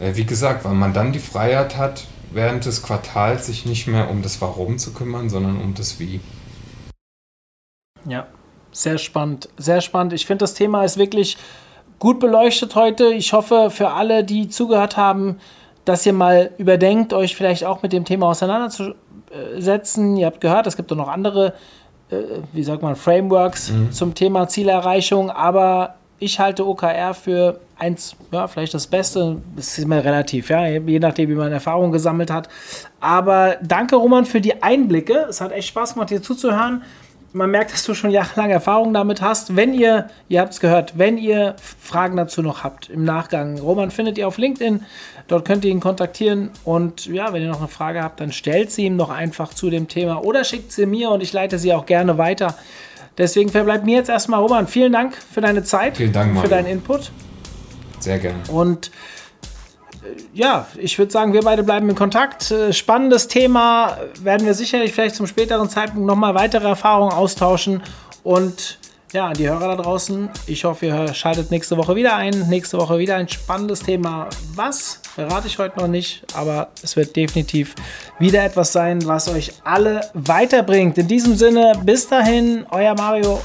Äh, 0.00 0.14
wie 0.14 0.24
gesagt, 0.24 0.64
weil 0.64 0.74
man 0.74 0.92
dann 0.92 1.12
die 1.12 1.18
Freiheit 1.18 1.76
hat, 1.76 2.04
während 2.30 2.64
des 2.64 2.82
Quartals 2.82 3.46
sich 3.46 3.66
nicht 3.66 3.86
mehr 3.86 4.10
um 4.10 4.22
das 4.22 4.40
Warum 4.40 4.78
zu 4.78 4.92
kümmern, 4.92 5.28
sondern 5.28 5.60
um 5.60 5.74
das 5.74 5.98
Wie. 5.98 6.20
Ja, 8.06 8.26
sehr 8.72 8.98
spannend, 8.98 9.48
sehr 9.56 9.80
spannend. 9.80 10.12
Ich 10.12 10.26
finde, 10.26 10.42
das 10.42 10.54
Thema 10.54 10.84
ist 10.84 10.98
wirklich 10.98 11.36
gut 11.98 12.20
beleuchtet 12.20 12.74
heute. 12.74 13.12
Ich 13.12 13.32
hoffe 13.32 13.70
für 13.70 13.90
alle, 13.90 14.24
die 14.24 14.48
zugehört 14.48 14.96
haben, 14.96 15.38
dass 15.84 16.04
ihr 16.06 16.12
mal 16.12 16.50
überdenkt, 16.58 17.12
euch 17.12 17.34
vielleicht 17.34 17.64
auch 17.64 17.82
mit 17.82 17.92
dem 17.92 18.04
Thema 18.04 18.26
auseinanderzusetzen. 18.28 20.16
Ihr 20.16 20.26
habt 20.26 20.40
gehört, 20.40 20.66
es 20.66 20.76
gibt 20.76 20.92
auch 20.92 20.96
noch 20.96 21.08
andere, 21.08 21.54
äh, 22.10 22.16
wie 22.52 22.62
sagt 22.62 22.82
man, 22.82 22.94
Frameworks 22.94 23.70
mhm. 23.70 23.92
zum 23.92 24.14
Thema 24.14 24.48
Zielerreichung, 24.48 25.30
aber 25.30 25.97
ich 26.18 26.40
halte 26.40 26.66
OKR 26.66 27.14
für 27.14 27.60
eins, 27.78 28.16
ja, 28.32 28.48
vielleicht 28.48 28.74
das 28.74 28.86
Beste. 28.86 29.40
Das 29.56 29.68
ist 29.68 29.78
immer 29.78 30.04
relativ, 30.04 30.50
ja, 30.50 30.66
je 30.66 30.98
nachdem, 30.98 31.30
wie 31.30 31.34
man 31.34 31.52
Erfahrung 31.52 31.92
gesammelt 31.92 32.30
hat. 32.30 32.48
Aber 33.00 33.56
danke, 33.62 33.96
Roman, 33.96 34.24
für 34.24 34.40
die 34.40 34.62
Einblicke. 34.62 35.26
Es 35.28 35.40
hat 35.40 35.52
echt 35.52 35.68
Spaß 35.68 35.94
gemacht, 35.94 36.10
dir 36.10 36.22
zuzuhören 36.22 36.82
man 37.32 37.50
merkt, 37.50 37.72
dass 37.72 37.84
du 37.84 37.94
schon 37.94 38.10
jahrelang 38.10 38.50
Erfahrung 38.50 38.94
damit 38.94 39.20
hast. 39.20 39.54
Wenn 39.54 39.74
ihr, 39.74 40.08
ihr 40.28 40.40
habt 40.40 40.52
es 40.52 40.60
gehört, 40.60 40.98
wenn 40.98 41.18
ihr 41.18 41.56
Fragen 41.80 42.16
dazu 42.16 42.42
noch 42.42 42.64
habt 42.64 42.88
im 42.88 43.04
Nachgang, 43.04 43.58
Roman 43.58 43.90
findet 43.90 44.18
ihr 44.18 44.26
auf 44.26 44.38
LinkedIn, 44.38 44.84
dort 45.28 45.46
könnt 45.46 45.64
ihr 45.64 45.70
ihn 45.70 45.80
kontaktieren 45.80 46.50
und 46.64 47.06
ja, 47.06 47.32
wenn 47.32 47.42
ihr 47.42 47.48
noch 47.48 47.58
eine 47.58 47.68
Frage 47.68 48.02
habt, 48.02 48.20
dann 48.20 48.32
stellt 48.32 48.70
sie 48.70 48.84
ihm 48.84 48.96
doch 48.96 49.10
einfach 49.10 49.52
zu 49.52 49.68
dem 49.68 49.88
Thema 49.88 50.24
oder 50.24 50.44
schickt 50.44 50.72
sie 50.72 50.86
mir 50.86 51.10
und 51.10 51.22
ich 51.22 51.32
leite 51.32 51.58
sie 51.58 51.72
auch 51.72 51.86
gerne 51.86 52.18
weiter. 52.18 52.54
Deswegen 53.18 53.50
verbleibt 53.50 53.84
mir 53.84 53.96
jetzt 53.96 54.08
erstmal, 54.08 54.40
Roman, 54.40 54.66
vielen 54.66 54.92
Dank 54.92 55.14
für 55.16 55.40
deine 55.40 55.64
Zeit, 55.64 55.96
vielen 55.96 56.12
Dank, 56.12 56.32
Mario. 56.32 56.48
für 56.48 56.54
deinen 56.54 56.66
Input. 56.66 57.10
Sehr 57.98 58.18
gerne. 58.18 58.38
Und 58.48 58.90
ja, 60.32 60.66
ich 60.76 60.98
würde 60.98 61.10
sagen, 61.12 61.32
wir 61.32 61.42
beide 61.42 61.62
bleiben 61.62 61.88
in 61.88 61.96
Kontakt. 61.96 62.50
Äh, 62.50 62.72
spannendes 62.72 63.28
Thema. 63.28 63.98
Werden 64.22 64.46
wir 64.46 64.54
sicherlich 64.54 64.92
vielleicht 64.92 65.16
zum 65.16 65.26
späteren 65.26 65.68
Zeitpunkt 65.68 66.06
nochmal 66.06 66.34
weitere 66.34 66.68
Erfahrungen 66.68 67.12
austauschen. 67.12 67.82
Und 68.22 68.77
ja, 69.12 69.32
die 69.32 69.48
Hörer 69.48 69.76
da 69.76 69.82
draußen, 69.82 70.28
ich 70.46 70.64
hoffe, 70.64 70.86
ihr 70.86 71.14
schaltet 71.14 71.50
nächste 71.50 71.76
Woche 71.76 71.96
wieder 71.96 72.16
ein. 72.16 72.48
Nächste 72.48 72.78
Woche 72.78 72.98
wieder 72.98 73.16
ein 73.16 73.28
spannendes 73.28 73.80
Thema. 73.80 74.28
Was? 74.54 75.00
Verrate 75.14 75.46
ich 75.46 75.58
heute 75.58 75.78
noch 75.78 75.88
nicht, 75.88 76.24
aber 76.34 76.68
es 76.82 76.94
wird 76.96 77.16
definitiv 77.16 77.74
wieder 78.18 78.44
etwas 78.44 78.72
sein, 78.72 79.04
was 79.06 79.28
euch 79.28 79.52
alle 79.64 80.02
weiterbringt. 80.14 80.98
In 80.98 81.08
diesem 81.08 81.36
Sinne, 81.36 81.72
bis 81.84 82.08
dahin, 82.08 82.66
euer 82.70 82.94
Mario 82.94 83.40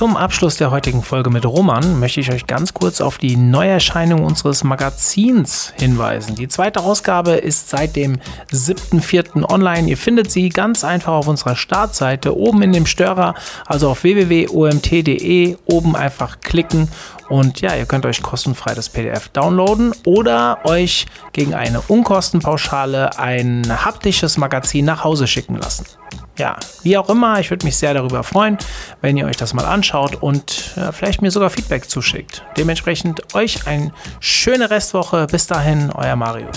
zum 0.00 0.16
Abschluss 0.16 0.56
der 0.56 0.70
heutigen 0.70 1.02
Folge 1.02 1.28
mit 1.28 1.44
Roman 1.44 2.00
möchte 2.00 2.20
ich 2.20 2.32
euch 2.32 2.46
ganz 2.46 2.72
kurz 2.72 3.02
auf 3.02 3.18
die 3.18 3.36
Neuerscheinung 3.36 4.24
unseres 4.24 4.64
Magazins 4.64 5.74
hinweisen. 5.78 6.36
Die 6.36 6.48
zweite 6.48 6.80
Ausgabe 6.80 7.32
ist 7.32 7.68
seit 7.68 7.96
dem 7.96 8.16
7.4. 8.50 9.52
online. 9.52 9.90
Ihr 9.90 9.98
findet 9.98 10.30
sie 10.30 10.48
ganz 10.48 10.84
einfach 10.84 11.12
auf 11.12 11.28
unserer 11.28 11.54
Startseite 11.54 12.34
oben 12.34 12.62
in 12.62 12.72
dem 12.72 12.86
Störer, 12.86 13.34
also 13.66 13.90
auf 13.90 14.02
www.omt.de. 14.02 15.58
Oben 15.66 15.94
einfach 15.94 16.40
klicken 16.40 16.88
und 17.28 17.60
ja, 17.60 17.76
ihr 17.76 17.84
könnt 17.84 18.06
euch 18.06 18.22
kostenfrei 18.22 18.72
das 18.72 18.88
PDF 18.88 19.28
downloaden 19.28 19.92
oder 20.06 20.60
euch 20.64 21.08
gegen 21.34 21.52
eine 21.52 21.82
Unkostenpauschale 21.82 23.18
ein 23.18 23.84
haptisches 23.84 24.38
Magazin 24.38 24.86
nach 24.86 25.04
Hause 25.04 25.26
schicken 25.26 25.56
lassen 25.56 25.84
ja, 26.40 26.56
wie 26.82 26.96
auch 26.96 27.10
immer, 27.10 27.38
ich 27.38 27.50
würde 27.50 27.66
mich 27.66 27.76
sehr 27.76 27.92
darüber 27.92 28.24
freuen, 28.24 28.56
wenn 29.02 29.18
ihr 29.18 29.26
euch 29.26 29.36
das 29.36 29.52
mal 29.52 29.66
anschaut 29.66 30.16
und 30.16 30.74
ja, 30.74 30.90
vielleicht 30.90 31.20
mir 31.20 31.30
sogar 31.30 31.50
Feedback 31.50 31.88
zuschickt. 31.88 32.42
Dementsprechend 32.56 33.34
euch 33.34 33.66
eine 33.66 33.92
schöne 34.20 34.70
Restwoche. 34.70 35.26
Bis 35.30 35.46
dahin, 35.46 35.92
euer 35.94 36.16
Mario. 36.16 36.48